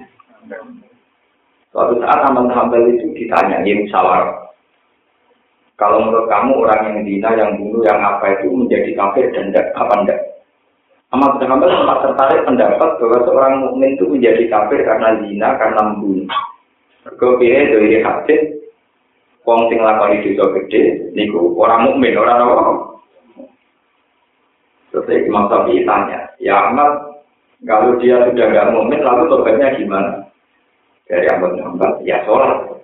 [1.75, 4.47] Suatu saat Ahmad bin Hambal itu ditanya, ya musyawarah.
[5.75, 9.75] Kalau menurut kamu orang yang dina, yang bunuh, yang apa itu menjadi kafir dan tidak,
[9.75, 10.21] apa enggak?
[11.11, 15.81] Ahmad bin Hambal sempat tertarik pendapat bahwa seorang mukmin itu menjadi kafir karena zina, karena
[15.83, 16.31] membunuh.
[17.19, 18.43] Kau pilih dari hadis,
[19.43, 22.75] wong sing lakoni dosa gede, niku orang mukmin, orang apa?
[24.95, 27.19] Terus Imam Syafi'i tanya, ya Ahmad,
[27.67, 30.24] kalau dia sudah nggak mukmin, lalu tobatnya gimana?
[31.05, 32.81] Dari Ahmad Muhammad, ya sholat.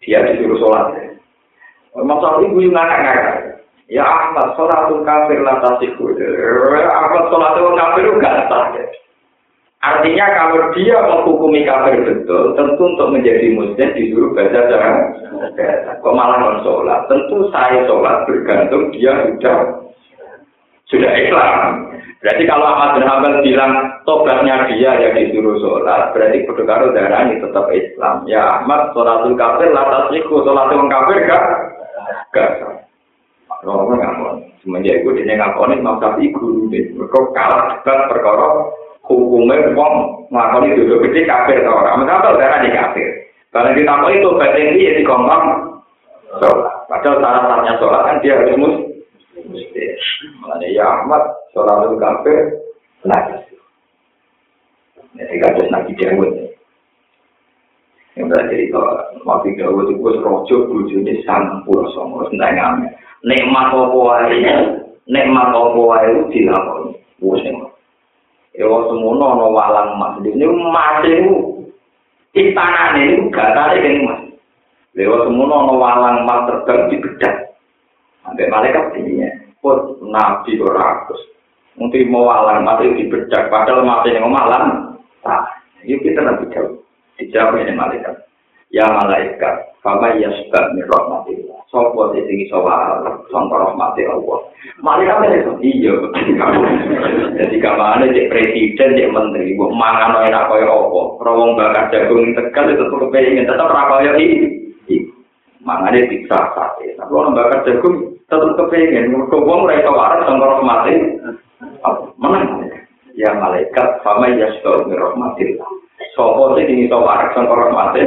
[0.00, 0.86] Dia disuruh sholat.
[1.92, 3.60] Syafi'i gue ngakak-ngakak.
[3.92, 6.16] Ya Ahmad, sholatul kafir latasiku.
[6.88, 8.72] Ahmad sholatul kafir gak sah.
[8.72, 8.84] Ya.
[9.82, 14.96] Artinya kalau dia menghukumi kafir betul, tentu untuk menjadi muslim disuruh baca jangan.
[16.00, 17.10] Kok malah sholat?
[17.10, 19.82] Tentu saya sholat bergantung dia sudah
[20.86, 21.92] sudah Islam.
[22.22, 23.72] Berarti kalau Ahmad bin Hanbal bilang
[24.06, 28.22] tobatnya dia yang disuruh sholat, berarti kudu karo ini tetap Islam.
[28.30, 31.44] Ya Ahmad sholatul kafir latas iku sholatul kafir gak
[32.30, 32.50] gak.
[33.66, 34.46] Romo ngakon.
[34.62, 36.94] Semenjak itu dia ngakoni Imam Syafi'i guru deh.
[36.94, 38.70] Mereka kalah debat perkara
[39.06, 39.94] hukumnya wong
[40.30, 42.06] ngakoni dosa gede kafir orang.
[42.06, 43.06] Mengapa darah ini kafir?
[43.50, 45.78] Kalau kita mau itu batin dia di kompang
[46.38, 46.86] sholat.
[46.86, 48.74] Padahal syarat-syaratnya sholat kan dia harus mus
[50.42, 52.38] Mulanya ya Ahmad, sholat itu kafir,
[53.06, 53.36] lagi.
[55.12, 56.30] Ini kados nabi Dawud.
[58.16, 58.80] Yang berarti itu,
[59.24, 62.88] Nabi Dawud itu rojo bujuni sang pura songo, sentai ngame.
[63.22, 64.40] Nikmat apa wae,
[65.06, 66.92] nikmat apa itu dilakoni.
[67.22, 67.44] Wes
[68.52, 70.20] Ya semono ana walang emas.
[70.20, 71.64] Ini emas itu
[72.36, 74.20] istanane itu gatane kene emas.
[74.92, 77.36] Lewat semono ana walang emas terbang di bedak.
[78.20, 79.24] Sampai malaikat ini
[79.62, 81.22] pun nabi rakus.
[81.78, 84.92] Mungkin mau walang mati di bedak, padahal mati yang malam.
[85.24, 85.42] Nah,
[85.80, 86.84] ini kita nabi jauh.
[87.16, 88.28] Dijawab ini malaikat.
[88.72, 91.60] Ya malaikat, fama ya sebab mirrahmatillah.
[91.68, 94.48] Sopo di sini soal, sangka rahmati Allah.
[94.80, 95.92] Malaikat itu, iya.
[97.36, 101.00] Jadi kamane cek presiden, cek menteri, buat mangan enak kaya apa.
[101.20, 104.48] Rawong bakar jagung tegal itu tetap kepengen, tetap rakaya ini.
[105.60, 106.96] Mangane diksa sate.
[106.96, 110.94] Tapi orang bakar jagung tetap kepengen mereka ora iso waras sangka rahmati
[112.16, 112.72] menang.
[113.12, 115.68] Ya malaikat sama ya sudah rahmatillah.
[116.16, 118.00] Sopo sing iso waras sangka rahmati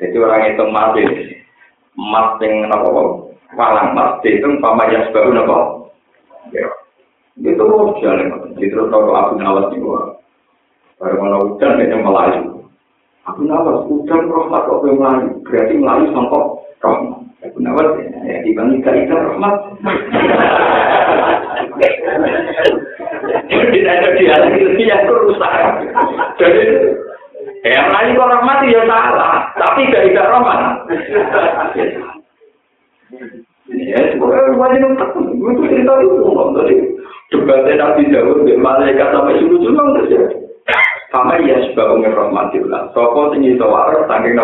[0.00, 1.04] jadi orang itu mati.
[2.00, 2.88] Emas sing napa
[3.52, 5.52] walang emas itu sama ya sudah
[6.56, 6.64] ya.
[7.36, 7.64] Itu
[8.00, 8.56] jalan.
[8.56, 10.16] Itu kalau aku nawas di gua
[11.00, 12.60] baru mau hujan kayaknya melayu.
[13.28, 15.28] Aku nawas hujan rahmat kok melayu?
[15.44, 16.40] Berarti melayu sangka
[16.80, 17.19] rahmat
[17.60, 17.92] Penawar
[18.24, 19.54] ya dibanding kali rahmat.
[23.52, 25.52] Tidak ada dialog itu yang rusak.
[26.40, 26.64] Jadi
[27.68, 30.60] yang lain kok rahmat ya salah, tapi gak tidak rahmat.
[33.68, 36.16] Ya, sebenarnya wajib untuk itu cerita itu
[36.56, 36.74] tadi
[37.28, 39.36] debatnya Dawud di malaikat sampai
[40.00, 40.36] terjadi.
[41.12, 42.96] Sama ya sebab rahmatillah.
[42.96, 44.38] Sopo tinggi tawar, saking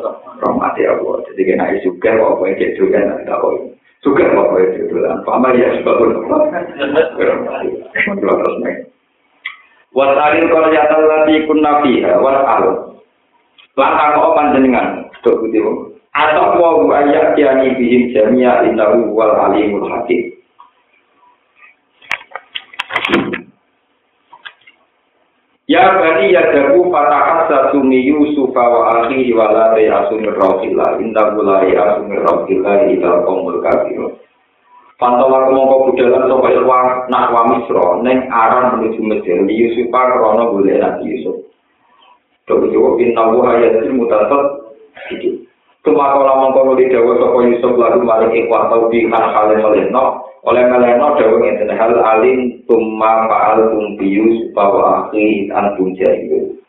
[0.00, 1.20] nopo rahmati Allah.
[1.30, 3.48] Jadi kena juga apa yang dia juga nanti tahu.
[4.00, 5.10] Juga apa yang dia juga.
[5.28, 6.36] Pama ya sebabun apa.
[8.00, 8.76] Terus nih.
[9.90, 12.94] Wasalil kalau jatuh lagi kun nabi, wasal.
[13.74, 15.62] Langkah kau panjenengan, tuh putih.
[16.10, 20.39] Atau mau ayat kiani bihim jamia innahu wal alimul hakim.
[25.70, 31.30] Ya bani ya jabu fatahat satumi yusufa wa akhi wa la ta yasum rawfila inda
[31.30, 34.18] bula ya yasum rawfila ila qomul kafiro.
[34.98, 40.82] Pantawa kemongko budalan sapa wa nak wa misra ning aran menuju Mesir yusufa krana golek
[40.82, 41.38] Nabi Yusuf.
[42.50, 44.74] Tapi yo inna wa ya til mutasab
[45.14, 45.46] iki.
[45.86, 50.64] Kemakola mongko nuli dawa sapa Yusuf lalu maring ikhwah tau di kan kale melino oleh
[50.72, 56.60] meleno dawa ngeten hal alim tumma fa'al tumbius bahwa akhi an punjaiku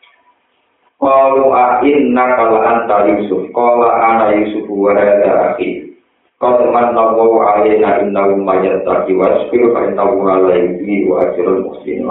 [1.02, 3.50] Qalu a inna kala anta Yusuf.
[3.50, 5.90] Qala ana Yusuf wa hadha akhi.
[6.38, 12.06] Qad manna Allahu alaina innahu mayyataki wasbiru fa innahu ala yudhi wa ajrul muhsinin